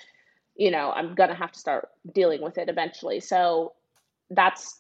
you 0.56 0.72
know 0.72 0.92
i'm 0.92 1.16
gonna 1.16 1.36
have 1.36 1.52
to 1.52 1.60
start 1.60 1.90
dealing 2.14 2.42
with 2.42 2.58
it 2.58 2.70
eventually. 2.70 3.20
So 3.20 3.74
that's 4.30 4.78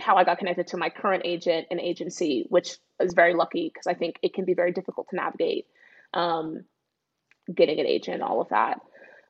how 0.00 0.16
i 0.16 0.24
got 0.24 0.38
connected 0.38 0.68
to 0.68 0.76
my 0.76 0.88
current 0.88 1.22
agent 1.24 1.66
and 1.70 1.80
agency 1.80 2.46
which 2.48 2.76
is 3.00 3.14
very 3.14 3.34
lucky 3.34 3.68
because 3.68 3.88
i 3.88 3.94
think 3.94 4.16
it 4.22 4.32
can 4.32 4.44
be 4.44 4.54
very 4.54 4.72
difficult 4.72 5.08
to 5.10 5.16
navigate 5.16 5.66
um, 6.14 6.64
getting 7.52 7.80
an 7.80 7.86
agent 7.86 8.22
all 8.22 8.40
of 8.40 8.48
that 8.50 8.80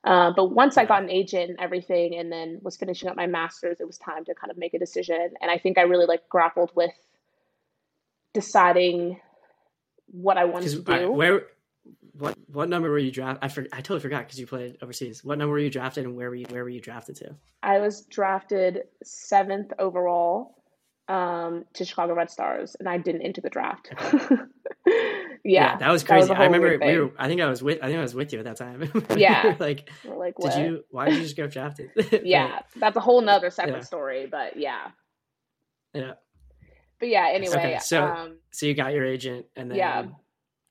Uh, 0.03 0.31
but 0.35 0.51
once 0.51 0.77
I 0.77 0.85
got 0.85 1.01
an 1.01 1.09
agent 1.09 1.49
and 1.49 1.59
everything, 1.59 2.15
and 2.15 2.31
then 2.31 2.59
was 2.61 2.75
finishing 2.75 3.09
up 3.09 3.15
my 3.15 3.27
master's, 3.27 3.79
it 3.79 3.87
was 3.87 3.97
time 3.97 4.25
to 4.25 4.33
kind 4.35 4.51
of 4.51 4.57
make 4.57 4.73
a 4.73 4.79
decision. 4.79 5.29
And 5.41 5.49
I 5.49 5.57
think 5.57 5.77
I 5.77 5.83
really 5.83 6.05
like 6.05 6.27
grappled 6.27 6.71
with 6.75 6.91
deciding 8.33 9.19
what 10.07 10.37
I 10.37 10.45
wanted 10.45 10.71
to 10.71 10.81
do. 10.81 10.91
Right, 10.91 11.11
where, 11.11 11.43
what, 12.11 12.37
what 12.47 12.67
number 12.67 12.89
were 12.89 12.97
you 12.97 13.11
drafted? 13.11 13.43
I 13.43 13.47
for, 13.47 13.65
I 13.71 13.77
totally 13.77 14.01
forgot 14.01 14.23
because 14.23 14.39
you 14.39 14.45
played 14.45 14.77
overseas. 14.81 15.23
What 15.23 15.37
number 15.37 15.53
were 15.53 15.59
you 15.59 15.69
drafted, 15.69 16.03
and 16.03 16.17
where 16.17 16.29
were 16.29 16.35
you, 16.35 16.45
where 16.49 16.63
were 16.63 16.69
you 16.69 16.81
drafted 16.81 17.15
to? 17.17 17.35
I 17.61 17.79
was 17.79 18.01
drafted 18.01 18.83
seventh 19.03 19.71
overall 19.79 20.63
um, 21.07 21.63
to 21.75 21.85
Chicago 21.85 22.13
Red 22.13 22.29
Stars, 22.29 22.75
and 22.77 22.89
I 22.89 22.97
didn't 22.97 23.21
enter 23.21 23.41
the 23.41 23.49
draft. 23.49 23.89
Okay. 23.93 24.35
yeah, 25.43 25.71
yeah, 25.73 25.77
that 25.77 25.91
was 25.91 26.03
crazy. 26.03 26.27
That 26.27 26.37
was 26.37 26.39
I 26.39 26.45
remember 26.45 26.85
we 26.85 26.99
were. 26.99 27.11
I 27.17 27.27
think 27.27 27.41
I 27.41 27.49
was 27.49 27.61
with. 27.61 27.79
I 27.81 27.87
think 27.87 27.99
I 27.99 28.01
was 28.01 28.15
with 28.15 28.31
you 28.31 28.39
at 28.39 28.45
that 28.45 28.57
time. 28.57 28.89
yeah, 29.17 29.55
like, 29.59 29.89
like 30.05 30.39
what? 30.39 30.53
did 30.53 30.65
you? 30.65 30.83
Why 30.89 31.09
did 31.09 31.15
you 31.15 31.23
just 31.23 31.35
get 31.35 31.51
drafted? 31.51 31.91
yeah, 32.23 32.59
that's 32.77 32.95
a 32.95 33.01
whole 33.01 33.21
nother 33.21 33.49
separate 33.49 33.75
yeah. 33.75 33.81
story. 33.81 34.27
But 34.29 34.57
yeah, 34.57 34.87
yeah. 35.93 36.13
But 36.99 37.09
yeah, 37.09 37.29
anyway. 37.33 37.55
Okay, 37.55 37.79
so 37.79 38.03
um, 38.05 38.37
so 38.51 38.65
you 38.65 38.73
got 38.73 38.93
your 38.93 39.05
agent, 39.05 39.45
and 39.55 39.69
then 39.69 39.77
yeah, 39.77 40.05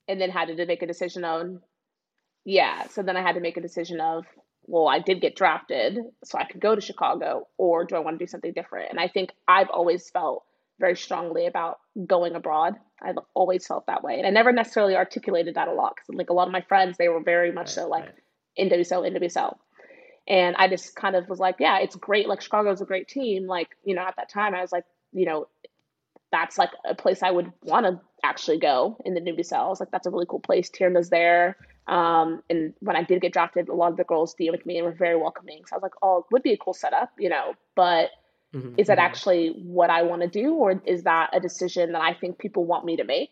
and 0.09 0.21
then 0.21 0.31
had 0.31 0.49
to 0.49 0.67
make 0.67 0.83
a 0.83 0.87
decision 0.87 1.25
on. 1.25 1.61
Yeah, 2.45 2.89
so 2.89 3.03
then 3.03 3.17
I 3.17 3.23
had 3.23 3.35
to 3.35 3.41
make 3.41 3.57
a 3.57 3.61
decision 3.61 4.01
of 4.01 4.25
well, 4.67 4.89
I 4.89 5.01
did 5.01 5.21
get 5.21 5.37
drafted, 5.37 5.99
so 6.25 6.39
I 6.39 6.45
could 6.45 6.61
go 6.61 6.75
to 6.75 6.81
Chicago, 6.81 7.49
or 7.59 7.85
do 7.85 7.97
I 7.97 7.99
want 7.99 8.19
to 8.19 8.25
do 8.25 8.29
something 8.29 8.53
different? 8.53 8.91
And 8.91 9.01
I 9.01 9.09
think 9.09 9.31
I've 9.47 9.69
always 9.71 10.09
felt 10.09 10.45
very 10.79 10.97
strongly 10.97 11.47
about 11.47 11.79
going 12.07 12.35
abroad. 12.35 12.75
I've 13.01 13.19
always 13.35 13.67
felt 13.67 13.87
that 13.87 14.03
way. 14.03 14.19
And 14.19 14.27
I 14.27 14.31
never 14.31 14.53
necessarily 14.53 14.97
articulated 14.97 15.55
that 15.57 15.69
a 15.69 15.73
lot 15.73 15.95
because, 15.97 16.17
like, 16.17 16.31
a 16.31 16.33
lot 16.33 16.47
of 16.47 16.53
my 16.53 16.63
friends, 16.63 16.97
they 16.99 17.09
were 17.09 17.23
very 17.23 17.53
much 17.53 17.67
right, 17.67 17.75
so 17.75 17.89
like 17.89 18.05
right. 18.05 18.71
NWSL, 18.71 19.11
NWSL. 19.13 19.57
And 20.29 20.55
I 20.57 20.69
just 20.69 20.95
kind 20.95 21.17
of 21.17 21.29
was 21.29 21.41
like, 21.41 21.57
yeah, 21.59 21.79
it's 21.79 21.97
great. 21.97 22.29
Like, 22.29 22.41
Chicago's 22.41 22.81
a 22.81 22.87
great 22.87 23.09
team. 23.09 23.47
Like, 23.47 23.71
you 23.85 23.95
know, 23.95 24.03
at 24.03 24.17
that 24.17 24.29
time, 24.29 24.55
I 24.55 24.61
was 24.61 24.73
like, 24.73 24.85
you 25.13 25.27
know, 25.27 25.49
that's 26.31 26.57
like 26.57 26.71
a 26.89 26.95
place 26.95 27.23
I 27.23 27.31
would 27.31 27.53
want 27.63 27.87
to 27.87 28.01
actually 28.25 28.59
go 28.59 28.97
in 29.05 29.15
the 29.15 29.21
NWSL. 29.21 29.53
I 29.53 29.69
was 29.69 29.81
like, 29.81 29.91
that's 29.91 30.07
a 30.07 30.11
really 30.11 30.27
cool 30.29 30.41
place. 30.41 30.71
Tierna's 30.71 31.11
there. 31.11 31.57
Um, 31.87 32.43
and 32.49 32.73
when 32.81 32.97
I 32.97 33.03
did 33.03 33.21
get 33.21 33.33
drafted, 33.33 33.69
a 33.69 33.75
lot 33.75 33.91
of 33.91 33.97
the 33.97 34.05
girls 34.05 34.35
DM'd 34.41 34.65
me 34.65 34.79
and 34.79 34.87
were 34.87 34.93
very 34.93 35.17
welcoming. 35.17 35.63
So 35.67 35.75
I 35.75 35.77
was 35.77 35.83
like, 35.83 35.95
oh, 36.03 36.19
it 36.19 36.25
would 36.33 36.43
be 36.43 36.53
a 36.53 36.57
cool 36.57 36.75
setup, 36.75 37.11
you 37.19 37.29
know, 37.29 37.55
but 37.75 38.11
mm-hmm. 38.55 38.75
is 38.77 38.87
that 38.87 38.99
mm-hmm. 38.99 39.07
actually 39.07 39.49
what 39.63 39.91
I 39.91 40.03
want 40.03 40.23
to 40.23 40.29
do? 40.29 40.55
Or 40.55 40.81
is 40.85 41.05
that 41.05 41.31
a 41.33 41.41
decision 41.41 41.93
that 41.93 42.03
I 42.03 42.15
think 42.15 42.39
people 42.39 42.65
want 42.65 42.85
me 42.85 42.97
to 42.97 43.05
make? 43.05 43.31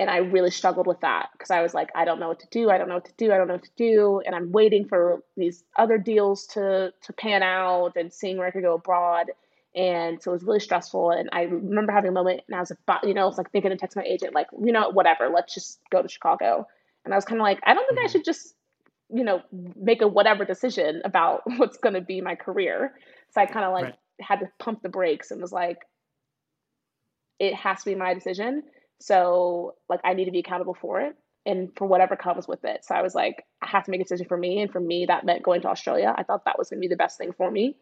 And 0.00 0.10
I 0.10 0.18
really 0.18 0.50
struggled 0.50 0.88
with 0.88 1.00
that 1.00 1.28
because 1.32 1.52
I 1.52 1.62
was 1.62 1.72
like, 1.72 1.90
I 1.94 2.04
don't 2.04 2.18
know 2.18 2.28
what 2.28 2.40
to 2.40 2.48
do. 2.50 2.68
I 2.68 2.78
don't 2.78 2.88
know 2.88 2.94
what 2.94 3.04
to 3.04 3.14
do. 3.16 3.32
I 3.32 3.38
don't 3.38 3.46
know 3.46 3.54
what 3.54 3.64
to 3.64 3.70
do. 3.76 4.22
And 4.26 4.34
I'm 4.34 4.50
waiting 4.50 4.88
for 4.88 5.22
these 5.36 5.62
other 5.78 5.98
deals 5.98 6.46
to 6.48 6.92
to 7.02 7.12
pan 7.12 7.44
out 7.44 7.92
and 7.96 8.12
seeing 8.12 8.36
where 8.36 8.48
I 8.48 8.50
could 8.50 8.62
go 8.62 8.74
abroad. 8.74 9.30
And 9.76 10.22
so 10.22 10.30
it 10.30 10.34
was 10.34 10.44
really 10.44 10.60
stressful. 10.60 11.10
And 11.10 11.28
I 11.32 11.42
remember 11.42 11.92
having 11.92 12.10
a 12.10 12.12
moment 12.12 12.42
and 12.46 12.56
I 12.56 12.60
was 12.60 12.70
about, 12.70 13.06
you 13.06 13.14
know, 13.14 13.22
I 13.22 13.26
was 13.26 13.38
like 13.38 13.50
thinking 13.50 13.70
to 13.70 13.76
text 13.76 13.96
my 13.96 14.04
agent, 14.04 14.34
like, 14.34 14.46
you 14.60 14.72
know, 14.72 14.90
whatever, 14.90 15.28
let's 15.28 15.52
just 15.52 15.80
go 15.90 16.00
to 16.00 16.08
Chicago. 16.08 16.66
And 17.04 17.12
I 17.12 17.16
was 17.16 17.24
kind 17.24 17.40
of 17.40 17.44
like, 17.44 17.60
I 17.64 17.74
don't 17.74 17.86
think 17.88 17.98
I 17.98 18.04
mm-hmm. 18.04 18.12
should 18.12 18.24
just, 18.24 18.54
you 19.10 19.24
know, 19.24 19.42
make 19.76 20.00
a 20.00 20.08
whatever 20.08 20.44
decision 20.44 21.02
about 21.04 21.42
what's 21.56 21.76
going 21.76 21.94
to 21.94 22.00
be 22.00 22.20
my 22.20 22.34
career. 22.36 22.94
So 23.32 23.40
I 23.40 23.46
kind 23.46 23.64
of 23.64 23.72
like 23.72 23.84
right. 23.84 23.94
Had 24.20 24.40
to 24.40 24.48
pump 24.58 24.82
the 24.82 24.88
brakes 24.88 25.30
and 25.30 25.40
was 25.40 25.52
like, 25.52 25.78
it 27.38 27.54
has 27.54 27.80
to 27.80 27.90
be 27.90 27.94
my 27.94 28.14
decision. 28.14 28.62
So 29.00 29.74
like 29.88 30.00
I 30.04 30.14
need 30.14 30.26
to 30.26 30.30
be 30.30 30.38
accountable 30.38 30.74
for 30.74 31.00
it 31.00 31.16
and 31.46 31.70
for 31.76 31.86
whatever 31.86 32.16
comes 32.16 32.48
with 32.48 32.64
it. 32.64 32.84
So 32.84 32.94
I 32.94 33.02
was 33.02 33.14
like, 33.14 33.44
I 33.60 33.66
have 33.66 33.84
to 33.84 33.90
make 33.90 34.00
a 34.00 34.04
decision 34.04 34.26
for 34.26 34.36
me. 34.36 34.60
And 34.60 34.70
for 34.70 34.80
me, 34.80 35.06
that 35.06 35.26
meant 35.26 35.42
going 35.42 35.60
to 35.62 35.68
Australia. 35.68 36.14
I 36.16 36.22
thought 36.22 36.44
that 36.44 36.58
was 36.58 36.70
going 36.70 36.80
to 36.80 36.88
be 36.88 36.88
the 36.88 36.96
best 36.96 37.18
thing 37.18 37.32
for 37.32 37.50
me. 37.50 37.76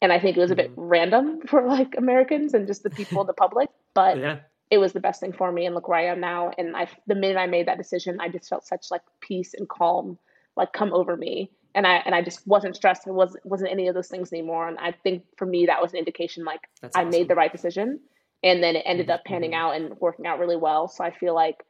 And 0.00 0.12
I 0.12 0.20
think 0.20 0.36
it 0.36 0.40
was 0.40 0.50
a 0.50 0.56
bit 0.56 0.70
mm-hmm. 0.70 0.80
random 0.80 1.40
for 1.46 1.66
like 1.66 1.94
Americans 1.98 2.54
and 2.54 2.66
just 2.66 2.82
the 2.82 2.90
people, 2.90 3.24
the 3.24 3.32
public. 3.32 3.68
But 3.94 4.18
yeah 4.18 4.38
it 4.70 4.78
was 4.78 4.92
the 4.92 5.00
best 5.00 5.20
thing 5.20 5.32
for 5.32 5.52
me 5.52 5.66
and 5.66 5.74
look 5.74 5.88
where 5.88 5.98
I 5.98 6.06
am 6.06 6.20
now. 6.20 6.50
And 6.56 6.76
I, 6.76 6.88
the 7.06 7.14
minute 7.14 7.36
I 7.36 7.46
made 7.46 7.68
that 7.68 7.78
decision, 7.78 8.18
I 8.20 8.28
just 8.28 8.48
felt 8.48 8.66
such 8.66 8.86
like 8.90 9.02
peace 9.20 9.54
and 9.54 9.68
calm, 9.68 10.18
like 10.56 10.72
come 10.72 10.92
over 10.92 11.16
me. 11.16 11.50
And 11.74 11.86
I, 11.86 11.96
and 12.06 12.14
I 12.14 12.22
just 12.22 12.46
wasn't 12.46 12.76
stressed. 12.76 13.06
It 13.06 13.12
wasn't, 13.12 13.44
wasn't 13.44 13.72
any 13.72 13.88
of 13.88 13.94
those 13.94 14.08
things 14.08 14.32
anymore. 14.32 14.68
And 14.68 14.78
I 14.78 14.92
think 14.92 15.24
for 15.36 15.46
me, 15.46 15.66
that 15.66 15.82
was 15.82 15.92
an 15.92 15.98
indication, 15.98 16.44
like 16.44 16.60
That's 16.80 16.96
I 16.96 17.00
awesome. 17.00 17.10
made 17.10 17.28
the 17.28 17.34
right 17.34 17.50
decision 17.50 18.00
and 18.44 18.62
then 18.62 18.76
it 18.76 18.82
ended 18.84 19.10
up 19.10 19.24
panning 19.24 19.52
mm-hmm. 19.52 19.60
out 19.60 19.74
and 19.74 19.98
working 20.00 20.26
out 20.26 20.38
really 20.38 20.56
well. 20.56 20.86
So 20.86 21.02
I 21.02 21.10
feel 21.10 21.34
like, 21.34 21.64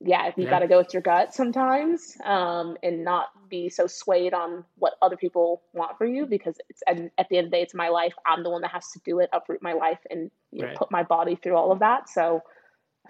yeah, 0.00 0.30
you 0.36 0.44
yeah. 0.44 0.50
got 0.50 0.60
to 0.60 0.68
go 0.68 0.78
with 0.78 0.92
your 0.92 1.02
gut 1.02 1.34
sometimes 1.34 2.16
um, 2.24 2.76
and 2.82 3.04
not 3.04 3.28
be 3.48 3.68
so 3.68 3.86
swayed 3.88 4.32
on 4.32 4.64
what 4.76 4.94
other 5.02 5.16
people 5.16 5.62
want 5.72 5.98
for 5.98 6.06
you 6.06 6.24
because 6.24 6.56
it's 6.68 6.82
at, 6.86 6.98
at, 7.18 7.28
the 7.28 7.38
end 7.38 7.46
of 7.46 7.50
the 7.50 7.56
day, 7.56 7.62
it's 7.62 7.74
my 7.74 7.88
life. 7.88 8.14
I'm 8.24 8.44
the 8.44 8.50
one 8.50 8.62
that 8.62 8.70
has 8.70 8.90
to 8.92 9.00
do 9.04 9.18
it, 9.18 9.28
uproot 9.32 9.60
my 9.60 9.72
life, 9.72 9.98
and 10.08 10.30
you 10.52 10.62
know, 10.62 10.68
right. 10.68 10.76
put 10.76 10.90
my 10.92 11.02
body 11.02 11.34
through 11.34 11.56
all 11.56 11.72
of 11.72 11.80
that. 11.80 12.08
So, 12.08 12.42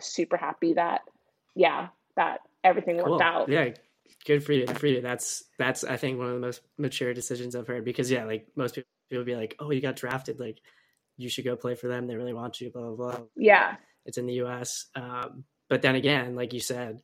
super 0.00 0.38
happy 0.38 0.74
that, 0.74 1.02
yeah, 1.54 1.88
that 2.16 2.40
everything 2.62 2.96
worked 2.96 3.08
cool. 3.08 3.22
out. 3.22 3.48
Yeah, 3.50 3.70
good 4.24 4.44
for 4.44 4.52
you. 4.52 4.66
Good 4.66 4.78
for 4.78 4.86
you. 4.86 5.00
That's 5.00 5.44
that's 5.58 5.84
I 5.84 5.96
think 5.96 6.18
one 6.18 6.28
of 6.28 6.34
the 6.34 6.40
most 6.40 6.62
mature 6.78 7.14
decisions 7.14 7.54
I've 7.54 7.66
heard 7.66 7.84
because 7.84 8.10
yeah, 8.10 8.24
like 8.24 8.48
most 8.56 8.74
people 8.74 8.88
will 9.10 9.24
be 9.24 9.36
like, 9.36 9.56
oh, 9.58 9.70
you 9.70 9.80
got 9.80 9.96
drafted, 9.96 10.40
like 10.40 10.58
you 11.16 11.28
should 11.28 11.44
go 11.44 11.56
play 11.56 11.74
for 11.74 11.88
them. 11.88 12.06
They 12.06 12.16
really 12.16 12.34
want 12.34 12.60
you. 12.60 12.70
Blah 12.70 12.90
blah 12.90 13.12
blah. 13.12 13.20
Yeah, 13.36 13.76
it's 14.04 14.18
in 14.18 14.26
the 14.26 14.34
U.S. 14.34 14.86
Um, 14.94 15.44
but 15.68 15.82
then 15.82 15.94
again, 15.94 16.34
like 16.34 16.52
you 16.52 16.60
said, 16.60 17.02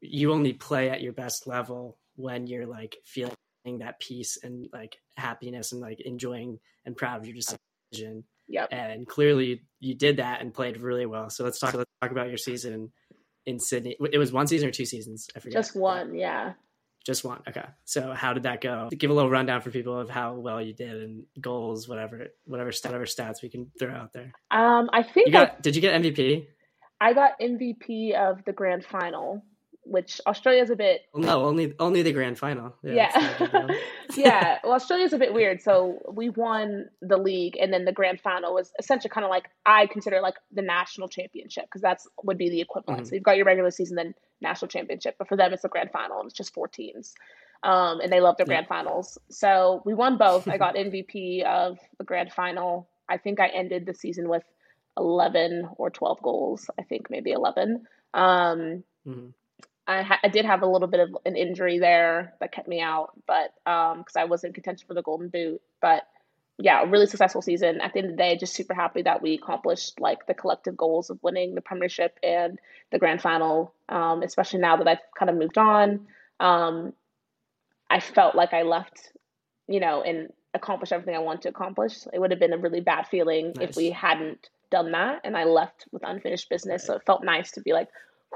you 0.00 0.32
only 0.32 0.52
play 0.52 0.90
at 0.90 1.00
your 1.00 1.12
best 1.12 1.46
level 1.46 1.98
when 2.16 2.46
you're 2.46 2.66
like 2.66 2.96
feeling 3.04 3.34
that 3.78 4.00
peace 4.00 4.38
and 4.42 4.68
like 4.72 4.98
happiness 5.16 5.72
and 5.72 5.80
like 5.80 6.00
enjoying 6.00 6.58
and 6.84 6.96
proud 6.96 7.20
of 7.20 7.26
your 7.26 7.36
decision. 7.36 8.24
Yep. 8.48 8.68
And 8.72 9.06
clearly 9.06 9.62
you 9.78 9.94
did 9.94 10.16
that 10.16 10.40
and 10.40 10.52
played 10.52 10.78
really 10.78 11.06
well. 11.06 11.30
So 11.30 11.44
let's 11.44 11.58
talk 11.58 11.74
let's 11.74 11.90
talk 12.02 12.10
about 12.10 12.28
your 12.28 12.36
season 12.36 12.90
in 13.46 13.58
Sydney. 13.58 13.96
It 14.12 14.18
was 14.18 14.32
one 14.32 14.46
season 14.46 14.68
or 14.68 14.72
two 14.72 14.84
seasons? 14.84 15.28
I 15.36 15.40
forget. 15.40 15.58
Just 15.58 15.76
one, 15.76 16.14
yeah. 16.14 16.52
Just 17.06 17.24
one. 17.24 17.40
Okay. 17.48 17.64
So 17.84 18.12
how 18.12 18.34
did 18.34 18.42
that 18.42 18.60
go? 18.60 18.88
Give 18.90 19.10
a 19.10 19.14
little 19.14 19.30
rundown 19.30 19.62
for 19.62 19.70
people 19.70 19.98
of 19.98 20.10
how 20.10 20.34
well 20.34 20.60
you 20.60 20.74
did 20.74 21.02
and 21.02 21.24
goals, 21.40 21.88
whatever, 21.88 22.28
whatever, 22.44 22.70
whatever 22.84 23.04
stats 23.04 23.42
we 23.42 23.48
can 23.48 23.70
throw 23.78 23.94
out 23.94 24.12
there. 24.12 24.32
Um, 24.50 24.90
I 24.92 25.02
think 25.02 25.28
you 25.28 25.32
got. 25.32 25.52
I, 25.52 25.60
did 25.62 25.76
you 25.76 25.80
get 25.80 26.00
MVP? 26.00 26.46
I 27.00 27.14
got 27.14 27.40
MVP 27.40 28.14
of 28.14 28.44
the 28.44 28.52
grand 28.52 28.84
final 28.84 29.42
which 29.90 30.20
Australia's 30.24 30.70
a 30.70 30.76
bit. 30.76 31.02
Well, 31.12 31.24
no, 31.24 31.44
only 31.44 31.74
only 31.80 32.02
the 32.02 32.12
grand 32.12 32.38
final. 32.38 32.74
Yeah, 32.82 33.10
yeah. 33.40 33.66
yeah. 34.16 34.58
Well, 34.62 34.74
Australia's 34.74 35.12
a 35.12 35.18
bit 35.18 35.34
weird. 35.34 35.60
So 35.60 35.98
we 36.12 36.28
won 36.28 36.88
the 37.02 37.16
league, 37.16 37.56
and 37.60 37.72
then 37.72 37.84
the 37.84 37.92
grand 37.92 38.20
final 38.20 38.54
was 38.54 38.72
essentially 38.78 39.10
kind 39.10 39.24
of 39.24 39.30
like 39.30 39.50
I 39.66 39.86
consider 39.86 40.20
like 40.20 40.36
the 40.52 40.62
national 40.62 41.08
championship 41.08 41.64
because 41.64 41.82
that's 41.82 42.06
would 42.22 42.38
be 42.38 42.50
the 42.50 42.60
equivalent. 42.60 43.00
Mm-hmm. 43.00 43.08
So 43.08 43.14
you've 43.16 43.24
got 43.24 43.36
your 43.36 43.46
regular 43.46 43.72
season, 43.72 43.96
then 43.96 44.14
national 44.40 44.68
championship, 44.68 45.16
but 45.18 45.28
for 45.28 45.36
them 45.36 45.52
it's 45.52 45.62
the 45.62 45.68
grand 45.68 45.90
final, 45.90 46.20
and 46.20 46.28
it's 46.28 46.36
just 46.36 46.54
four 46.54 46.68
teams. 46.68 47.14
Um, 47.62 48.00
and 48.00 48.10
they 48.10 48.20
love 48.20 48.36
their 48.38 48.46
grand 48.46 48.68
finals. 48.68 49.18
So 49.28 49.82
we 49.84 49.92
won 49.92 50.16
both. 50.16 50.48
I 50.48 50.56
got 50.56 50.74
MVP 50.76 51.44
of 51.44 51.78
the 51.98 52.04
grand 52.04 52.32
final. 52.32 52.88
I 53.08 53.18
think 53.18 53.38
I 53.38 53.48
ended 53.48 53.84
the 53.84 53.92
season 53.92 54.28
with 54.28 54.44
11 54.96 55.68
or 55.76 55.90
12 55.90 56.22
goals. 56.22 56.70
I 56.78 56.84
think 56.84 57.10
maybe 57.10 57.32
11. 57.32 57.86
Um, 58.14 58.84
mm-hmm. 59.06 59.26
I, 59.90 60.02
ha- 60.02 60.20
I 60.22 60.28
did 60.28 60.44
have 60.44 60.62
a 60.62 60.66
little 60.66 60.86
bit 60.86 61.00
of 61.00 61.16
an 61.26 61.36
injury 61.36 61.78
there 61.78 62.34
that 62.40 62.52
kept 62.52 62.68
me 62.68 62.80
out, 62.80 63.10
but 63.26 63.52
because 63.64 64.16
um, 64.16 64.22
I 64.22 64.24
was 64.24 64.44
in 64.44 64.52
contention 64.52 64.86
for 64.86 64.94
the 64.94 65.02
Golden 65.02 65.28
Boot. 65.28 65.60
But 65.82 66.04
yeah, 66.58 66.82
a 66.82 66.86
really 66.86 67.06
successful 67.06 67.42
season. 67.42 67.80
At 67.80 67.92
the 67.92 67.98
end 67.98 68.10
of 68.10 68.16
the 68.16 68.22
day, 68.22 68.36
just 68.36 68.54
super 68.54 68.72
happy 68.72 69.02
that 69.02 69.20
we 69.20 69.34
accomplished 69.34 69.98
like 70.00 70.26
the 70.26 70.34
collective 70.34 70.76
goals 70.76 71.10
of 71.10 71.18
winning 71.22 71.54
the 71.54 71.60
Premiership 71.60 72.18
and 72.22 72.58
the 72.92 72.98
Grand 72.98 73.20
Final. 73.20 73.74
Um, 73.88 74.22
especially 74.22 74.60
now 74.60 74.76
that 74.76 74.86
I've 74.86 74.98
kind 75.18 75.28
of 75.28 75.36
moved 75.36 75.58
on, 75.58 76.06
um, 76.38 76.92
I 77.88 77.98
felt 77.98 78.36
like 78.36 78.52
I 78.52 78.62
left, 78.62 79.10
you 79.66 79.80
know, 79.80 80.02
and 80.02 80.28
accomplished 80.54 80.92
everything 80.92 81.16
I 81.16 81.20
wanted 81.20 81.42
to 81.42 81.48
accomplish. 81.48 82.06
It 82.12 82.20
would 82.20 82.30
have 82.30 82.40
been 82.40 82.52
a 82.52 82.58
really 82.58 82.80
bad 82.80 83.08
feeling 83.08 83.54
nice. 83.56 83.70
if 83.70 83.76
we 83.76 83.90
hadn't 83.90 84.50
done 84.70 84.92
that 84.92 85.22
and 85.24 85.36
I 85.36 85.44
left 85.44 85.86
with 85.90 86.04
unfinished 86.06 86.48
business. 86.48 86.82
Right. 86.82 86.86
So 86.86 86.94
it 86.94 87.02
felt 87.06 87.24
nice 87.24 87.50
to 87.52 87.60
be 87.60 87.72
like, 87.72 87.88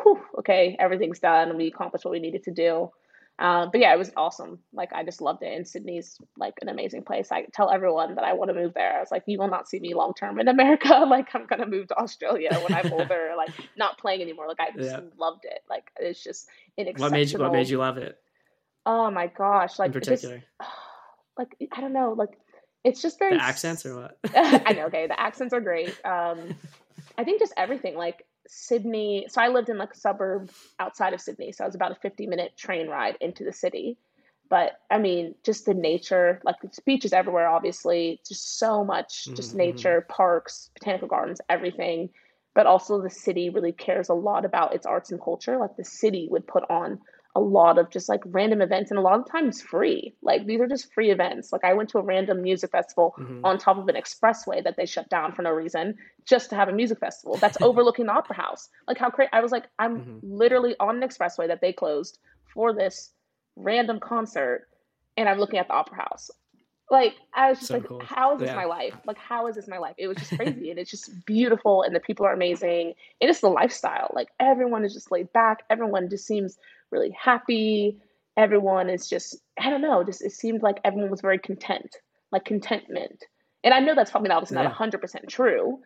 whew, 0.03 0.21
okay, 0.39 0.77
everything's 0.79 1.19
done. 1.19 1.57
We 1.57 1.69
accomplished 1.69 2.05
what 2.05 2.13
we 2.13 2.21
needed 2.21 2.45
to 2.45 2.51
do. 2.53 2.91
Um, 3.37 3.71
but 3.73 3.81
yeah, 3.81 3.93
it 3.93 3.99
was 3.99 4.13
awesome. 4.17 4.61
Like 4.73 4.93
I 4.93 5.03
just 5.03 5.21
loved 5.21 5.43
it. 5.43 5.57
And 5.57 5.67
Sydney's 5.67 6.19
like 6.37 6.55
an 6.63 6.69
amazing 6.69 7.03
place. 7.03 7.33
I 7.33 7.47
tell 7.53 7.69
everyone 7.69 8.15
that 8.15 8.25
I 8.25 8.33
want 8.33 8.51
to 8.51 8.55
move 8.55 8.75
there. 8.75 8.97
I 8.97 9.01
was 9.01 9.11
like, 9.11 9.25
you 9.27 9.39
will 9.39 9.51
not 9.51 9.69
see 9.69 9.81
me 9.81 9.93
long 9.93 10.15
term 10.15 10.39
in 10.39 10.47
America. 10.47 11.05
like 11.09 11.35
I'm 11.35 11.47
gonna 11.47 11.67
move 11.67 11.89
to 11.89 11.99
Australia 11.99 12.51
when 12.63 12.73
I'm 12.73 12.93
older. 12.93 13.33
like 13.37 13.51
not 13.77 13.99
playing 13.99 14.23
anymore. 14.23 14.47
Like 14.47 14.61
I 14.61 14.71
just 14.71 14.91
yeah. 14.91 15.01
loved 15.19 15.45
it. 15.45 15.65
Like 15.69 15.91
it's 15.99 16.23
just. 16.23 16.49
What 16.97 17.11
made 17.11 17.31
you 17.31 17.39
What 17.41 17.53
made 17.53 17.69
you 17.69 17.79
love 17.79 17.99
it? 17.99 18.19
Oh 18.87 19.11
my 19.11 19.29
gosh! 19.29 19.79
Like 19.79 19.89
in 19.89 19.93
particular, 19.93 20.37
just, 20.37 20.71
like 21.39 21.57
I 21.73 21.81
don't 21.81 21.93
know. 21.93 22.15
Like 22.17 22.39
it's 22.85 23.01
just 23.01 23.19
very 23.19 23.37
the 23.37 23.43
accents 23.43 23.87
or 23.87 23.97
what? 23.97 24.19
I 24.35 24.75
know. 24.75 24.87
Okay, 24.87 25.07
the 25.07 25.19
accents 25.19 25.55
are 25.55 25.61
great. 25.61 25.95
Um, 26.05 26.55
I 27.17 27.25
think 27.25 27.41
just 27.41 27.55
everything. 27.57 27.97
Like 27.97 28.27
Sydney. 28.47 29.27
So 29.29 29.41
I 29.41 29.49
lived 29.49 29.69
in 29.69 29.79
like 29.79 29.93
a 29.93 29.97
suburb 29.97 30.51
outside 30.79 31.15
of 31.15 31.21
Sydney. 31.21 31.53
So 31.53 31.65
it 31.65 31.69
was 31.69 31.75
about 31.75 31.93
a 31.93 31.97
50 31.97 32.27
minute 32.27 32.57
train 32.57 32.89
ride 32.89 33.17
into 33.21 33.45
the 33.45 33.53
city. 33.53 33.99
but 34.51 34.79
I 34.91 34.99
mean, 34.99 35.35
just 35.43 35.65
the 35.65 35.75
nature, 35.75 36.41
like 36.45 36.61
the 36.61 36.71
beaches 36.85 37.13
everywhere, 37.13 37.49
obviously, 37.49 38.21
just 38.27 38.59
so 38.59 38.85
much, 38.85 39.25
just 39.35 39.51
mm-hmm. 39.51 39.59
nature, 39.59 40.07
parks, 40.09 40.71
botanical 40.75 41.09
gardens, 41.09 41.41
everything. 41.49 42.11
But 42.55 42.67
also, 42.67 43.03
the 43.03 43.11
city 43.11 43.51
really 43.51 43.73
cares 43.73 44.11
a 44.11 44.15
lot 44.15 44.45
about 44.45 44.75
its 44.75 44.87
arts 44.87 45.11
and 45.11 45.21
culture. 45.21 45.59
Like 45.59 45.77
the 45.77 45.85
city 45.85 46.29
would 46.31 46.47
put 46.47 46.65
on 46.71 47.01
a 47.37 47.41
lot 47.41 47.79
of 47.79 47.91
just 47.91 48.09
like 48.09 48.21
random 48.27 48.63
events 48.63 48.91
and 48.91 48.99
a 48.99 49.03
lot 49.03 49.19
of 49.19 49.29
times 49.29 49.61
free. 49.61 50.15
Like 50.23 50.47
these 50.47 50.61
are 50.61 50.69
just 50.69 50.93
free 50.93 51.11
events. 51.11 51.53
Like 51.53 51.65
I 51.65 51.75
went 51.75 51.89
to 51.91 51.99
a 51.99 52.03
random 52.03 52.43
music 52.43 52.71
festival 52.71 53.15
mm-hmm. 53.19 53.45
on 53.45 53.59
top 53.59 53.77
of 53.77 53.89
an 53.89 53.97
expressway 53.97 54.63
that 54.63 54.77
they 54.77 54.87
shut 54.87 55.11
down 55.11 55.33
for 55.33 55.43
no 55.43 55.51
reason 55.51 55.97
just 56.25 56.51
to 56.51 56.57
have 56.57 56.69
a 56.69 56.73
music 56.73 57.01
festival 57.01 57.37
that's 57.37 57.59
overlooking 57.61 58.07
the 58.07 58.13
opera 58.13 58.37
house. 58.37 58.69
Like 58.87 58.99
how 58.99 59.11
crazy 59.11 59.31
I 59.33 59.41
was 59.41 59.51
like 59.51 59.65
I'm 59.79 59.99
mm-hmm. 59.99 60.19
literally 60.23 60.77
on 60.79 61.03
an 61.03 61.09
expressway 61.09 61.49
that 61.49 61.61
they 61.61 61.73
closed 61.73 62.19
for 62.53 62.73
this 62.73 63.11
random 63.57 63.99
concert 63.99 64.69
and 65.17 65.29
I'm 65.29 65.39
looking 65.39 65.59
at 65.59 65.67
the 65.67 65.75
opera 65.75 65.97
house. 65.97 66.31
Like 66.91 67.15
I 67.33 67.49
was 67.49 67.59
just 67.59 67.69
so 67.69 67.79
like, 67.79 67.89
cool. 67.89 68.01
how 68.05 68.35
is 68.35 68.41
this 68.41 68.51
yeah. 68.51 68.57
my 68.57 68.67
life? 68.67 68.95
Like 69.07 69.19
how 69.19 69.49
is 69.49 69.57
this 69.57 69.67
my 69.67 69.79
life? 69.79 69.95
It 69.99 70.07
was 70.07 70.19
just 70.19 70.37
crazy 70.37 70.71
and 70.71 70.79
it's 70.79 70.91
just 70.91 71.25
beautiful 71.27 71.83
and 71.83 71.97
the 71.97 72.01
people 72.01 72.27
are 72.27 72.33
amazing. 72.33 72.95
It 73.21 73.31
is 73.31 73.41
the 73.41 73.49
lifestyle. 73.49 74.13
Like 74.15 74.29
everyone 74.39 74.85
is 74.85 74.93
just 74.93 75.11
laid 75.11 75.33
back. 75.33 75.65
Everyone 75.71 76.09
just 76.11 76.27
seems 76.27 76.59
really 76.95 77.17
happy. 77.19 77.99
Everyone 78.37 78.89
is 78.89 79.09
just 79.09 79.37
I 79.59 79.71
don't 79.71 79.83
know, 79.83 80.03
just 80.05 80.23
it 80.23 80.33
seemed 80.33 80.63
like 80.63 80.81
everyone 80.85 81.11
was 81.11 81.21
very 81.21 81.39
content, 81.39 81.97
like 82.33 82.45
contentment. 82.45 83.25
And 83.63 83.75
I 83.75 83.81
know 83.81 83.95
that's 83.95 84.11
probably 84.11 84.29
not 84.29 84.51
not 84.51 84.73
hundred 84.73 85.01
percent 85.01 85.29
true, 85.29 85.81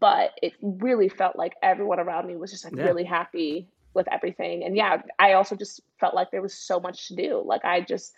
but 0.00 0.30
it 0.42 0.54
really 0.60 1.08
felt 1.08 1.36
like 1.36 1.54
everyone 1.62 2.00
around 2.00 2.26
me 2.26 2.36
was 2.36 2.50
just 2.50 2.64
like 2.64 2.76
yeah. 2.76 2.84
really 2.84 3.04
happy 3.04 3.68
with 3.94 4.06
everything. 4.10 4.64
And 4.64 4.76
yeah, 4.76 5.02
I 5.18 5.34
also 5.34 5.56
just 5.56 5.80
felt 6.00 6.14
like 6.14 6.30
there 6.30 6.42
was 6.42 6.54
so 6.54 6.80
much 6.80 7.08
to 7.08 7.16
do. 7.16 7.42
Like 7.44 7.64
I 7.64 7.80
just 7.80 8.12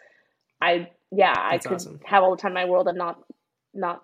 I 0.61 0.91
yeah, 1.11 1.35
That's 1.35 1.67
I 1.67 1.69
could 1.69 1.77
awesome. 1.77 2.01
have 2.05 2.23
all 2.23 2.31
the 2.37 2.41
time 2.41 2.51
in 2.51 2.55
my 2.55 2.65
world 2.67 2.89
and 2.89 2.99
not 2.99 3.19
not 3.75 4.01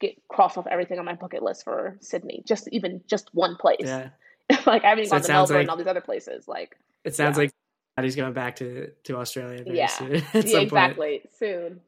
get 0.00 0.16
cross 0.28 0.56
off 0.56 0.66
everything 0.66 0.98
on 0.98 1.04
my 1.04 1.14
bucket 1.14 1.42
list 1.42 1.64
for 1.64 1.96
Sydney. 2.00 2.42
Just 2.46 2.68
even 2.72 3.02
just 3.06 3.30
one 3.32 3.56
place. 3.56 3.76
Yeah. 3.80 4.10
like 4.66 4.84
I 4.84 4.90
haven't 4.90 5.06
so 5.06 5.12
gone 5.12 5.22
to 5.22 5.32
Melbourne 5.32 5.56
like, 5.56 5.60
and 5.62 5.70
all 5.70 5.76
these 5.76 5.86
other 5.86 6.00
places. 6.00 6.48
Like 6.48 6.76
it 7.04 7.14
sounds 7.14 7.36
yeah. 7.36 7.44
like 7.44 7.52
he's 8.00 8.16
going 8.16 8.32
back 8.32 8.56
to 8.56 8.90
to 9.04 9.16
Australia. 9.16 9.64
yeah, 9.66 9.86
soon, 9.86 10.10
yeah, 10.34 10.58
exactly 10.58 11.20
point. 11.20 11.22
soon. 11.38 11.80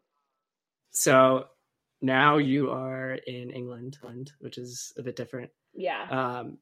So 0.91 1.47
now 2.01 2.39
you 2.39 2.71
are 2.71 3.15
in 3.15 3.51
England, 3.51 3.99
which 4.41 4.59
is 4.59 4.93
a 4.99 5.03
bit 5.03 5.17
different. 5.17 5.51
Yeah. 5.75 6.07
Um, 6.11 6.59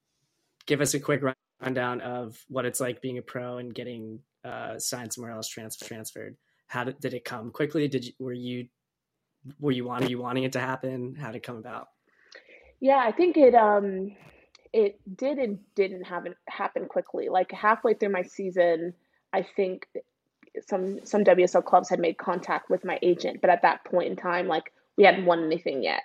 give 0.67 0.81
us 0.81 0.95
a 0.95 1.01
quick 1.01 1.23
rundown 1.61 2.01
of 2.01 2.39
what 2.49 2.65
it's 2.65 2.81
like 2.81 3.03
being 3.03 3.19
a 3.19 3.23
pro 3.23 3.59
and 3.59 3.75
getting 3.75 4.21
uh, 4.45 4.79
signed 4.79 5.13
somewhere 5.13 5.33
else 5.33 5.49
trans- 5.49 5.77
transferred 5.77 6.37
how 6.73 6.85
did, 6.85 6.99
did 7.01 7.13
it 7.13 7.25
come 7.25 7.51
quickly? 7.51 7.87
Did 7.87 8.07
you, 8.07 8.13
were 8.19 8.33
you, 8.33 8.67
were 9.61 9.73
you 9.73 9.85
wanting, 9.85 10.09
you 10.09 10.19
wanting 10.19 10.45
it 10.45 10.53
to 10.53 10.61
happen? 10.61 11.15
How 11.15 11.27
did 11.27 11.37
it 11.37 11.43
come 11.43 11.59
about? 11.59 11.89
Yeah, 12.81 12.97
I 12.97 13.13
think 13.13 13.37
it, 13.37 13.55
um, 13.55 14.17
it 14.73 14.99
did 15.15 15.37
and 15.37 15.59
didn't 15.75 16.05
happen, 16.05 16.35
happen 16.49 16.87
quickly. 16.87 17.29
Like 17.29 17.53
halfway 17.53 17.93
through 17.93 18.09
my 18.09 18.23
season, 18.23 18.95
I 19.33 19.43
think 19.43 19.87
some, 20.67 21.05
some 21.05 21.25
WSL 21.25 21.65
clubs 21.65 21.89
had 21.89 21.99
made 21.99 22.19
contact 22.19 22.71
with 22.71 22.85
my 22.85 22.99
agent, 23.03 23.41
but 23.41 23.51
at 23.51 23.63
that 23.63 23.85
point 23.85 24.09
in 24.09 24.17
time, 24.17 24.49
like 24.49 24.73
we 24.97 25.05
hadn't 25.05 25.25
won 25.25 25.45
anything 25.45 25.83
yet. 25.83 26.03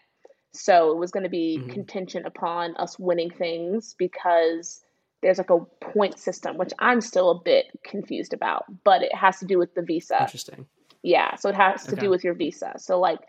So 0.54 0.92
it 0.92 0.98
was 0.98 1.12
going 1.12 1.24
to 1.24 1.30
be 1.30 1.60
mm-hmm. 1.60 1.72
contingent 1.72 2.26
upon 2.26 2.76
us 2.78 2.98
winning 2.98 3.30
things 3.30 3.96
because 3.98 4.82
there's 5.22 5.38
like 5.38 5.50
a 5.50 5.60
point 5.82 6.20
system, 6.20 6.58
which 6.58 6.72
I'm 6.80 7.02
still 7.02 7.32
a 7.32 7.42
bit 7.42 7.66
confused 7.84 8.34
about, 8.34 8.66
but 8.84 9.02
it 9.02 9.14
has 9.14 9.40
to 9.40 9.46
do 9.46 9.58
with 9.58 9.74
the 9.76 9.82
visa. 9.82 10.22
Interesting. 10.22 10.66
Yeah, 11.04 11.36
so 11.36 11.50
it 11.50 11.56
has 11.56 11.84
to 11.86 11.94
okay. 11.94 12.02
do 12.02 12.10
with 12.10 12.24
your 12.24 12.34
visa. 12.34 12.74
So 12.78 13.00
like 13.00 13.20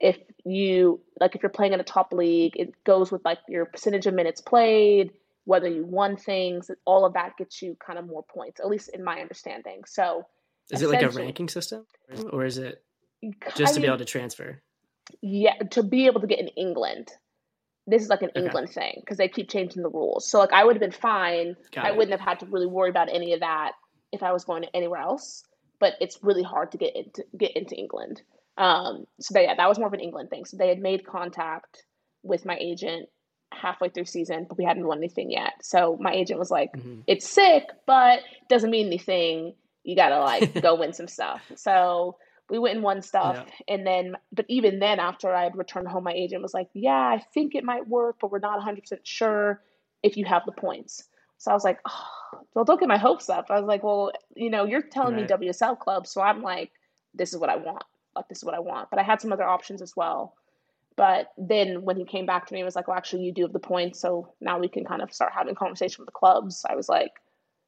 if 0.00 0.18
you 0.44 1.00
like 1.20 1.34
if 1.34 1.42
you're 1.42 1.50
playing 1.50 1.72
in 1.72 1.80
a 1.80 1.84
top 1.84 2.12
league, 2.12 2.54
it 2.56 2.72
goes 2.84 3.10
with 3.10 3.24
like 3.24 3.38
your 3.48 3.66
percentage 3.66 4.06
of 4.06 4.14
minutes 4.14 4.40
played, 4.40 5.10
whether 5.44 5.68
you 5.68 5.84
won 5.84 6.16
things, 6.16 6.70
all 6.84 7.04
of 7.04 7.14
that 7.14 7.36
gets 7.36 7.60
you 7.62 7.76
kind 7.84 7.98
of 7.98 8.06
more 8.06 8.24
points, 8.24 8.60
at 8.60 8.68
least 8.68 8.90
in 8.94 9.04
my 9.04 9.20
understanding. 9.20 9.82
So 9.86 10.24
is 10.70 10.82
it 10.82 10.88
like 10.88 11.02
a 11.02 11.10
ranking 11.10 11.48
system 11.48 11.86
or 12.32 12.44
is 12.44 12.58
it 12.58 12.82
just 13.56 13.72
I 13.72 13.74
to 13.74 13.80
be 13.80 13.86
able 13.86 13.98
to 13.98 14.04
transfer? 14.04 14.62
Yeah, 15.20 15.56
to 15.70 15.82
be 15.82 16.06
able 16.06 16.20
to 16.22 16.26
get 16.26 16.38
in 16.38 16.48
England 16.48 17.10
this 17.86 18.02
is 18.02 18.08
like 18.08 18.22
an 18.22 18.30
okay. 18.30 18.44
England 18.44 18.70
thing 18.70 18.94
because 19.00 19.18
they 19.18 19.28
keep 19.28 19.50
changing 19.50 19.82
the 19.82 19.88
rules. 19.88 20.28
So 20.28 20.38
like 20.38 20.52
I 20.52 20.64
would 20.64 20.76
have 20.76 20.80
been 20.80 20.90
fine. 20.90 21.56
Got 21.72 21.84
I 21.84 21.88
it. 21.88 21.96
wouldn't 21.96 22.18
have 22.18 22.26
had 22.26 22.40
to 22.40 22.46
really 22.46 22.66
worry 22.66 22.90
about 22.90 23.08
any 23.12 23.32
of 23.32 23.40
that 23.40 23.72
if 24.12 24.22
I 24.22 24.32
was 24.32 24.44
going 24.44 24.62
to 24.62 24.74
anywhere 24.74 25.00
else. 25.00 25.44
But 25.80 25.94
it's 26.00 26.18
really 26.22 26.42
hard 26.42 26.72
to 26.72 26.78
get 26.78 26.96
into 26.96 27.24
get 27.36 27.56
into 27.56 27.74
England. 27.74 28.22
Um, 28.56 29.06
so 29.20 29.34
they, 29.34 29.44
yeah, 29.44 29.54
that 29.56 29.68
was 29.68 29.78
more 29.78 29.88
of 29.88 29.92
an 29.92 30.00
England 30.00 30.30
thing. 30.30 30.44
So 30.44 30.56
they 30.56 30.68
had 30.68 30.78
made 30.78 31.04
contact 31.04 31.84
with 32.22 32.46
my 32.46 32.56
agent 32.58 33.08
halfway 33.56 33.88
through 33.88 34.04
season, 34.04 34.46
but 34.48 34.58
we 34.58 34.64
hadn't 34.64 34.86
won 34.86 34.98
anything 34.98 35.30
yet. 35.30 35.54
So 35.62 35.96
my 36.00 36.12
agent 36.12 36.38
was 36.38 36.50
like, 36.50 36.72
mm-hmm. 36.72 37.00
"It's 37.06 37.28
sick, 37.28 37.64
but 37.86 38.20
doesn't 38.48 38.70
mean 38.70 38.86
anything. 38.86 39.54
You 39.82 39.96
gotta 39.96 40.20
like 40.20 40.62
go 40.62 40.74
win 40.78 40.92
some 40.92 41.08
stuff." 41.08 41.42
So 41.56 42.16
we 42.50 42.58
went 42.58 42.74
and 42.74 42.84
won 42.84 43.02
stuff 43.02 43.36
yeah. 43.36 43.74
and 43.74 43.86
then 43.86 44.16
but 44.32 44.44
even 44.48 44.78
then 44.78 45.00
after 45.00 45.34
i 45.34 45.44
had 45.44 45.56
returned 45.56 45.88
home 45.88 46.04
my 46.04 46.12
agent 46.12 46.42
was 46.42 46.54
like 46.54 46.68
yeah 46.74 46.92
i 46.92 47.22
think 47.32 47.54
it 47.54 47.64
might 47.64 47.88
work 47.88 48.16
but 48.20 48.30
we're 48.30 48.38
not 48.38 48.60
100% 48.60 48.98
sure 49.02 49.60
if 50.02 50.16
you 50.16 50.24
have 50.24 50.42
the 50.46 50.52
points 50.52 51.04
so 51.38 51.50
i 51.50 51.54
was 51.54 51.64
like 51.64 51.78
oh, 51.86 52.40
well 52.54 52.64
don't 52.64 52.80
get 52.80 52.88
my 52.88 52.98
hopes 52.98 53.28
up 53.28 53.46
i 53.50 53.58
was 53.58 53.66
like 53.66 53.82
well 53.82 54.12
you 54.34 54.50
know 54.50 54.64
you're 54.64 54.82
telling 54.82 55.14
right. 55.14 55.40
me 55.40 55.48
wsl 55.48 55.78
club 55.78 56.06
so 56.06 56.20
i'm 56.20 56.42
like 56.42 56.70
this 57.14 57.32
is 57.32 57.38
what 57.38 57.50
i 57.50 57.56
want 57.56 57.84
like 58.14 58.28
this 58.28 58.38
is 58.38 58.44
what 58.44 58.54
i 58.54 58.60
want 58.60 58.90
but 58.90 58.98
i 58.98 59.02
had 59.02 59.20
some 59.20 59.32
other 59.32 59.44
options 59.44 59.80
as 59.80 59.96
well 59.96 60.34
but 60.96 61.32
then 61.36 61.82
when 61.82 61.96
he 61.96 62.04
came 62.04 62.26
back 62.26 62.46
to 62.46 62.52
me 62.52 62.60
he 62.60 62.64
was 62.64 62.76
like 62.76 62.88
well 62.88 62.96
actually 62.96 63.22
you 63.22 63.32
do 63.32 63.42
have 63.42 63.52
the 63.52 63.58
points 63.58 64.00
so 64.00 64.32
now 64.40 64.58
we 64.58 64.68
can 64.68 64.84
kind 64.84 65.02
of 65.02 65.12
start 65.12 65.32
having 65.32 65.54
conversation 65.54 66.02
with 66.02 66.08
the 66.08 66.18
clubs 66.18 66.64
i 66.68 66.74
was 66.74 66.88
like 66.88 67.12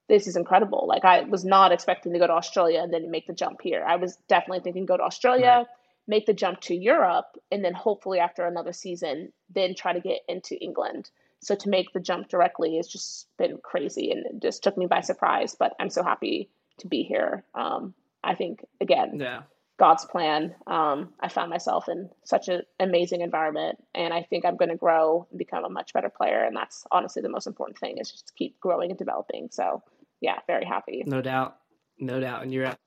this 0.08 0.26
is 0.26 0.36
incredible. 0.36 0.86
Like 0.88 1.04
I 1.04 1.22
was 1.22 1.44
not 1.44 1.72
expecting 1.72 2.12
to 2.12 2.18
go 2.18 2.26
to 2.26 2.32
Australia 2.32 2.80
and 2.80 2.92
then 2.92 3.10
make 3.10 3.26
the 3.26 3.32
jump 3.32 3.60
here. 3.62 3.84
I 3.86 3.96
was 3.96 4.16
definitely 4.28 4.60
thinking 4.60 4.86
go 4.86 4.96
to 4.96 5.02
Australia, 5.02 5.46
right. 5.46 5.66
make 6.06 6.26
the 6.26 6.34
jump 6.34 6.60
to 6.62 6.74
Europe, 6.74 7.36
and 7.50 7.64
then 7.64 7.74
hopefully 7.74 8.20
after 8.20 8.46
another 8.46 8.72
season, 8.72 9.32
then 9.52 9.74
try 9.74 9.92
to 9.92 10.00
get 10.00 10.20
into 10.28 10.56
England. 10.62 11.10
So 11.40 11.54
to 11.54 11.68
make 11.68 11.92
the 11.92 12.00
jump 12.00 12.28
directly 12.28 12.76
has 12.76 12.88
just 12.88 13.26
been 13.36 13.58
crazy 13.62 14.10
and 14.10 14.26
it 14.26 14.42
just 14.42 14.62
took 14.62 14.76
me 14.76 14.86
by 14.86 15.00
surprise. 15.00 15.54
But 15.58 15.74
I'm 15.78 15.90
so 15.90 16.02
happy 16.02 16.50
to 16.78 16.88
be 16.88 17.02
here. 17.02 17.44
Um, 17.54 17.94
I 18.22 18.34
think 18.34 18.64
again, 18.80 19.18
yeah. 19.20 19.42
God's 19.78 20.06
plan. 20.06 20.54
Um, 20.66 21.10
I 21.20 21.28
found 21.28 21.50
myself 21.50 21.88
in 21.88 22.08
such 22.24 22.48
an 22.48 22.62
amazing 22.80 23.20
environment, 23.20 23.78
and 23.94 24.14
I 24.14 24.22
think 24.22 24.44
I'm 24.44 24.56
going 24.56 24.70
to 24.70 24.76
grow 24.76 25.26
and 25.30 25.38
become 25.38 25.64
a 25.64 25.68
much 25.68 25.92
better 25.92 26.08
player. 26.08 26.44
And 26.44 26.56
that's 26.56 26.84
honestly 26.90 27.22
the 27.22 27.28
most 27.28 27.46
important 27.46 27.78
thing 27.78 27.98
is 27.98 28.10
just 28.10 28.28
to 28.28 28.32
keep 28.34 28.58
growing 28.58 28.90
and 28.90 28.98
developing. 28.98 29.48
So 29.50 29.82
yeah, 30.20 30.38
very 30.46 30.64
happy. 30.64 31.04
No 31.06 31.20
doubt, 31.20 31.56
no 31.98 32.20
doubt. 32.20 32.42
And 32.42 32.52
you're 32.52 32.64
at 32.64 32.78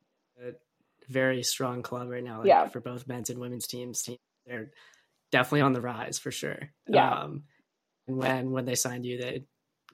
a 0.44 0.54
very 1.08 1.44
strong 1.44 1.84
club 1.84 2.10
right 2.10 2.24
now. 2.24 2.40
Like, 2.40 2.48
yeah, 2.48 2.68
for 2.68 2.80
both 2.80 3.08
men's 3.08 3.30
and 3.30 3.40
women's 3.40 3.68
teams, 3.68 4.02
teams 4.02 4.20
they're 4.48 4.72
definitely 5.32 5.62
on 5.62 5.74
the 5.74 5.82
rise 5.82 6.18
for 6.18 6.32
sure. 6.32 6.72
Yeah. 6.88 7.12
Um, 7.12 7.44
and 8.08 8.18
when 8.18 8.52
when 8.52 8.66
they 8.66 8.76
signed 8.76 9.06
you, 9.06 9.22
they 9.22 9.44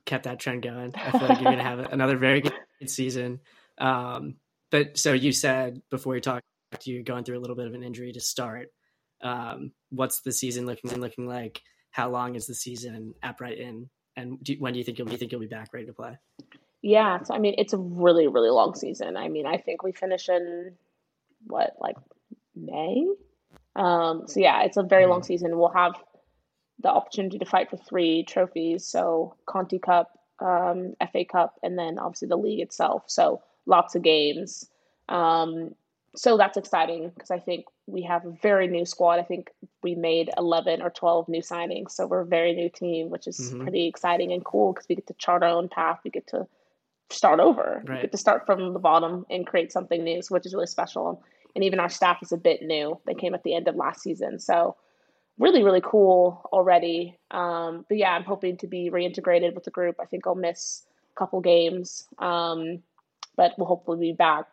kept 0.06 0.24
that 0.24 0.40
trend 0.40 0.62
going. 0.62 0.94
I 0.96 1.12
feel 1.12 1.28
like 1.28 1.42
you're 1.42 1.52
going 1.52 1.58
to 1.58 1.64
have 1.64 1.80
another 1.92 2.18
very 2.18 2.42
good 2.42 2.90
season. 2.90 3.42
Um, 3.78 4.36
but 4.72 4.98
so 4.98 5.12
you 5.12 5.34
said 5.34 5.82
before 5.90 6.16
you 6.16 6.22
talked, 6.22 6.46
you're 6.84 7.04
going 7.04 7.24
through 7.24 7.38
a 7.38 7.42
little 7.42 7.56
bit 7.56 7.68
of 7.68 7.74
an 7.74 7.84
injury 7.84 8.12
to 8.12 8.20
start. 8.20 8.70
Um, 9.22 9.72
what's 9.90 10.22
the 10.22 10.32
season 10.32 10.66
looking 10.66 11.00
looking 11.00 11.28
like? 11.28 11.62
How 11.92 12.10
long 12.10 12.36
is 12.36 12.48
the 12.48 12.56
season 12.56 13.14
at 13.24 13.38
Brighton? 13.38 13.90
And 14.18 14.42
do, 14.44 14.56
when 14.60 14.74
do 14.74 14.80
you 14.80 14.86
think 14.86 14.98
you'll, 14.98 15.08
do 15.08 15.14
you 15.14 15.18
think 15.18 15.32
you'll 15.32 15.42
be 15.42 15.48
back 15.48 15.74
ready 15.74 15.86
to 15.86 15.94
play? 15.94 16.18
Yeah, 16.82 17.24
so 17.24 17.34
I 17.34 17.40
mean, 17.40 17.56
it's 17.58 17.74
a 17.74 17.78
really, 17.78 18.28
really 18.28 18.50
long 18.50 18.76
season. 18.76 19.18
I 19.18 19.28
mean, 19.28 19.46
I 19.46 19.58
think 19.58 19.84
we 19.84 19.92
finish 19.92 20.30
in 20.30 20.74
what, 21.48 21.74
like 21.80 21.96
May? 22.56 23.08
Um, 23.76 24.24
so 24.28 24.40
yeah, 24.40 24.64
it's 24.64 24.78
a 24.78 24.84
very 24.84 25.06
long 25.06 25.20
mm-hmm. 25.20 25.28
season. 25.28 25.58
We'll 25.58 25.70
have 25.70 25.96
the 26.80 26.90
opportunity 26.90 27.40
to 27.40 27.46
fight 27.46 27.70
for 27.70 27.78
three 27.78 28.24
trophies. 28.24 28.86
So 28.86 29.36
Conti 29.46 29.80
Cup, 29.80 30.12
um, 30.40 30.94
FA 31.12 31.26
Cup, 31.26 31.56
and 31.64 31.78
then 31.78 32.00
obviously 32.00 32.28
the 32.28 32.38
league 32.38 32.60
itself. 32.60 33.04
So 33.08 33.42
lots 33.66 33.96
of 33.96 34.02
games. 34.02 34.70
Um, 35.10 35.76
so 36.16 36.38
that's 36.38 36.58
exciting 36.58 37.12
because 37.14 37.32
I 37.32 37.40
think 37.40 37.66
we 37.88 38.02
have 38.04 38.26
a 38.26 38.32
very 38.42 38.68
new 38.68 38.86
squad. 38.86 39.20
I 39.20 39.24
think 39.24 39.52
we 39.84 39.96
made 39.96 40.30
11 40.38 40.82
or 40.82 40.90
12 40.90 41.30
new 41.30 41.42
signings. 41.42 41.92
So 41.92 42.08
we're 42.08 42.22
a 42.22 42.26
very 42.26 42.54
new 42.54 42.70
team, 42.70 43.10
which 43.10 43.28
is 43.28 43.40
mm-hmm. 43.40 43.62
pretty 43.62 43.88
exciting 43.88 44.32
and 44.32 44.44
cool 44.44 44.74
because 44.74 44.88
we 44.88 44.96
get 44.96 45.08
to 45.08 45.14
chart 45.16 45.44
our 45.44 45.50
own 45.50 45.70
path. 45.70 46.00
We 46.04 46.12
get 46.12 46.28
to 46.28 46.48
start 47.10 47.40
over. 47.40 47.84
Right. 47.86 48.02
get 48.02 48.12
to 48.12 48.18
start 48.18 48.46
from 48.46 48.74
the 48.74 48.80
bottom 48.80 49.26
and 49.30 49.46
create 49.46 49.72
something 49.72 50.04
new, 50.04 50.22
which 50.30 50.46
is 50.46 50.54
really 50.54 50.68
special. 50.68 51.24
And 51.54 51.64
even 51.64 51.80
our 51.80 51.90
staff 51.90 52.20
is 52.22 52.32
a 52.32 52.38
bit 52.38 52.62
new. 52.62 53.00
They 53.06 53.14
came 53.14 53.34
at 53.34 53.44
the 53.44 53.56
end 53.56 53.68
of 53.68 53.76
last 53.76 54.02
season, 54.02 54.40
so 54.40 54.76
really, 55.38 55.64
really 55.64 55.82
cool 55.82 56.42
already. 56.52 57.18
Um, 57.32 57.86
but 57.88 57.98
yeah, 57.98 58.12
I'm 58.12 58.24
hoping 58.24 58.58
to 58.58 58.68
be 58.68 58.90
reintegrated 58.90 59.54
with 59.54 59.64
the 59.64 59.72
group. 59.72 59.98
I 60.02 60.06
think 60.06 60.28
I'll 60.28 60.36
miss 60.36 60.84
a 61.16 61.20
couple 61.20 61.40
games, 61.42 62.08
um, 62.20 62.84
but 63.38 63.54
we'll 63.58 63.68
hopefully 63.68 64.00
be 64.00 64.14
back 64.14 64.48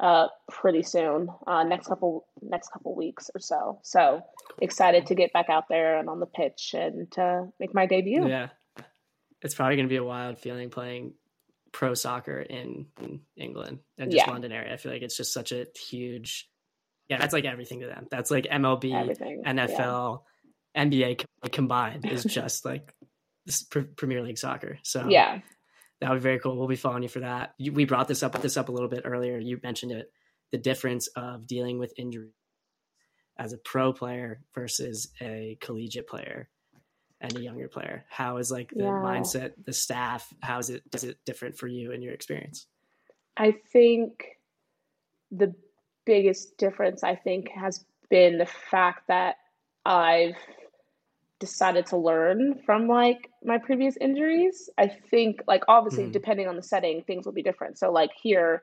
uh, 0.00 0.28
pretty 0.50 0.82
soon, 0.82 1.28
uh, 1.46 1.64
next 1.64 1.86
couple 1.88 2.26
next 2.42 2.70
couple 2.72 2.94
weeks 2.96 3.30
or 3.34 3.40
so. 3.40 3.80
So 3.82 4.22
excited 4.60 5.06
to 5.06 5.14
get 5.14 5.32
back 5.32 5.48
out 5.48 5.64
there 5.68 5.98
and 5.98 6.08
on 6.08 6.20
the 6.20 6.26
pitch 6.26 6.74
and 6.76 7.10
to 7.12 7.48
make 7.60 7.74
my 7.74 7.86
debut. 7.86 8.26
Yeah, 8.28 8.48
it's 9.42 9.54
probably 9.54 9.76
going 9.76 9.86
to 9.86 9.92
be 9.92 9.96
a 9.96 10.04
wild 10.04 10.38
feeling 10.38 10.70
playing 10.70 11.14
pro 11.74 11.92
soccer 11.92 12.40
in, 12.40 12.86
in 13.02 13.20
England 13.36 13.80
and 13.98 14.10
just 14.10 14.26
yeah. 14.26 14.32
London 14.32 14.52
area. 14.52 14.72
I 14.72 14.76
feel 14.76 14.92
like 14.92 15.02
it's 15.02 15.16
just 15.16 15.34
such 15.34 15.52
a 15.52 15.66
huge, 15.90 16.48
yeah, 17.08 17.18
that's 17.18 17.34
like 17.34 17.44
everything 17.44 17.80
to 17.80 17.86
them. 17.86 18.06
That's 18.10 18.30
like 18.30 18.44
MLB, 18.44 18.94
everything. 18.94 19.42
NFL, 19.44 20.20
yeah. 20.74 20.84
NBA 20.84 21.24
combined 21.52 22.06
is 22.06 22.24
just 22.24 22.64
like 22.64 22.94
this 23.44 23.62
Premier 23.62 24.22
League 24.22 24.38
soccer. 24.38 24.78
So 24.82 25.08
yeah, 25.08 25.40
that 26.04 26.10
would 26.10 26.18
be 26.18 26.22
very 26.22 26.38
cool. 26.38 26.58
We'll 26.58 26.68
be 26.68 26.76
following 26.76 27.02
you 27.02 27.08
for 27.08 27.20
that. 27.20 27.54
You, 27.56 27.72
we 27.72 27.86
brought 27.86 28.08
this 28.08 28.22
up 28.22 28.38
this 28.42 28.58
up 28.58 28.68
a 28.68 28.72
little 28.72 28.90
bit 28.90 29.02
earlier. 29.06 29.38
You 29.38 29.58
mentioned 29.62 29.90
it, 29.90 30.12
the 30.52 30.58
difference 30.58 31.06
of 31.16 31.46
dealing 31.46 31.78
with 31.78 31.94
injury 31.96 32.28
as 33.38 33.54
a 33.54 33.56
pro 33.56 33.94
player 33.94 34.42
versus 34.54 35.08
a 35.22 35.56
collegiate 35.62 36.06
player 36.06 36.50
and 37.22 37.34
a 37.34 37.40
younger 37.40 37.68
player. 37.68 38.04
How 38.10 38.36
is 38.36 38.50
like 38.50 38.68
the 38.68 38.82
yeah. 38.82 38.90
mindset, 38.90 39.52
the 39.64 39.72
staff? 39.72 40.30
How 40.42 40.58
is 40.58 40.68
it? 40.68 40.82
Is 40.92 41.04
it 41.04 41.16
different 41.24 41.56
for 41.56 41.68
you 41.68 41.92
and 41.92 42.02
your 42.02 42.12
experience? 42.12 42.66
I 43.38 43.54
think 43.72 44.26
the 45.30 45.54
biggest 46.04 46.58
difference 46.58 47.02
I 47.02 47.14
think 47.14 47.48
has 47.48 47.82
been 48.10 48.36
the 48.36 48.44
fact 48.70 49.08
that 49.08 49.36
I've 49.86 50.36
decided 51.40 51.86
to 51.86 51.96
learn 51.96 52.60
from 52.64 52.88
like 52.88 53.30
my 53.42 53.58
previous 53.58 53.96
injuries. 53.96 54.70
I 54.78 54.88
think 54.88 55.42
like 55.46 55.64
obviously 55.68 56.04
mm-hmm. 56.04 56.12
depending 56.12 56.48
on 56.48 56.56
the 56.56 56.62
setting, 56.62 57.02
things 57.02 57.26
will 57.26 57.32
be 57.32 57.42
different. 57.42 57.78
So 57.78 57.90
like 57.90 58.10
here, 58.20 58.62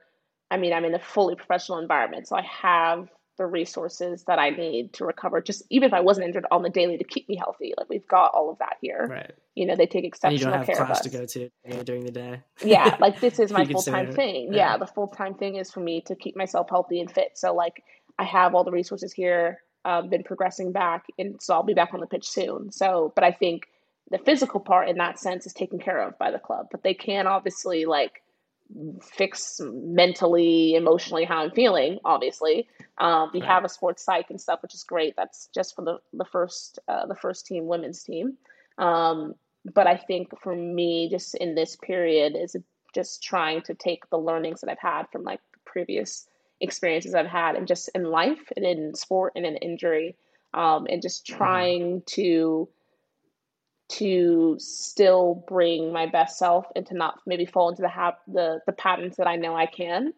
I 0.49 0.57
mean, 0.57 0.73
I'm 0.73 0.85
in 0.85 0.95
a 0.95 0.99
fully 0.99 1.35
professional 1.35 1.79
environment, 1.79 2.27
so 2.27 2.35
I 2.35 2.43
have 2.43 3.09
the 3.37 3.45
resources 3.45 4.23
that 4.27 4.37
I 4.37 4.49
need 4.51 4.93
to 4.93 5.05
recover. 5.05 5.41
Just 5.41 5.63
even 5.69 5.87
if 5.87 5.93
I 5.93 6.01
wasn't 6.01 6.27
injured 6.27 6.45
on 6.51 6.61
the 6.61 6.69
daily 6.69 6.97
to 6.97 7.03
keep 7.03 7.27
me 7.27 7.35
healthy, 7.35 7.73
like 7.77 7.89
we've 7.89 8.07
got 8.07 8.31
all 8.33 8.49
of 8.49 8.59
that 8.59 8.77
here. 8.81 9.07
Right. 9.09 9.31
You 9.55 9.65
know, 9.65 9.75
they 9.75 9.85
take 9.85 10.05
exceptional 10.05 10.53
and 10.53 10.67
you 10.67 10.73
don't 10.75 10.77
have 10.77 10.87
class 10.87 11.01
to 11.01 11.09
go 11.09 11.25
to 11.25 11.49
during 11.83 12.05
the 12.05 12.11
day. 12.11 12.41
yeah, 12.63 12.97
like 12.99 13.19
this 13.19 13.39
is 13.39 13.51
my 13.59 13.65
full 13.65 13.81
time 13.81 14.11
thing. 14.11 14.53
Yeah. 14.53 14.71
yeah, 14.71 14.77
the 14.77 14.87
full 14.87 15.07
time 15.07 15.35
thing 15.35 15.55
is 15.55 15.71
for 15.71 15.79
me 15.79 16.01
to 16.01 16.15
keep 16.15 16.35
myself 16.35 16.67
healthy 16.69 16.99
and 16.99 17.11
fit. 17.11 17.31
So 17.35 17.53
like 17.53 17.83
I 18.19 18.23
have 18.25 18.53
all 18.53 18.63
the 18.63 18.71
resources 18.71 19.11
here 19.13 19.59
um, 19.85 20.09
been 20.09 20.23
progressing 20.23 20.71
back, 20.71 21.05
and 21.17 21.41
so 21.41 21.53
I'll 21.53 21.63
be 21.63 21.73
back 21.73 21.93
on 21.93 21.99
the 21.99 22.07
pitch 22.07 22.27
soon. 22.27 22.71
So, 22.71 23.11
but 23.15 23.23
I 23.23 23.31
think 23.31 23.67
the 24.09 24.17
physical 24.19 24.59
part 24.59 24.89
in 24.89 24.97
that 24.97 25.19
sense 25.19 25.45
is 25.45 25.53
taken 25.53 25.79
care 25.79 26.01
of 26.01 26.17
by 26.19 26.31
the 26.31 26.39
club, 26.39 26.67
but 26.71 26.83
they 26.83 26.93
can 26.93 27.27
obviously 27.27 27.85
like 27.85 28.21
fix 29.01 29.59
mentally, 29.63 30.75
emotionally 30.75 31.25
how 31.25 31.43
I'm 31.43 31.51
feeling. 31.51 31.99
Obviously, 32.05 32.67
um, 32.97 33.31
we 33.33 33.41
right. 33.41 33.49
have 33.49 33.65
a 33.65 33.69
sports 33.69 34.03
psych 34.03 34.29
and 34.29 34.39
stuff, 34.39 34.61
which 34.61 34.73
is 34.73 34.83
great. 34.83 35.15
That's 35.15 35.49
just 35.53 35.75
for 35.75 35.83
the 35.83 35.99
the 36.13 36.25
first 36.25 36.79
uh, 36.87 37.05
the 37.07 37.15
first 37.15 37.45
team 37.45 37.67
women's 37.67 38.03
team. 38.03 38.37
Um, 38.77 39.35
but 39.73 39.87
I 39.87 39.97
think 39.97 40.39
for 40.41 40.55
me, 40.55 41.09
just 41.09 41.35
in 41.35 41.55
this 41.55 41.75
period, 41.75 42.35
is 42.35 42.55
just 42.93 43.23
trying 43.23 43.61
to 43.63 43.73
take 43.73 44.09
the 44.09 44.17
learnings 44.17 44.61
that 44.61 44.69
I've 44.69 44.79
had 44.79 45.03
from 45.11 45.23
like 45.23 45.39
previous 45.65 46.27
experiences 46.61 47.15
I've 47.15 47.27
had 47.27 47.55
and 47.55 47.67
just 47.67 47.89
in 47.95 48.03
life 48.03 48.51
and 48.55 48.65
in 48.65 48.95
sport 48.95 49.33
and 49.35 49.45
in 49.45 49.57
injury, 49.57 50.15
um, 50.53 50.87
and 50.89 51.01
just 51.01 51.25
mm-hmm. 51.25 51.37
trying 51.37 52.03
to 52.07 52.69
to 53.89 54.55
still 54.57 55.43
bring 55.49 55.91
my 55.91 56.05
best 56.05 56.37
self 56.37 56.65
and 56.77 56.85
to 56.85 56.93
not 56.93 57.19
maybe 57.25 57.45
fall 57.45 57.69
into 57.69 57.81
the 57.81 57.89
hap- 57.89 58.21
the 58.27 58.61
the 58.65 58.71
patterns 58.71 59.17
that 59.17 59.27
I 59.27 59.35
know 59.35 59.55
I 59.55 59.65
can. 59.65 60.13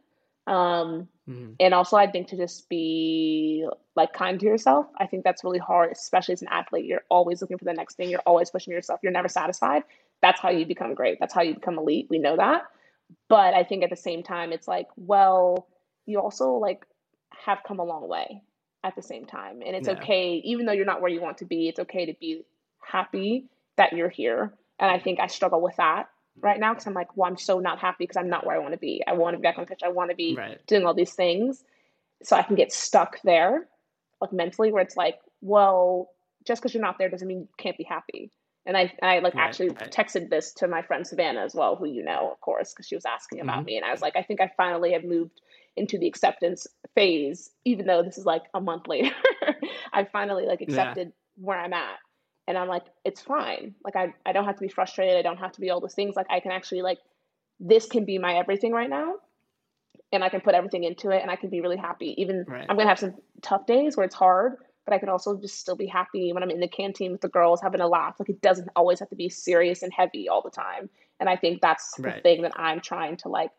Um, 0.45 1.07
mm-hmm. 1.27 1.53
And 1.59 1.73
also, 1.73 1.95
I 1.97 2.09
think 2.11 2.27
to 2.27 2.37
just 2.37 2.69
be 2.69 3.67
like 3.95 4.13
kind 4.13 4.39
to 4.39 4.45
yourself. 4.45 4.87
I 4.97 5.07
think 5.07 5.23
that's 5.23 5.43
really 5.43 5.59
hard, 5.59 5.91
especially 5.91 6.33
as 6.33 6.41
an 6.41 6.49
athlete. 6.49 6.85
You're 6.85 7.03
always 7.09 7.41
looking 7.41 7.57
for 7.57 7.65
the 7.65 7.73
next 7.73 7.95
thing. 7.95 8.09
You're 8.09 8.21
always 8.25 8.51
pushing 8.51 8.73
yourself. 8.73 8.99
You're 9.01 9.11
never 9.11 9.29
satisfied. 9.29 9.83
That's 10.21 10.39
how 10.39 10.49
you 10.49 10.65
become 10.65 10.93
great. 10.93 11.17
That's 11.19 11.33
how 11.33 11.41
you 11.41 11.53
become 11.55 11.77
elite. 11.77 12.07
We 12.09 12.19
know 12.19 12.37
that. 12.37 12.63
But 13.29 13.53
I 13.53 13.63
think 13.63 13.83
at 13.83 13.89
the 13.89 13.95
same 13.95 14.23
time, 14.23 14.51
it's 14.51 14.67
like, 14.67 14.87
well, 14.95 15.67
you 16.05 16.19
also 16.19 16.53
like 16.53 16.85
have 17.45 17.59
come 17.67 17.79
a 17.79 17.83
long 17.83 18.07
way 18.07 18.41
at 18.83 18.95
the 18.95 19.01
same 19.01 19.25
time. 19.25 19.61
And 19.65 19.75
it's 19.75 19.87
yeah. 19.87 19.95
okay, 19.95 20.41
even 20.43 20.65
though 20.65 20.73
you're 20.73 20.85
not 20.85 21.01
where 21.01 21.11
you 21.11 21.21
want 21.21 21.37
to 21.39 21.45
be, 21.45 21.69
it's 21.69 21.79
okay 21.79 22.05
to 22.05 22.13
be 22.19 22.45
happy 22.79 23.47
that 23.77 23.93
you're 23.93 24.09
here. 24.09 24.53
And 24.79 24.91
I 24.91 24.99
think 24.99 25.19
I 25.19 25.27
struggle 25.27 25.61
with 25.61 25.75
that 25.77 26.09
right 26.39 26.59
now 26.59 26.73
because 26.73 26.87
I'm 26.87 26.93
like, 26.93 27.15
well, 27.15 27.29
I'm 27.29 27.37
so 27.37 27.59
not 27.59 27.79
happy 27.79 28.03
because 28.03 28.17
I'm 28.17 28.29
not 28.29 28.45
where 28.45 28.55
I 28.55 28.59
want 28.59 28.73
to 28.73 28.79
be. 28.79 29.03
I 29.07 29.13
want 29.13 29.35
to 29.35 29.37
be 29.37 29.43
back 29.43 29.57
on 29.57 29.63
the 29.63 29.67
pitch. 29.67 29.81
I 29.83 29.89
want 29.89 30.09
to 30.09 30.15
be 30.15 30.35
right. 30.35 30.59
doing 30.67 30.85
all 30.85 30.93
these 30.93 31.13
things. 31.13 31.63
So 32.23 32.35
I 32.35 32.43
can 32.43 32.55
get 32.55 32.71
stuck 32.71 33.21
there, 33.23 33.67
like 34.21 34.33
mentally, 34.33 34.71
where 34.71 34.81
it's 34.81 34.97
like, 34.97 35.19
well, 35.41 36.09
just 36.45 36.61
because 36.61 36.73
you're 36.73 36.83
not 36.83 36.97
there 36.97 37.09
doesn't 37.09 37.27
mean 37.27 37.41
you 37.41 37.49
can't 37.57 37.77
be 37.77 37.83
happy. 37.83 38.31
And 38.65 38.77
I, 38.77 38.93
I 39.01 39.19
like 39.19 39.35
right, 39.35 39.43
actually 39.43 39.69
right. 39.69 39.91
texted 39.91 40.29
this 40.29 40.53
to 40.53 40.67
my 40.69 40.81
friend 40.81 41.05
Savannah 41.05 41.43
as 41.43 41.53
well, 41.53 41.75
who 41.75 41.85
you 41.85 42.03
know, 42.03 42.29
of 42.31 42.39
course, 42.39 42.73
because 42.73 42.87
she 42.87 42.95
was 42.95 43.05
asking 43.05 43.41
about 43.41 43.57
mm-hmm. 43.57 43.65
me. 43.65 43.77
And 43.77 43.85
I 43.85 43.91
was 43.91 44.01
like, 44.01 44.15
I 44.15 44.23
think 44.23 44.39
I 44.39 44.51
finally 44.55 44.93
have 44.93 45.03
moved 45.03 45.41
into 45.75 45.97
the 45.97 46.07
acceptance 46.07 46.67
phase, 46.95 47.51
even 47.65 47.85
though 47.85 48.03
this 48.03 48.17
is 48.17 48.25
like 48.25 48.43
a 48.53 48.61
month 48.61 48.87
later. 48.87 49.15
I 49.91 50.05
finally 50.05 50.45
like 50.45 50.61
accepted 50.61 51.07
yeah. 51.07 51.45
where 51.45 51.59
I'm 51.59 51.73
at. 51.73 51.97
And 52.47 52.57
I'm 52.57 52.67
like, 52.67 52.83
it's 53.05 53.21
fine. 53.21 53.75
Like 53.83 53.95
I, 53.95 54.13
I 54.25 54.33
don't 54.33 54.45
have 54.45 54.55
to 54.55 54.61
be 54.61 54.67
frustrated. 54.67 55.15
I 55.15 55.21
don't 55.21 55.37
have 55.37 55.53
to 55.53 55.61
be 55.61 55.69
all 55.69 55.79
those 55.79 55.95
things. 55.95 56.15
Like 56.15 56.27
I 56.29 56.39
can 56.39 56.51
actually 56.51 56.81
like 56.81 56.99
this 57.59 57.85
can 57.85 58.05
be 58.05 58.17
my 58.17 58.35
everything 58.35 58.73
right 58.73 58.89
now. 58.89 59.15
And 60.11 60.23
I 60.23 60.29
can 60.29 60.41
put 60.41 60.53
everything 60.53 60.83
into 60.83 61.09
it 61.09 61.21
and 61.21 61.31
I 61.31 61.35
can 61.35 61.49
be 61.49 61.61
really 61.61 61.77
happy. 61.77 62.13
Even 62.17 62.45
right. 62.47 62.65
I'm 62.69 62.75
gonna 62.75 62.89
have 62.89 62.99
some 62.99 63.15
tough 63.41 63.65
days 63.65 63.95
where 63.95 64.05
it's 64.05 64.13
hard, 64.13 64.57
but 64.85 64.93
I 64.93 64.99
can 64.99 65.09
also 65.09 65.37
just 65.37 65.59
still 65.59 65.75
be 65.75 65.87
happy 65.87 66.33
when 66.33 66.43
I'm 66.43 66.51
in 66.51 66.59
the 66.59 66.67
canteen 66.67 67.13
with 67.13 67.21
the 67.21 67.29
girls 67.29 67.61
having 67.61 67.81
a 67.81 67.87
laugh. 67.87 68.15
Like 68.19 68.29
it 68.29 68.41
doesn't 68.41 68.69
always 68.75 68.99
have 68.99 69.09
to 69.09 69.15
be 69.15 69.29
serious 69.29 69.81
and 69.81 69.93
heavy 69.93 70.27
all 70.27 70.41
the 70.41 70.51
time. 70.51 70.89
And 71.19 71.29
I 71.29 71.37
think 71.37 71.61
that's 71.61 71.93
right. 71.97 72.15
the 72.15 72.21
thing 72.21 72.41
that 72.41 72.51
I'm 72.57 72.81
trying 72.81 73.17
to 73.17 73.29
like 73.29 73.51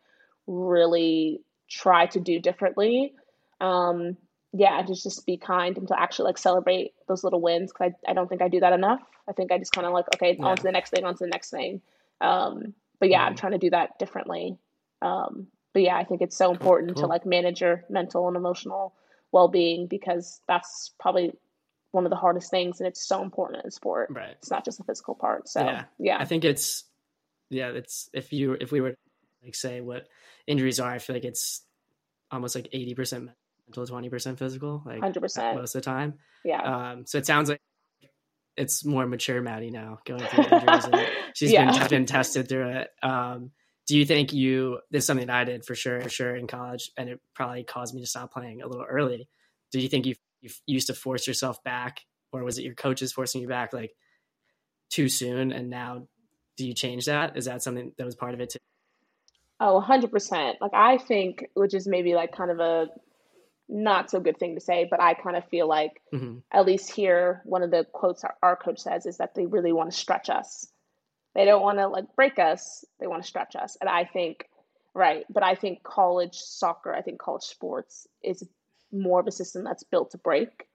really 0.47 1.41
try 1.69 2.05
to 2.07 2.19
do 2.19 2.39
differently. 2.39 3.13
Um, 3.61 4.17
yeah, 4.53 4.81
just 4.83 5.03
just 5.03 5.25
be 5.25 5.37
kind 5.37 5.77
and 5.77 5.87
to 5.89 5.99
actually 5.99 6.27
like 6.27 6.37
celebrate 6.37 6.93
those 7.07 7.23
little 7.23 7.41
wins 7.41 7.71
because 7.71 7.93
I, 8.07 8.11
I 8.11 8.13
don't 8.13 8.27
think 8.29 8.41
I 8.41 8.47
do 8.47 8.61
that 8.61 8.73
enough. 8.73 9.01
I 9.27 9.33
think 9.33 9.51
I 9.51 9.57
just 9.57 9.73
kind 9.73 9.85
of 9.85 9.93
like 9.93 10.05
okay, 10.15 10.35
yeah. 10.37 10.45
on 10.45 10.57
to 10.57 10.63
the 10.63 10.71
next 10.71 10.91
thing, 10.91 11.03
on 11.03 11.15
to 11.15 11.23
the 11.23 11.29
next 11.29 11.49
thing. 11.49 11.81
Um, 12.21 12.73
but 12.99 13.09
yeah, 13.09 13.19
mm-hmm. 13.19 13.29
I'm 13.29 13.35
trying 13.35 13.51
to 13.51 13.57
do 13.57 13.69
that 13.71 13.99
differently. 13.99 14.57
Um, 15.01 15.47
but 15.73 15.81
yeah, 15.81 15.97
I 15.97 16.05
think 16.05 16.21
it's 16.21 16.37
so 16.37 16.51
important 16.51 16.95
cool. 16.95 17.03
to 17.03 17.07
like 17.07 17.25
manage 17.25 17.61
your 17.61 17.83
mental 17.89 18.27
and 18.27 18.37
emotional 18.37 18.93
well 19.31 19.49
being 19.49 19.87
because 19.87 20.39
that's 20.47 20.91
probably 20.99 21.33
one 21.91 22.05
of 22.05 22.09
the 22.09 22.15
hardest 22.15 22.49
things, 22.49 22.79
and 22.79 22.87
it's 22.87 23.05
so 23.05 23.21
important 23.21 23.65
in 23.65 23.71
sport. 23.71 24.09
Right, 24.11 24.35
it's 24.39 24.51
not 24.51 24.63
just 24.63 24.77
the 24.77 24.85
physical 24.85 25.15
part. 25.15 25.49
So 25.49 25.61
yeah, 25.61 25.83
yeah. 25.99 26.17
I 26.17 26.25
think 26.25 26.45
it's 26.45 26.85
yeah, 27.49 27.69
it's 27.69 28.09
if 28.13 28.31
you 28.31 28.53
if 28.53 28.71
we 28.71 28.79
were 28.79 28.95
like 29.43 29.55
say 29.55 29.81
what 29.81 30.07
injuries 30.47 30.79
are, 30.79 30.91
I 30.91 30.99
feel 30.99 31.15
like 31.15 31.25
it's 31.25 31.61
almost 32.31 32.55
like 32.55 32.69
eighty 32.73 32.93
percent 32.93 33.29
mental, 33.67 33.85
twenty 33.85 34.09
percent 34.09 34.39
physical, 34.39 34.83
like 34.85 34.99
hundred 34.99 35.21
percent 35.21 35.57
most 35.57 35.75
of 35.75 35.81
the 35.81 35.85
time. 35.85 36.15
Yeah. 36.43 36.61
Um, 36.61 37.05
so 37.05 37.17
it 37.17 37.25
sounds 37.25 37.49
like 37.49 37.61
it's 38.57 38.85
more 38.85 39.05
mature 39.05 39.41
Madi 39.41 39.69
now 39.69 39.99
going 40.05 40.21
through 40.21 40.45
injuries, 40.45 40.85
and 40.85 41.07
she's 41.33 41.51
yeah. 41.51 41.77
been 41.79 41.89
been 41.89 42.05
tested 42.05 42.47
through 42.47 42.69
it. 42.69 42.89
Um, 43.03 43.51
do 43.87 43.97
you 43.97 44.05
think 44.05 44.33
you 44.33 44.79
this 44.91 45.03
is 45.03 45.07
something 45.07 45.29
I 45.29 45.43
did 45.43 45.65
for 45.65 45.75
sure, 45.75 46.01
for 46.01 46.09
sure 46.09 46.35
in 46.35 46.47
college, 46.47 46.91
and 46.97 47.09
it 47.09 47.21
probably 47.33 47.63
caused 47.63 47.93
me 47.93 48.01
to 48.01 48.07
stop 48.07 48.33
playing 48.33 48.61
a 48.61 48.67
little 48.67 48.85
early. 48.85 49.27
Do 49.71 49.79
you 49.79 49.89
think 49.89 50.05
you 50.05 50.15
you 50.41 50.49
used 50.67 50.87
to 50.87 50.93
force 50.93 51.27
yourself 51.27 51.63
back, 51.63 52.01
or 52.31 52.43
was 52.43 52.57
it 52.57 52.63
your 52.63 52.75
coaches 52.75 53.11
forcing 53.11 53.41
you 53.41 53.47
back 53.47 53.73
like 53.73 53.91
too 54.89 55.09
soon, 55.09 55.51
and 55.51 55.69
now 55.69 56.07
do 56.57 56.65
you 56.65 56.73
change 56.73 57.05
that? 57.05 57.37
Is 57.37 57.45
that 57.45 57.61
something 57.61 57.91
that 57.97 58.05
was 58.05 58.15
part 58.15 58.33
of 58.33 58.39
it 58.39 58.51
too? 58.51 58.59
Oh, 59.59 59.83
100%. 59.85 60.55
Like, 60.59 60.73
I 60.73 60.97
think, 60.97 61.45
which 61.53 61.73
is 61.73 61.87
maybe 61.87 62.13
like 62.13 62.35
kind 62.35 62.51
of 62.51 62.59
a 62.59 62.87
not 63.67 64.11
so 64.11 64.19
good 64.19 64.37
thing 64.37 64.55
to 64.55 64.61
say, 64.61 64.87
but 64.89 65.01
I 65.01 65.13
kind 65.13 65.35
of 65.35 65.47
feel 65.47 65.67
like, 65.67 66.01
mm-hmm. 66.13 66.37
at 66.51 66.65
least 66.65 66.91
here, 66.91 67.41
one 67.45 67.63
of 67.63 67.71
the 67.71 67.85
quotes 67.91 68.23
our, 68.23 68.35
our 68.43 68.55
coach 68.55 68.79
says 68.79 69.05
is 69.05 69.17
that 69.17 69.33
they 69.33 69.45
really 69.45 69.71
want 69.71 69.91
to 69.91 69.97
stretch 69.97 70.29
us. 70.29 70.67
They 71.33 71.45
don't 71.45 71.61
want 71.61 71.79
to 71.79 71.87
like 71.87 72.15
break 72.15 72.39
us, 72.39 72.85
they 72.99 73.07
want 73.07 73.23
to 73.23 73.27
stretch 73.27 73.55
us. 73.55 73.77
And 73.81 73.89
I 73.89 74.05
think, 74.05 74.47
right, 74.93 75.25
but 75.29 75.43
I 75.43 75.55
think 75.55 75.83
college 75.83 76.35
soccer, 76.35 76.93
I 76.93 77.01
think 77.01 77.19
college 77.19 77.43
sports 77.43 78.07
is 78.23 78.43
more 78.91 79.19
of 79.19 79.27
a 79.27 79.31
system 79.31 79.63
that's 79.63 79.83
built 79.83 80.11
to 80.11 80.17
break 80.17 80.67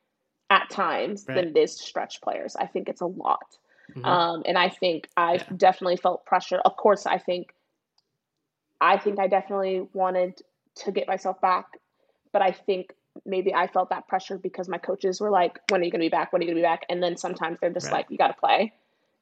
at 0.51 0.69
times 0.69 1.25
right. 1.29 1.37
than 1.37 1.49
it 1.49 1.57
is 1.57 1.77
to 1.77 1.85
stretch 1.85 2.21
players. 2.21 2.57
I 2.57 2.67
think 2.67 2.89
it's 2.89 3.01
a 3.01 3.07
lot. 3.07 3.57
Mm-hmm. 3.91 4.05
Um, 4.05 4.43
and 4.47 4.59
I 4.59 4.69
think 4.69 5.09
I've 5.17 5.43
yeah. 5.43 5.57
definitely 5.57 5.97
felt 5.97 6.27
pressure. 6.27 6.59
Of 6.59 6.77
course, 6.77 7.07
I 7.07 7.19
think 7.19 7.55
I 8.81 8.99
think 8.99 9.19
I 9.19 9.27
definitely 9.27 9.87
wanted 9.93 10.41
to 10.77 10.93
get 10.93 11.07
myself 11.07 11.41
back, 11.41 11.67
but 12.33 12.43
I 12.43 12.53
think 12.53 12.95
maybe 13.27 13.55
I 13.55 13.67
felt 13.67 13.91
that 13.91 14.09
pressure 14.09 14.39
because 14.39 14.69
my 14.69 14.79
coaches 14.79 15.21
were 15.21 15.31
like, 15.31 15.59
"When 15.69 15.81
are 15.81 15.85
you 15.85 15.91
going 15.91 16.01
to 16.01 16.07
be 16.07 16.11
back? 16.11 16.33
When 16.33 16.41
are 16.41 16.45
you 16.45 16.49
going 16.49 16.57
to 16.57 16.63
be 16.63 16.67
back?" 16.67 16.87
And 16.89 17.03
then 17.03 17.17
sometimes 17.17 17.59
they're 17.61 17.71
just 17.71 17.87
right. 17.87 17.99
like, 17.99 18.07
"You 18.11 18.19
got 18.19 18.29
to 18.29 18.35
play," 18.35 18.73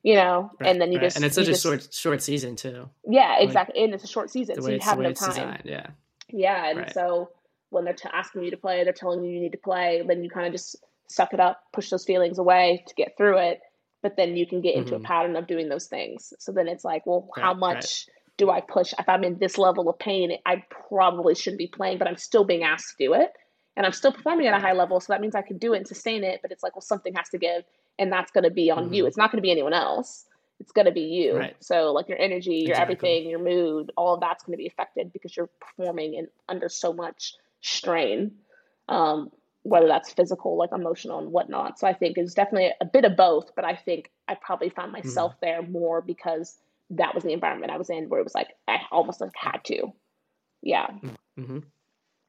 you 0.02 0.14
know. 0.14 0.50
Right, 0.61 0.70
and 0.70 0.80
then 0.80 0.92
you 0.92 0.98
right. 0.98 1.04
just 1.04 1.16
and 1.16 1.24
it's 1.24 1.34
such 1.34 1.48
a 1.48 1.52
just, 1.52 1.62
short 1.62 1.88
short 1.92 2.22
season 2.22 2.56
too. 2.56 2.88
Yeah, 3.09 3.38
exactly. 3.40 3.80
Like, 3.80 3.86
and 3.86 3.94
it's 3.94 4.04
a 4.04 4.09
short 4.09 4.30
season, 4.30 4.61
so 4.61 4.68
you 4.68 4.78
have 4.80 4.98
no 4.98 5.12
time. 5.12 5.61
Yeah. 5.64 5.86
Yeah, 6.30 6.70
and 6.70 6.92
so 6.92 7.30
when 7.70 7.84
they're 7.84 7.94
t- 7.94 8.09
asking 8.12 8.44
you 8.44 8.50
to 8.50 8.56
play, 8.56 8.84
they're 8.84 8.92
telling 8.92 9.24
you 9.24 9.32
you 9.32 9.40
need 9.40 9.52
to 9.52 9.59
play, 9.59 10.02
then 10.06 10.22
you 10.22 10.30
kind 10.30 10.46
of 10.46 10.52
just 10.52 10.76
suck 11.06 11.32
it 11.32 11.40
up, 11.40 11.62
push 11.72 11.90
those 11.90 12.04
feelings 12.04 12.38
away 12.38 12.84
to 12.86 12.94
get 12.94 13.16
through 13.16 13.38
it. 13.38 13.61
But 14.02 14.16
then 14.16 14.36
you 14.36 14.46
can 14.46 14.61
get 14.61 14.74
into 14.74 14.92
mm-hmm. 14.92 15.04
a 15.04 15.09
pattern 15.09 15.36
of 15.36 15.46
doing 15.46 15.68
those 15.68 15.86
things. 15.86 16.32
So 16.38 16.52
then 16.52 16.68
it's 16.68 16.84
like, 16.84 17.06
well, 17.06 17.28
how 17.36 17.54
much. 17.54 18.06
Do 18.39 18.51
I 18.51 18.62
push? 18.62 18.95
If 18.99 19.09
I'm 19.09 19.24
in 19.24 19.36
this 19.39 19.59
level 19.59 19.91
of 19.91 19.99
pain, 19.99 20.32
I 20.47 20.64
probably 20.89 21.34
shouldn't 21.34 21.59
be 21.59 21.66
playing, 21.66 21.99
but 21.99 22.09
I'm 22.09 22.16
still 22.16 22.45
being 22.45 22.62
asked 22.62 22.97
to 22.97 23.05
do 23.05 23.12
it. 23.12 23.32
And 23.76 23.84
I'm 23.84 23.93
still 23.93 24.12
performing 24.12 24.47
at 24.47 24.55
a 24.55 24.61
high 24.61 24.72
level. 24.72 24.99
So 25.01 25.12
that 25.12 25.20
means 25.20 25.34
I 25.34 25.43
can 25.43 25.59
do 25.59 25.74
it 25.74 25.78
and 25.78 25.86
sustain 25.86 26.24
it. 26.24 26.41
But 26.41 26.51
it's 26.51 26.62
like, 26.62 26.74
well, 26.74 26.80
something 26.80 27.14
has 27.14 27.28
to 27.30 27.39
give. 27.39 27.64
And 27.99 28.11
that's 28.11 28.30
going 28.30 28.45
to 28.45 28.51
be 28.51 28.70
on 28.70 28.86
mm-hmm. 28.86 28.95
you. 28.95 29.07
It's 29.07 29.16
not 29.16 29.30
going 29.30 29.39
to 29.39 29.43
be 29.43 29.51
anyone 29.51 29.74
else. 29.74 30.24
It's 30.61 30.72
going 30.72 30.86
to 30.86 30.93
be 30.93 31.03
you. 31.03 31.36
Right. 31.36 31.57
So, 31.61 31.93
like 31.93 32.09
your 32.09 32.18
energy, 32.18 32.57
your 32.57 32.70
exactly. 32.70 32.95
everything, 32.97 33.30
your 33.30 33.39
mood, 33.39 33.93
all 33.97 34.14
of 34.14 34.20
that's 34.20 34.43
going 34.45 34.57
to 34.57 34.62
be 34.62 34.66
affected 34.66 35.12
because 35.12 35.36
you're 35.36 35.51
performing 35.61 36.16
and 36.16 36.28
under 36.49 36.68
so 36.68 36.93
much 36.93 37.34
strain. 37.61 38.32
Um, 38.89 39.30
whether 39.62 39.86
that's 39.86 40.12
physical, 40.12 40.57
like 40.57 40.70
emotional 40.72 41.18
and 41.18 41.30
whatnot. 41.30 41.78
So 41.78 41.86
I 41.86 41.93
think 41.93 42.16
it's 42.16 42.34
definitely 42.34 42.70
a 42.80 42.84
bit 42.84 43.05
of 43.05 43.16
both, 43.16 43.55
but 43.55 43.64
I 43.64 43.76
think 43.76 44.11
I 44.26 44.34
probably 44.34 44.70
found 44.70 44.95
mm-hmm. 44.95 45.07
myself 45.07 45.32
mm-hmm. 45.32 45.47
there 45.47 45.62
more 45.62 46.01
because 46.01 46.57
that 46.91 47.14
was 47.14 47.24
the 47.24 47.32
environment 47.32 47.72
I 47.72 47.76
was 47.76 47.91
in 47.91 48.09
where 48.09 48.20
it 48.20 48.24
was 48.24 48.34
like 48.34 48.49
I 48.66 48.78
almost 48.91 49.20
like 49.20 49.32
had 49.36 49.64
to. 49.66 49.93
Yeah. 50.62 50.86
Mm-hmm. 51.39 51.59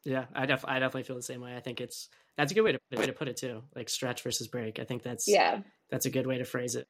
Yeah, 0.05 0.25
I 0.33 0.45
def 0.45 0.65
I 0.67 0.79
definitely 0.79 1.03
feel 1.03 1.15
the 1.15 1.21
same 1.21 1.41
way. 1.41 1.55
I 1.55 1.59
think 1.59 1.81
it's 1.81 2.09
that's 2.37 2.51
a 2.51 2.55
good 2.55 2.63
way 2.63 2.71
to 2.73 2.79
way 2.97 3.05
to 3.05 3.13
put 3.13 3.27
it 3.27 3.37
too. 3.37 3.63
Like 3.75 3.89
stretch 3.89 4.23
versus 4.23 4.47
break. 4.47 4.79
I 4.79 4.85
think 4.85 5.03
that's 5.03 5.27
yeah 5.27 5.59
that's 5.89 6.05
a 6.05 6.09
good 6.09 6.27
way 6.27 6.37
to 6.37 6.45
phrase 6.45 6.75
it. 6.75 6.87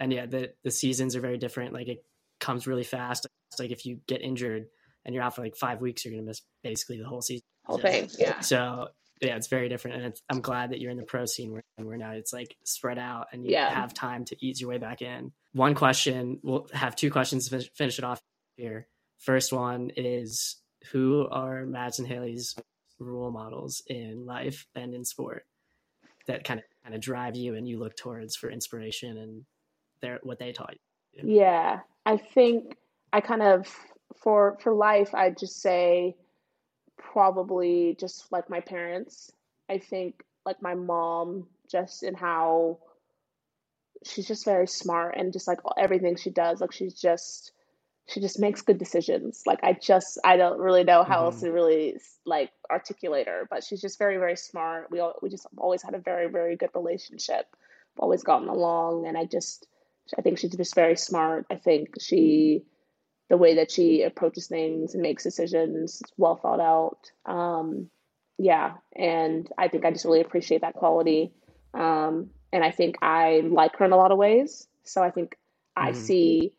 And 0.00 0.12
yeah, 0.12 0.26
the 0.26 0.52
the 0.64 0.70
seasons 0.70 1.14
are 1.16 1.20
very 1.20 1.38
different. 1.38 1.72
Like 1.72 1.88
it 1.88 2.04
comes 2.40 2.66
really 2.66 2.84
fast. 2.84 3.26
It's 3.50 3.60
like 3.60 3.70
if 3.70 3.86
you 3.86 4.00
get 4.06 4.22
injured 4.22 4.66
and 5.04 5.14
you're 5.14 5.24
out 5.24 5.36
for 5.36 5.42
like 5.42 5.56
five 5.56 5.80
weeks, 5.80 6.04
you're 6.04 6.14
gonna 6.14 6.26
miss 6.26 6.42
basically 6.62 6.98
the 6.98 7.06
whole 7.06 7.22
season. 7.22 7.44
Whole 7.64 7.78
thing. 7.78 8.10
Yeah. 8.18 8.40
So 8.40 8.88
yeah, 9.24 9.36
it's 9.36 9.48
very 9.48 9.68
different, 9.68 10.02
and 10.02 10.14
I'm 10.30 10.40
glad 10.40 10.70
that 10.70 10.80
you're 10.80 10.90
in 10.90 10.96
the 10.96 11.04
pro 11.04 11.26
scene 11.26 11.52
where, 11.52 11.62
where 11.76 11.96
now 11.96 12.12
it's 12.12 12.32
like 12.32 12.56
spread 12.64 12.98
out 12.98 13.28
and 13.32 13.44
you 13.44 13.52
yeah. 13.52 13.70
have 13.70 13.94
time 13.94 14.24
to 14.26 14.36
ease 14.44 14.60
your 14.60 14.70
way 14.70 14.78
back 14.78 15.02
in. 15.02 15.32
One 15.52 15.74
question, 15.74 16.40
we'll 16.42 16.68
have 16.72 16.96
two 16.96 17.10
questions 17.10 17.48
to 17.48 17.60
finish 17.74 17.98
it 17.98 18.04
off 18.04 18.20
here. 18.56 18.86
First 19.18 19.52
one 19.52 19.90
is 19.96 20.56
who 20.92 21.26
are 21.30 21.64
Madison 21.64 22.04
Haley's 22.04 22.56
role 22.98 23.30
models 23.30 23.82
in 23.86 24.26
life 24.26 24.66
and 24.74 24.94
in 24.94 25.04
sport 25.04 25.46
that 26.26 26.44
kind 26.44 26.60
of 26.60 26.66
kind 26.82 26.94
of 26.94 27.00
drive 27.00 27.36
you 27.36 27.54
and 27.54 27.68
you 27.68 27.78
look 27.78 27.96
towards 27.96 28.36
for 28.36 28.50
inspiration 28.50 29.16
and 29.18 29.44
their 30.00 30.20
what 30.22 30.38
they 30.38 30.52
taught 30.52 30.74
you? 31.12 31.36
Yeah, 31.36 31.80
I 32.04 32.16
think 32.16 32.76
I 33.12 33.20
kind 33.20 33.42
of 33.42 33.66
for 34.22 34.56
for 34.60 34.74
life 34.74 35.14
I'd 35.14 35.38
just 35.38 35.60
say 35.60 36.16
probably 37.14 37.96
just 37.98 38.30
like 38.32 38.50
my 38.50 38.60
parents. 38.60 39.30
I 39.70 39.78
think 39.78 40.22
like 40.44 40.60
my 40.60 40.74
mom, 40.74 41.46
just 41.70 42.02
in 42.02 42.14
how 42.14 42.80
she's 44.04 44.26
just 44.26 44.44
very 44.44 44.66
smart 44.66 45.14
and 45.16 45.32
just 45.32 45.46
like 45.46 45.60
everything 45.78 46.16
she 46.16 46.30
does, 46.30 46.60
like 46.60 46.72
she's 46.72 46.92
just 46.92 47.52
she 48.06 48.20
just 48.20 48.40
makes 48.40 48.62
good 48.62 48.78
decisions. 48.78 49.44
Like 49.46 49.60
I 49.62 49.74
just 49.74 50.18
I 50.24 50.36
don't 50.36 50.58
really 50.58 50.82
know 50.82 51.04
how 51.04 51.18
mm-hmm. 51.18 51.24
else 51.26 51.40
to 51.40 51.52
really 51.52 51.96
like 52.26 52.50
articulate 52.68 53.28
her, 53.28 53.46
but 53.48 53.62
she's 53.62 53.80
just 53.80 53.98
very 53.98 54.18
very 54.18 54.36
smart. 54.36 54.90
We 54.90 54.98
all, 54.98 55.14
we 55.22 55.30
just 55.30 55.46
always 55.56 55.82
had 55.82 55.94
a 55.94 55.98
very 55.98 56.28
very 56.28 56.56
good 56.56 56.70
relationship. 56.74 57.46
always 57.96 58.24
gotten 58.24 58.48
along, 58.48 59.06
and 59.06 59.16
I 59.16 59.24
just 59.24 59.68
I 60.18 60.22
think 60.22 60.38
she's 60.38 60.50
just 60.50 60.74
very 60.74 60.96
smart. 60.96 61.46
I 61.48 61.54
think 61.54 61.94
she 62.00 62.64
the 63.30 63.36
way 63.36 63.54
that 63.54 63.70
she 63.70 64.02
approaches 64.02 64.46
things 64.46 64.94
and 64.94 65.02
makes 65.02 65.22
decisions 65.22 66.02
well 66.16 66.36
thought 66.36 66.60
out. 66.60 67.10
Um, 67.26 67.88
yeah, 68.38 68.74
and 68.94 69.48
I 69.56 69.68
think 69.68 69.84
I 69.84 69.90
just 69.90 70.04
really 70.04 70.20
appreciate 70.20 70.60
that 70.60 70.74
quality. 70.74 71.32
Um, 71.72 72.30
and 72.52 72.64
I 72.64 72.70
think 72.70 72.96
I 73.02 73.42
like 73.48 73.76
her 73.76 73.84
in 73.84 73.92
a 73.92 73.96
lot 73.96 74.12
of 74.12 74.18
ways. 74.18 74.66
So 74.84 75.02
I 75.02 75.10
think 75.10 75.36
mm-hmm. 75.76 75.88
I 75.88 75.92
see 75.92 76.52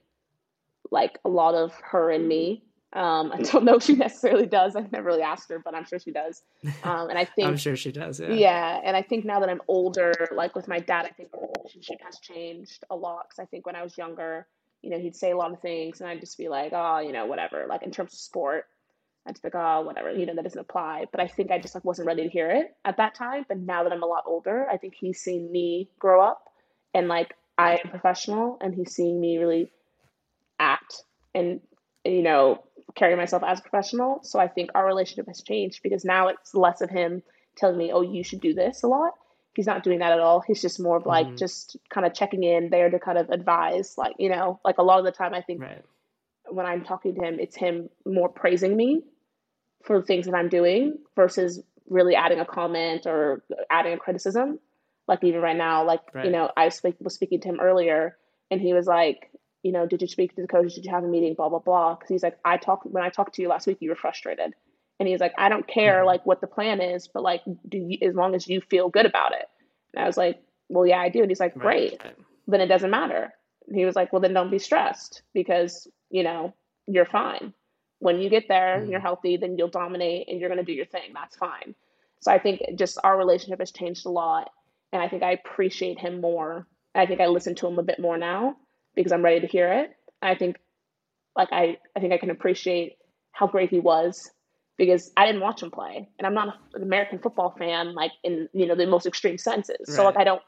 like 0.91 1.19
a 1.25 1.29
lot 1.29 1.55
of 1.55 1.73
her 1.91 2.11
in 2.11 2.27
me. 2.27 2.63
Um, 2.93 3.33
I 3.33 3.41
don't 3.41 3.65
know 3.65 3.75
if 3.75 3.83
she 3.83 3.95
necessarily 3.97 4.45
does. 4.45 4.75
I've 4.75 4.91
never 4.91 5.07
really 5.07 5.21
asked 5.21 5.49
her, 5.49 5.59
but 5.59 5.75
I'm 5.75 5.85
sure 5.85 5.99
she 5.99 6.11
does. 6.11 6.41
Um, 6.83 7.09
and 7.09 7.17
I 7.17 7.25
think 7.35 7.47
I'm 7.47 7.57
sure 7.57 7.75
she 7.75 7.91
does. 7.91 8.19
Yeah. 8.19 8.29
Yeah, 8.29 8.81
and 8.83 8.95
I 8.95 9.01
think 9.01 9.25
now 9.25 9.39
that 9.41 9.49
I'm 9.49 9.61
older, 9.67 10.13
like 10.31 10.55
with 10.55 10.67
my 10.67 10.79
dad, 10.79 11.05
I 11.05 11.09
think 11.09 11.29
our 11.33 11.47
relationship 11.57 11.97
has 12.03 12.19
changed 12.19 12.85
a 12.89 12.95
lot. 12.95 13.25
Because 13.29 13.39
I 13.39 13.45
think 13.45 13.65
when 13.65 13.75
I 13.75 13.83
was 13.83 13.97
younger, 13.97 14.47
you 14.85 14.91
know, 14.91 14.99
he'd 14.99 15.15
say 15.15 15.31
a 15.31 15.37
lot 15.37 15.51
of 15.51 15.59
things 15.61 15.99
and 15.99 16.07
I'd 16.07 16.19
just 16.19 16.37
be 16.37 16.47
like, 16.47 16.71
oh, 16.71 16.99
you 16.99 17.11
know, 17.11 17.25
whatever. 17.25 17.65
Like 17.67 17.81
in 17.81 17.89
terms 17.89 18.13
of 18.13 18.19
sport, 18.19 18.65
I'd 19.25 19.33
be 19.33 19.39
like, 19.45 19.55
oh, 19.55 19.81
whatever, 19.81 20.11
you 20.11 20.27
know, 20.27 20.35
that 20.35 20.43
doesn't 20.43 20.59
apply. 20.59 21.05
But 21.11 21.21
I 21.21 21.27
think 21.27 21.49
I 21.49 21.57
just 21.57 21.73
like 21.73 21.83
wasn't 21.83 22.07
ready 22.07 22.21
to 22.21 22.29
hear 22.29 22.51
it 22.51 22.75
at 22.85 22.97
that 22.97 23.15
time. 23.15 23.45
But 23.47 23.57
now 23.57 23.83
that 23.83 23.91
I'm 23.91 24.03
a 24.03 24.05
lot 24.05 24.25
older, 24.27 24.67
I 24.71 24.77
think 24.77 24.93
he's 24.93 25.19
seen 25.19 25.51
me 25.51 25.89
grow 25.97 26.21
up 26.23 26.43
and 26.93 27.07
like 27.07 27.33
I 27.57 27.79
am 27.83 27.89
professional 27.89 28.59
and 28.61 28.75
he's 28.75 28.93
seeing 28.93 29.19
me 29.19 29.39
really 29.39 29.71
act 30.59 31.03
and, 31.33 31.61
you 32.03 32.21
know, 32.21 32.63
carry 32.93 33.15
myself 33.15 33.41
as 33.43 33.59
a 33.59 33.63
professional. 33.63 34.19
So 34.21 34.39
I 34.39 34.47
think 34.47 34.69
our 34.75 34.85
relationship 34.85 35.27
has 35.27 35.41
changed 35.41 35.81
because 35.81 36.05
now 36.05 36.27
it's 36.27 36.53
less 36.53 36.81
of 36.81 36.91
him 36.91 37.23
telling 37.57 37.77
me, 37.77 37.91
oh, 37.91 38.01
you 38.01 38.23
should 38.23 38.39
do 38.39 38.53
this 38.53 38.83
a 38.83 38.87
lot 38.87 39.13
he's 39.55 39.67
not 39.67 39.83
doing 39.83 39.99
that 39.99 40.11
at 40.11 40.19
all. 40.19 40.41
He's 40.41 40.61
just 40.61 40.79
more 40.79 40.97
of 40.97 41.05
like 41.05 41.27
mm-hmm. 41.27 41.37
just 41.37 41.77
kind 41.89 42.05
of 42.05 42.13
checking 42.13 42.43
in 42.43 42.69
there 42.69 42.89
to 42.89 42.99
kind 42.99 43.17
of 43.17 43.29
advise, 43.29 43.97
like 43.97 44.15
you 44.19 44.29
know, 44.29 44.59
like 44.63 44.77
a 44.77 44.83
lot 44.83 44.99
of 44.99 45.05
the 45.05 45.11
time 45.11 45.33
I 45.33 45.41
think 45.41 45.61
right. 45.61 45.83
when 46.47 46.65
I'm 46.65 46.83
talking 46.83 47.15
to 47.15 47.21
him, 47.21 47.39
it's 47.39 47.55
him 47.55 47.89
more 48.05 48.29
praising 48.29 48.75
me 48.75 49.03
for 49.83 49.99
the 49.99 50.05
things 50.05 50.25
that 50.25 50.35
I'm 50.35 50.49
doing 50.49 50.97
versus 51.15 51.61
really 51.89 52.15
adding 52.15 52.39
a 52.39 52.45
comment 52.45 53.05
or 53.05 53.43
adding 53.69 53.93
a 53.93 53.97
criticism. 53.97 54.59
Like 55.07 55.23
even 55.23 55.41
right 55.41 55.57
now, 55.57 55.85
like 55.85 56.01
right. 56.13 56.25
you 56.25 56.31
know, 56.31 56.51
I 56.57 56.69
speak, 56.69 56.95
was 56.99 57.13
speaking 57.13 57.39
to 57.41 57.49
him 57.49 57.59
earlier, 57.61 58.17
and 58.49 58.59
he 58.59 58.73
was 58.73 58.87
like, 58.87 59.29
you 59.61 59.71
know, 59.71 59.85
did 59.85 60.01
you 60.01 60.07
speak 60.07 60.35
to 60.35 60.41
the 60.41 60.47
coach? 60.47 60.73
Did 60.73 60.85
you 60.85 60.91
have 60.91 61.03
a 61.03 61.07
meeting? 61.07 61.35
Blah 61.35 61.49
blah 61.49 61.59
blah. 61.59 61.95
Because 61.95 62.09
he's 62.09 62.23
like, 62.23 62.37
I 62.43 62.57
talked 62.57 62.85
when 62.87 63.03
I 63.03 63.09
talked 63.09 63.35
to 63.35 63.41
you 63.41 63.47
last 63.47 63.67
week, 63.67 63.77
you 63.81 63.89
were 63.89 63.95
frustrated 63.95 64.53
and 64.99 65.07
he's 65.07 65.19
like, 65.19 65.33
I 65.37 65.49
don't 65.49 65.67
care 65.67 66.05
like 66.05 66.25
what 66.25 66.41
the 66.41 66.47
plan 66.47 66.81
is, 66.81 67.07
but 67.07 67.23
like, 67.23 67.41
do 67.67 67.77
you, 67.77 68.07
as 68.07 68.15
long 68.15 68.35
as 68.35 68.47
you 68.47 68.61
feel 68.61 68.89
good 68.89 69.05
about 69.05 69.33
it. 69.33 69.45
And 69.93 70.03
I 70.03 70.07
was 70.07 70.17
like, 70.17 70.41
well, 70.69 70.85
yeah, 70.85 70.99
I 70.99 71.09
do. 71.09 71.21
And 71.21 71.29
he's 71.29 71.39
like, 71.39 71.57
great. 71.57 72.01
Right. 72.03 72.15
Then 72.47 72.61
it 72.61 72.67
doesn't 72.67 72.89
matter. 72.89 73.33
And 73.67 73.77
he 73.77 73.85
was 73.85 73.95
like, 73.95 74.13
well, 74.13 74.21
then 74.21 74.33
don't 74.33 74.51
be 74.51 74.59
stressed 74.59 75.23
because, 75.33 75.87
you 76.09 76.23
know, 76.23 76.53
you're 76.87 77.05
fine. 77.05 77.53
When 77.99 78.19
you 78.19 78.29
get 78.29 78.47
there, 78.47 78.79
mm-hmm. 78.79 78.91
you're 78.91 78.99
healthy, 78.99 79.37
then 79.37 79.57
you'll 79.57 79.67
dominate 79.67 80.27
and 80.29 80.39
you're 80.39 80.49
going 80.49 80.59
to 80.59 80.65
do 80.65 80.73
your 80.73 80.85
thing. 80.85 81.11
That's 81.13 81.35
fine. 81.35 81.75
So 82.21 82.31
I 82.31 82.39
think 82.39 82.61
just 82.75 82.97
our 83.03 83.17
relationship 83.17 83.59
has 83.59 83.71
changed 83.71 84.05
a 84.05 84.09
lot. 84.09 84.49
And 84.93 85.01
I 85.01 85.09
think 85.09 85.23
I 85.23 85.31
appreciate 85.31 85.99
him 85.99 86.21
more. 86.21 86.67
I 86.93 87.05
think 87.05 87.19
I 87.19 87.27
listen 87.27 87.55
to 87.55 87.67
him 87.67 87.79
a 87.79 87.83
bit 87.83 87.99
more 87.99 88.17
now 88.17 88.55
because 88.95 89.11
I'm 89.11 89.23
ready 89.23 89.41
to 89.41 89.47
hear 89.47 89.71
it. 89.73 89.91
I 90.21 90.35
think 90.35 90.57
like 91.35 91.49
I, 91.51 91.77
I 91.95 91.99
think 91.99 92.13
I 92.13 92.17
can 92.17 92.29
appreciate 92.29 92.93
how 93.33 93.47
great 93.47 93.69
he 93.69 93.79
was 93.79 94.31
because 94.77 95.11
I 95.15 95.25
didn't 95.25 95.41
watch 95.41 95.63
him 95.63 95.71
play, 95.71 96.07
and 96.17 96.25
I'm 96.25 96.33
not 96.33 96.57
an 96.73 96.83
American 96.83 97.19
football 97.19 97.55
fan 97.57 97.93
like 97.93 98.11
in 98.23 98.49
you 98.53 98.65
know 98.65 98.75
the 98.75 98.87
most 98.87 99.05
extreme 99.05 99.37
senses. 99.37 99.77
Right. 99.87 99.95
So 99.95 100.03
like 100.03 100.17
I 100.17 100.23
don't, 100.23 100.41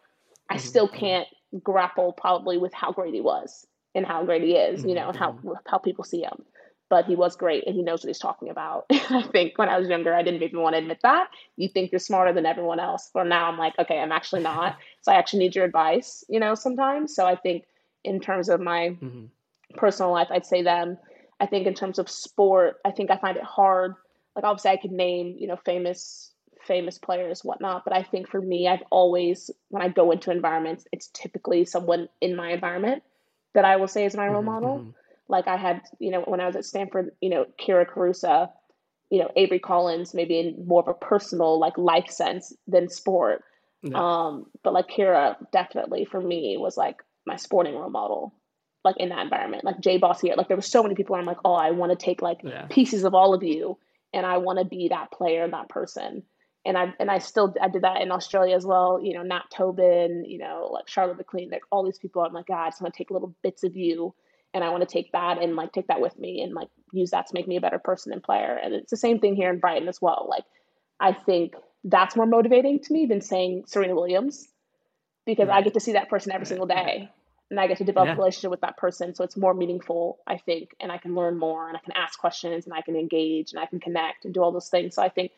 I 0.50 0.56
mm-hmm. 0.56 0.68
still 0.68 0.88
can't 0.88 1.28
grapple 1.64 2.14
probably 2.14 2.58
with 2.58 2.74
how 2.74 2.92
great 2.92 3.14
he 3.14 3.22
was 3.22 3.66
and 3.96 4.06
how 4.06 4.24
great 4.26 4.44
he 4.44 4.54
is, 4.54 4.84
you 4.84 4.94
know, 4.94 5.10
and 5.10 5.18
how 5.18 5.34
mm-hmm. 5.34 5.52
how 5.66 5.78
people 5.78 6.04
see 6.04 6.22
him. 6.22 6.44
But 6.90 7.06
he 7.06 7.16
was 7.16 7.36
great, 7.36 7.68
and 7.68 7.76
he 7.76 7.82
knows 7.82 8.02
what 8.02 8.08
he's 8.08 8.20
talking 8.20 8.50
about. 8.50 8.86
I 8.92 9.22
think 9.22 9.58
when 9.58 9.68
I 9.68 9.78
was 9.78 9.90
younger, 9.90 10.14
I 10.14 10.24
didn't 10.24 10.44
even 10.44 10.62
want 10.62 10.74
to 10.74 10.80
admit 10.80 11.00
that. 11.04 11.28
You 11.58 11.68
think 11.68 11.92
you're 11.92 12.00
smarter 12.00 12.32
than 12.32 12.46
everyone 12.46 12.80
else, 12.80 13.10
but 13.14 13.26
now 13.26 13.50
I'm 13.50 13.58
like, 13.58 13.74
okay, 13.78 14.00
I'm 14.00 14.14
actually 14.14 14.42
not. 14.42 14.78
so 15.02 15.12
I 15.12 15.16
actually 15.16 15.40
need 15.40 15.56
your 15.56 15.66
advice, 15.66 16.24
you 16.30 16.40
know, 16.40 16.56
sometimes. 16.56 17.14
So 17.14 17.26
I 17.26 17.36
think 17.36 17.66
in 18.06 18.22
terms 18.22 18.48
of 18.48 18.62
my 18.62 18.96
mm-hmm. 19.02 19.26
personal 19.76 20.14
life, 20.14 20.30
I'd 20.32 20.46
say 20.46 20.62
them. 20.62 20.98
I 21.42 21.46
think 21.46 21.68
in 21.68 21.74
terms 21.74 22.00
of 22.00 22.10
sport, 22.10 22.78
I 22.86 22.92
think 22.92 23.12
I 23.12 23.18
find 23.18 23.36
it 23.36 23.44
hard 23.44 23.96
like 24.38 24.46
obviously 24.46 24.72
I 24.72 24.78
could 24.78 24.92
name, 24.92 25.36
you 25.38 25.48
know, 25.48 25.58
famous 25.66 26.32
famous 26.66 26.98
players, 26.98 27.44
whatnot. 27.44 27.84
But 27.86 27.94
I 27.94 28.04
think 28.04 28.30
for 28.30 28.40
me, 28.40 28.68
I've 28.68 28.84
always 28.92 29.50
when 29.70 29.82
I 29.82 29.90
go 29.90 30.12
into 30.12 30.32
environments, 30.32 30.86
it's 30.94 31.08
typically 31.08 31.66
someone 31.66 32.08
in 32.22 32.36
my 32.36 32.52
environment 32.52 33.04
that 33.56 33.66
I 33.66 33.78
will 33.78 33.88
say 33.88 34.06
is 34.06 34.16
my 34.16 34.28
role 34.28 34.38
mm-hmm. 34.38 34.46
model. 34.46 34.80
Mm-hmm. 34.80 34.90
Like 35.28 35.48
I 35.48 35.58
had, 35.58 35.82
you 36.00 36.12
know, 36.12 36.22
when 36.22 36.40
I 36.40 36.46
was 36.46 36.56
at 36.56 36.66
Stanford, 36.66 37.12
you 37.20 37.30
know, 37.30 37.46
Kyra 37.60 37.90
Carusa, 37.90 38.50
you 39.10 39.20
know, 39.20 39.32
Avery 39.36 39.60
Collins, 39.60 40.14
maybe 40.14 40.40
in 40.40 40.66
more 40.68 40.82
of 40.82 40.88
a 40.88 40.94
personal, 40.94 41.60
like 41.60 41.78
life 41.78 42.10
sense 42.10 42.54
than 42.68 42.88
sport. 42.88 43.44
Um, 43.96 44.46
but 44.64 44.74
like 44.74 44.88
Kira 44.88 45.36
definitely 45.52 46.06
for 46.06 46.22
me 46.22 46.58
was 46.58 46.78
like 46.78 47.02
my 47.26 47.38
sporting 47.38 47.76
role 47.76 47.90
model 47.90 48.34
like 48.84 48.98
in 48.98 49.10
that 49.10 49.20
environment. 49.20 49.64
Like 49.64 49.82
Jaye 49.82 50.00
Boissiere, 50.00 50.38
like 50.38 50.48
there 50.48 50.58
were 50.58 50.62
so 50.62 50.84
many 50.84 50.96
people 50.96 51.16
I'm 51.16 51.26
like, 51.26 51.40
oh, 51.44 51.54
I 51.54 51.72
want 51.72 51.98
to 51.98 52.06
take 52.06 52.22
like 52.22 52.42
yeah. 52.44 52.68
pieces 52.70 53.04
of 53.04 53.16
all 53.16 53.34
of 53.34 53.44
you 53.44 53.78
and 54.18 54.26
I 54.26 54.38
want 54.38 54.60
to 54.60 54.66
be 54.66 54.90
that 54.90 55.12
player, 55.12 55.44
and 55.44 55.54
that 55.54 55.70
person. 55.70 56.24
And 56.66 56.78
I 56.78 56.94
and 57.00 57.10
I 57.10 57.20
still 57.20 57.54
I 57.62 57.70
did 57.70 57.84
that 57.84 58.02
in 58.02 58.12
Australia 58.12 58.56
as 58.56 58.66
well. 58.66 59.00
You 59.02 59.14
know, 59.14 59.24
Nat 59.24 59.44
Tobin, 59.52 60.26
you 60.26 60.40
know, 60.40 60.70
like 60.74 60.90
Charlotte 60.90 61.18
McLean, 61.18 61.50
like 61.50 61.62
all 61.72 61.86
these 61.86 62.00
people. 62.00 62.22
I'm 62.22 62.34
like, 62.34 62.48
God, 62.48 62.66
I 62.66 62.70
just 62.70 62.82
want 62.82 62.94
to 62.94 62.98
take 62.98 63.12
little 63.12 63.34
bits 63.42 63.64
of 63.64 63.78
you 63.78 64.14
and 64.54 64.64
I 64.64 64.70
want 64.70 64.82
to 64.82 64.92
take 64.92 65.12
that 65.14 65.42
and 65.42 65.56
like 65.56 65.72
take 65.72 65.88
that 65.88 66.02
with 66.02 66.18
me 66.18 66.42
and 66.42 66.54
like 66.54 66.70
use 66.92 67.12
that 67.12 67.28
to 67.28 67.34
make 67.34 67.48
me 67.48 67.58
a 67.58 67.62
better 67.62 67.80
person 67.80 68.12
and 68.12 68.24
player. 68.24 68.60
And 68.62 68.74
it's 68.74 68.92
the 68.92 68.98
same 68.98 69.20
thing 69.20 69.36
here 69.36 69.50
in 69.50 69.60
Brighton 69.60 69.88
as 69.88 70.02
well. 70.02 70.28
Like 70.30 70.44
I 71.00 71.14
think 71.14 71.54
that's 71.84 72.16
more 72.16 72.26
motivating 72.26 72.80
to 72.80 72.94
me 72.94 73.06
than 73.06 73.22
saying 73.22 73.64
Serena 73.68 73.96
Williams 73.96 74.48
because 75.26 75.48
right. 75.48 75.58
I 75.58 75.62
get 75.62 75.76
to 75.76 75.80
see 75.80 75.94
that 75.94 76.10
person 76.10 76.32
every 76.32 76.42
right. 76.42 76.48
single 76.48 76.68
day 76.68 77.10
and 77.50 77.60
I 77.60 77.68
get 77.68 77.78
to 77.78 77.84
develop 77.84 78.08
yeah. 78.08 78.14
a 78.14 78.18
relationship 78.18 78.52
with 78.52 78.62
that 78.62 78.78
person. 78.78 79.16
So 79.16 79.24
it's 79.24 79.38
more 79.38 79.54
meaningful, 79.54 80.20
I 80.28 80.38
think, 80.38 80.76
and 80.80 80.92
I 80.92 80.98
can 80.98 81.16
learn 81.16 81.38
more 81.38 81.68
and 81.68 81.78
I 81.78 81.80
can 81.80 81.94
ask 81.94 82.20
questions 82.20 82.66
and 82.66 82.74
I 82.74 82.82
can 82.82 82.96
engage 82.96 83.52
and 83.52 83.60
I 83.60 83.66
can 83.66 83.80
connect 83.80 84.26
and 84.26 84.34
do 84.34 84.42
all 84.42 84.52
those 84.52 84.70
things. 84.70 84.96
So 84.96 85.02
I 85.02 85.10
think 85.10 85.32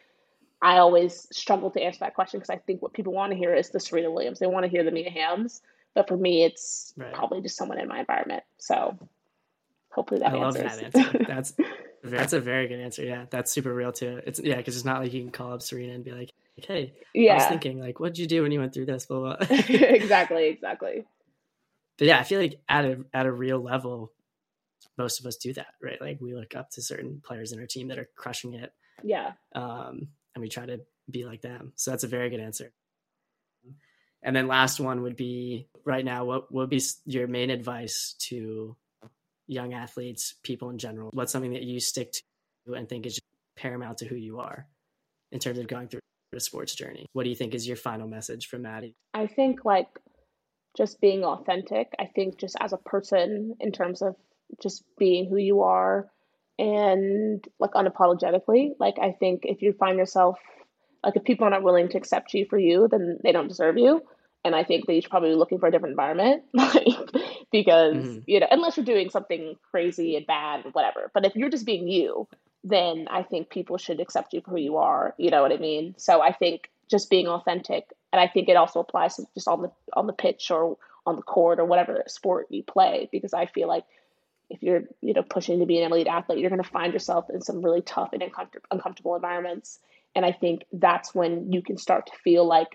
I 0.61 0.79
always 0.79 1.27
struggle 1.31 1.69
to 1.71 1.81
answer 1.81 1.99
that 1.99 2.15
question 2.15 2.39
because 2.39 2.49
I 2.49 2.57
think 2.57 2.81
what 2.81 2.93
people 2.93 3.13
want 3.13 3.31
to 3.31 3.37
hear 3.37 3.53
is 3.53 3.69
the 3.69 3.79
Serena 3.79 4.11
Williams. 4.11 4.39
They 4.39 4.47
want 4.47 4.65
to 4.65 4.69
hear 4.69 4.83
the 4.83 4.91
Mia 4.91 5.11
Hamms. 5.11 5.61
But 5.95 6.07
for 6.07 6.17
me, 6.17 6.43
it's 6.43 6.93
right. 6.97 7.13
probably 7.13 7.41
just 7.41 7.57
someone 7.57 7.79
in 7.79 7.87
my 7.87 7.99
environment. 7.99 8.43
So 8.57 8.97
hopefully 9.89 10.21
that 10.21 10.33
I 10.33 10.37
answers. 10.37 10.63
love 10.63 10.93
that 10.93 10.95
answer. 10.95 11.23
That's 11.27 11.53
that's 12.01 12.33
a 12.33 12.39
very 12.39 12.67
good 12.67 12.79
answer. 12.79 13.03
Yeah, 13.03 13.25
that's 13.29 13.51
super 13.51 13.73
real 13.73 13.91
too. 13.91 14.21
It's 14.25 14.39
yeah, 14.39 14.55
because 14.55 14.77
it's 14.77 14.85
not 14.85 15.01
like 15.01 15.11
you 15.11 15.21
can 15.21 15.31
call 15.31 15.51
up 15.51 15.61
Serena 15.61 15.93
and 15.93 16.03
be 16.03 16.11
like, 16.11 16.31
"Hey, 16.55 16.93
yeah. 17.13 17.33
I 17.33 17.35
was 17.35 17.45
thinking 17.47 17.81
like, 17.81 17.99
what 17.99 18.13
did 18.13 18.19
you 18.19 18.27
do 18.27 18.43
when 18.43 18.53
you 18.53 18.59
went 18.61 18.73
through 18.73 18.85
this?" 18.85 19.05
Blah, 19.05 19.19
blah. 19.19 19.47
exactly, 19.67 20.47
exactly. 20.47 21.03
But 21.99 22.07
yeah, 22.07 22.17
I 22.17 22.23
feel 22.23 22.39
like 22.39 22.59
at 22.67 22.85
a 22.85 23.05
at 23.13 23.25
a 23.27 23.31
real 23.31 23.59
level, 23.59 24.13
most 24.97 25.19
of 25.19 25.25
us 25.25 25.35
do 25.35 25.53
that, 25.53 25.67
right? 25.83 25.99
Like 26.01 26.19
we 26.19 26.33
look 26.33 26.55
up 26.55 26.71
to 26.71 26.81
certain 26.81 27.21
players 27.23 27.51
in 27.51 27.59
our 27.59 27.67
team 27.67 27.89
that 27.89 27.99
are 27.99 28.09
crushing 28.15 28.53
it. 28.53 28.73
Yeah. 29.03 29.33
Um, 29.53 30.07
and 30.33 30.41
we 30.41 30.49
try 30.49 30.65
to 30.65 30.79
be 31.11 31.25
like 31.25 31.41
them. 31.41 31.73
So 31.75 31.91
that's 31.91 32.03
a 32.03 32.07
very 32.07 32.29
good 32.29 32.39
answer. 32.39 32.71
And 34.23 34.35
then 34.35 34.47
last 34.47 34.79
one 34.79 35.01
would 35.03 35.15
be 35.15 35.67
right 35.85 36.03
now, 36.03 36.25
what 36.25 36.51
would 36.53 36.69
be 36.69 36.81
your 37.05 37.27
main 37.27 37.49
advice 37.49 38.15
to 38.29 38.75
young 39.47 39.73
athletes, 39.73 40.35
people 40.43 40.69
in 40.69 40.77
general? 40.77 41.09
What's 41.13 41.31
something 41.31 41.53
that 41.53 41.63
you 41.63 41.79
stick 41.79 42.13
to 42.13 42.73
and 42.73 42.87
think 42.87 43.05
is 43.05 43.19
paramount 43.57 43.99
to 43.99 44.05
who 44.05 44.15
you 44.15 44.39
are 44.39 44.67
in 45.31 45.39
terms 45.39 45.59
of 45.59 45.67
going 45.67 45.87
through 45.87 46.01
a 46.35 46.39
sports 46.39 46.75
journey? 46.75 47.05
What 47.13 47.23
do 47.23 47.29
you 47.29 47.35
think 47.35 47.55
is 47.55 47.67
your 47.67 47.77
final 47.77 48.07
message 48.07 48.47
from 48.47 48.63
Madi? 48.63 48.95
I 49.13 49.27
think 49.27 49.63
like 49.63 49.87
just 50.77 51.01
being 51.01 51.23
authentic. 51.23 51.93
I 51.99 52.05
think 52.05 52.37
just 52.37 52.55
as 52.59 52.73
a 52.73 52.77
person 52.77 53.55
in 53.59 53.71
terms 53.71 54.01
of 54.01 54.15
just 54.61 54.83
being 54.97 55.29
who 55.29 55.37
you 55.37 55.61
are 55.61 56.09
and 56.57 57.43
like 57.59 57.71
unapologetically. 57.71 58.71
Like 58.79 58.95
I 59.01 59.13
think 59.13 59.41
if 59.43 59.61
you 59.61 59.73
find 59.73 59.97
yourself 59.97 60.37
like 61.03 61.15
if 61.15 61.23
people 61.23 61.47
are 61.47 61.51
not 61.51 61.63
willing 61.63 61.89
to 61.89 61.97
accept 61.97 62.33
you 62.33 62.45
for 62.49 62.59
you, 62.59 62.87
then 62.91 63.19
they 63.23 63.31
don't 63.31 63.47
deserve 63.47 63.77
you. 63.77 64.03
And 64.43 64.55
I 64.55 64.63
think 64.63 64.85
that 64.85 64.93
you 64.93 65.01
should 65.01 65.11
probably 65.11 65.29
be 65.29 65.35
looking 65.35 65.59
for 65.59 65.67
a 65.67 65.71
different 65.71 65.93
environment, 65.93 66.43
like 66.53 66.87
because 67.51 67.95
mm-hmm. 67.95 68.19
you 68.25 68.39
know, 68.39 68.47
unless 68.51 68.77
you're 68.77 68.85
doing 68.85 69.09
something 69.09 69.55
crazy 69.71 70.15
and 70.15 70.27
bad 70.27 70.65
and 70.65 70.73
whatever. 70.73 71.11
But 71.13 71.25
if 71.25 71.35
you're 71.35 71.49
just 71.49 71.65
being 71.65 71.87
you, 71.87 72.27
then 72.63 73.07
I 73.09 73.23
think 73.23 73.49
people 73.49 73.77
should 73.77 73.99
accept 73.99 74.33
you 74.33 74.41
for 74.41 74.51
who 74.51 74.59
you 74.59 74.77
are. 74.77 75.13
You 75.17 75.29
know 75.29 75.41
what 75.41 75.51
I 75.51 75.57
mean? 75.57 75.95
So 75.97 76.21
I 76.21 76.33
think 76.33 76.69
just 76.89 77.09
being 77.09 77.27
authentic, 77.27 77.85
and 78.11 78.19
I 78.19 78.27
think 78.27 78.49
it 78.49 78.57
also 78.57 78.79
applies 78.79 79.15
to 79.17 79.23
just 79.33 79.47
on 79.47 79.61
the 79.61 79.71
on 79.93 80.07
the 80.07 80.13
pitch 80.13 80.51
or 80.51 80.77
on 81.05 81.15
the 81.15 81.21
court 81.21 81.59
or 81.59 81.65
whatever 81.65 82.03
sport 82.07 82.47
you 82.49 82.63
play, 82.63 83.09
because 83.11 83.33
I 83.33 83.45
feel 83.45 83.67
like 83.67 83.85
if 84.49 84.63
you're 84.63 84.83
you 85.01 85.13
know 85.13 85.23
pushing 85.23 85.59
to 85.59 85.65
be 85.65 85.79
an 85.79 85.91
elite 85.91 86.07
athlete, 86.07 86.39
you're 86.39 86.49
going 86.49 86.63
to 86.63 86.69
find 86.69 86.93
yourself 86.93 87.29
in 87.29 87.41
some 87.41 87.61
really 87.61 87.81
tough 87.81 88.09
and 88.13 88.23
uncomfortable 88.23 88.65
uncomfortable 88.71 89.15
environments 89.15 89.79
and 90.15 90.25
I 90.25 90.31
think 90.31 90.65
that's 90.73 91.13
when 91.13 91.51
you 91.51 91.61
can 91.61 91.77
start 91.77 92.07
to 92.07 92.13
feel 92.23 92.45
like 92.45 92.67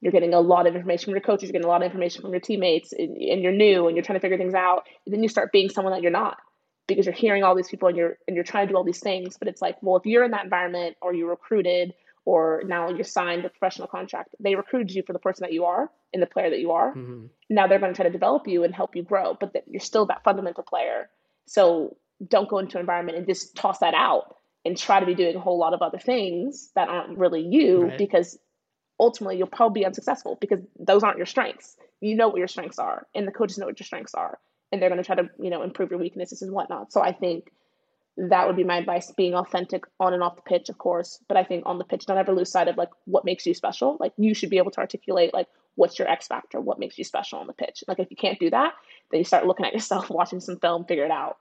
you're 0.00 0.12
getting 0.12 0.34
a 0.34 0.40
lot 0.40 0.66
of 0.66 0.76
information 0.76 1.06
from 1.06 1.14
your 1.14 1.20
coaches, 1.20 1.48
you're 1.48 1.52
getting 1.52 1.66
a 1.66 1.70
lot 1.70 1.82
of 1.82 1.86
information 1.86 2.22
from 2.22 2.30
your 2.30 2.40
teammates, 2.40 2.92
and, 2.92 3.16
and 3.16 3.42
you're 3.42 3.52
new 3.52 3.86
and 3.86 3.96
you're 3.96 4.04
trying 4.04 4.18
to 4.18 4.20
figure 4.20 4.38
things 4.38 4.54
out. 4.54 4.86
And 5.04 5.12
then 5.12 5.22
you 5.22 5.28
start 5.28 5.52
being 5.52 5.70
someone 5.70 5.92
that 5.92 6.02
you're 6.02 6.12
not 6.12 6.38
because 6.86 7.04
you're 7.04 7.14
hearing 7.14 7.42
all 7.42 7.54
these 7.54 7.68
people 7.68 7.88
and 7.88 7.96
you're 7.96 8.16
and 8.26 8.34
you're 8.34 8.44
trying 8.44 8.66
to 8.66 8.72
do 8.72 8.76
all 8.76 8.84
these 8.84 9.00
things. 9.00 9.36
But 9.38 9.48
it's 9.48 9.60
like, 9.60 9.76
well, 9.82 9.96
if 9.96 10.06
you're 10.06 10.24
in 10.24 10.30
that 10.30 10.44
environment 10.44 10.96
or 11.02 11.14
you're 11.14 11.30
recruited 11.30 11.94
or 12.28 12.62
now 12.66 12.90
you're 12.90 13.04
signed 13.04 13.42
a 13.46 13.48
professional 13.48 13.88
contract, 13.88 14.34
they 14.38 14.54
recruited 14.54 14.90
you 14.90 15.02
for 15.02 15.14
the 15.14 15.18
person 15.18 15.44
that 15.44 15.52
you 15.54 15.64
are 15.64 15.90
and 16.12 16.22
the 16.22 16.26
player 16.26 16.50
that 16.50 16.58
you 16.58 16.72
are. 16.72 16.90
Mm-hmm. 16.90 17.28
Now 17.48 17.66
they're 17.66 17.78
going 17.78 17.90
to 17.90 17.96
try 17.96 18.04
to 18.04 18.12
develop 18.12 18.46
you 18.46 18.64
and 18.64 18.74
help 18.74 18.94
you 18.94 19.02
grow, 19.02 19.34
but 19.40 19.56
you're 19.66 19.80
still 19.80 20.04
that 20.06 20.24
fundamental 20.24 20.62
player. 20.62 21.08
So 21.46 21.96
don't 22.28 22.46
go 22.46 22.58
into 22.58 22.76
an 22.76 22.80
environment 22.80 23.16
and 23.16 23.26
just 23.26 23.56
toss 23.56 23.78
that 23.78 23.94
out 23.94 24.36
and 24.66 24.76
try 24.76 25.00
to 25.00 25.06
be 25.06 25.14
doing 25.14 25.36
a 25.36 25.40
whole 25.40 25.58
lot 25.58 25.72
of 25.72 25.80
other 25.80 25.98
things 25.98 26.70
that 26.74 26.90
aren't 26.90 27.16
really 27.16 27.46
you 27.48 27.84
right. 27.84 27.96
because 27.96 28.38
ultimately 29.00 29.38
you'll 29.38 29.46
probably 29.46 29.80
be 29.80 29.86
unsuccessful 29.86 30.36
because 30.38 30.60
those 30.78 31.02
aren't 31.02 31.16
your 31.16 31.24
strengths. 31.24 31.78
You 32.02 32.14
know 32.14 32.28
what 32.28 32.36
your 32.36 32.46
strengths 32.46 32.78
are, 32.78 33.06
and 33.14 33.26
the 33.26 33.32
coaches 33.32 33.56
know 33.56 33.64
what 33.64 33.80
your 33.80 33.86
strengths 33.86 34.12
are, 34.12 34.38
and 34.70 34.82
they're 34.82 34.90
going 34.90 35.02
to 35.02 35.06
try 35.06 35.16
to 35.16 35.30
you 35.40 35.48
know 35.48 35.62
improve 35.62 35.90
your 35.90 35.98
weaknesses 35.98 36.42
and 36.42 36.52
whatnot. 36.52 36.92
So 36.92 37.00
I 37.00 37.12
think 37.12 37.50
that 38.28 38.46
would 38.46 38.56
be 38.56 38.64
my 38.64 38.78
advice: 38.78 39.10
being 39.12 39.34
authentic 39.34 39.84
on 40.00 40.14
and 40.14 40.22
off 40.22 40.36
the 40.36 40.42
pitch, 40.42 40.68
of 40.68 40.78
course, 40.78 41.22
but 41.28 41.36
I 41.36 41.44
think 41.44 41.64
on 41.66 41.78
the 41.78 41.84
pitch, 41.84 42.06
don't 42.06 42.18
ever 42.18 42.34
lose 42.34 42.50
sight 42.50 42.68
of 42.68 42.76
like 42.76 42.90
what 43.04 43.24
makes 43.24 43.46
you 43.46 43.54
special. 43.54 43.96
Like 43.98 44.12
you 44.18 44.34
should 44.34 44.50
be 44.50 44.58
able 44.58 44.72
to 44.72 44.80
articulate 44.80 45.32
like 45.32 45.46
what's 45.74 45.98
your 45.98 46.08
X 46.08 46.26
factor, 46.26 46.60
what 46.60 46.78
makes 46.78 46.98
you 46.98 47.04
special 47.04 47.38
on 47.38 47.46
the 47.46 47.52
pitch. 47.52 47.84
Like 47.86 48.00
if 48.00 48.10
you 48.10 48.16
can't 48.16 48.38
do 48.38 48.50
that, 48.50 48.72
then 49.10 49.18
you 49.18 49.24
start 49.24 49.46
looking 49.46 49.66
at 49.66 49.72
yourself, 49.78 50.10
watching 50.10 50.40
some 50.40 50.58
film, 50.58 50.84
figure 50.84 51.04
it 51.04 51.10
out 51.10 51.38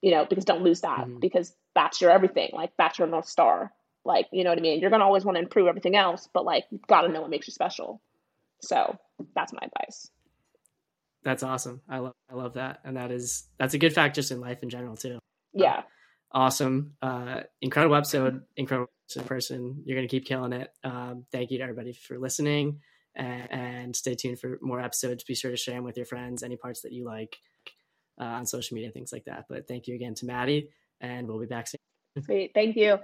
you 0.00 0.10
know, 0.10 0.24
because 0.24 0.44
don't 0.44 0.62
lose 0.62 0.80
that 0.80 1.00
mm-hmm. 1.00 1.18
because 1.18 1.54
that's 1.74 2.00
your 2.00 2.10
everything. 2.10 2.50
Like 2.52 2.70
that's 2.78 2.98
your 2.98 3.08
North 3.08 3.28
Star. 3.28 3.72
Like, 4.04 4.26
you 4.32 4.44
know 4.44 4.50
what 4.50 4.58
I 4.58 4.62
mean? 4.62 4.80
You're 4.80 4.90
going 4.90 5.00
to 5.00 5.06
always 5.06 5.24
want 5.24 5.36
to 5.36 5.42
improve 5.42 5.66
everything 5.66 5.94
else, 5.94 6.28
but 6.32 6.44
like 6.44 6.64
you've 6.70 6.86
got 6.86 7.02
to 7.02 7.08
know 7.08 7.20
what 7.20 7.30
makes 7.30 7.46
you 7.46 7.52
special. 7.52 8.00
So 8.62 8.98
that's 9.34 9.52
my 9.52 9.60
advice. 9.62 10.10
That's 11.22 11.42
awesome. 11.42 11.82
I 11.86 11.98
love, 11.98 12.14
I 12.30 12.34
love 12.34 12.54
that. 12.54 12.80
And 12.82 12.96
that 12.96 13.10
is, 13.10 13.44
that's 13.58 13.74
a 13.74 13.78
good 13.78 13.92
fact 13.92 14.14
just 14.14 14.30
in 14.30 14.40
life 14.40 14.62
in 14.62 14.70
general 14.70 14.96
too. 14.96 15.18
Yeah. 15.52 15.78
Um, 15.78 15.84
awesome. 16.32 16.94
Uh, 17.02 17.40
incredible 17.60 17.96
episode, 17.96 18.42
incredible 18.56 18.90
person. 19.26 19.82
You're 19.84 19.96
going 19.96 20.08
to 20.08 20.10
keep 20.10 20.26
killing 20.26 20.52
it. 20.52 20.70
Um, 20.84 21.26
thank 21.32 21.50
you 21.50 21.58
to 21.58 21.64
everybody 21.64 21.92
for 21.92 22.18
listening 22.18 22.80
and, 23.14 23.52
and 23.52 23.96
stay 23.96 24.14
tuned 24.14 24.38
for 24.38 24.58
more 24.60 24.80
episodes. 24.80 25.24
Be 25.24 25.34
sure 25.34 25.50
to 25.50 25.56
share 25.56 25.74
them 25.74 25.84
with 25.84 25.96
your 25.96 26.06
friends, 26.06 26.42
any 26.42 26.56
parts 26.56 26.82
that 26.82 26.92
you 26.92 27.04
like 27.04 27.36
uh, 28.20 28.24
on 28.24 28.46
social 28.46 28.74
media, 28.74 28.90
things 28.90 29.12
like 29.12 29.24
that. 29.24 29.46
But 29.48 29.66
thank 29.66 29.88
you 29.88 29.94
again 29.94 30.14
to 30.16 30.26
Madi, 30.26 30.70
and 31.00 31.26
we'll 31.26 31.40
be 31.40 31.46
back 31.46 31.68
soon. 31.68 32.24
Sweet. 32.24 32.52
Thank 32.54 32.76
you. 32.76 32.98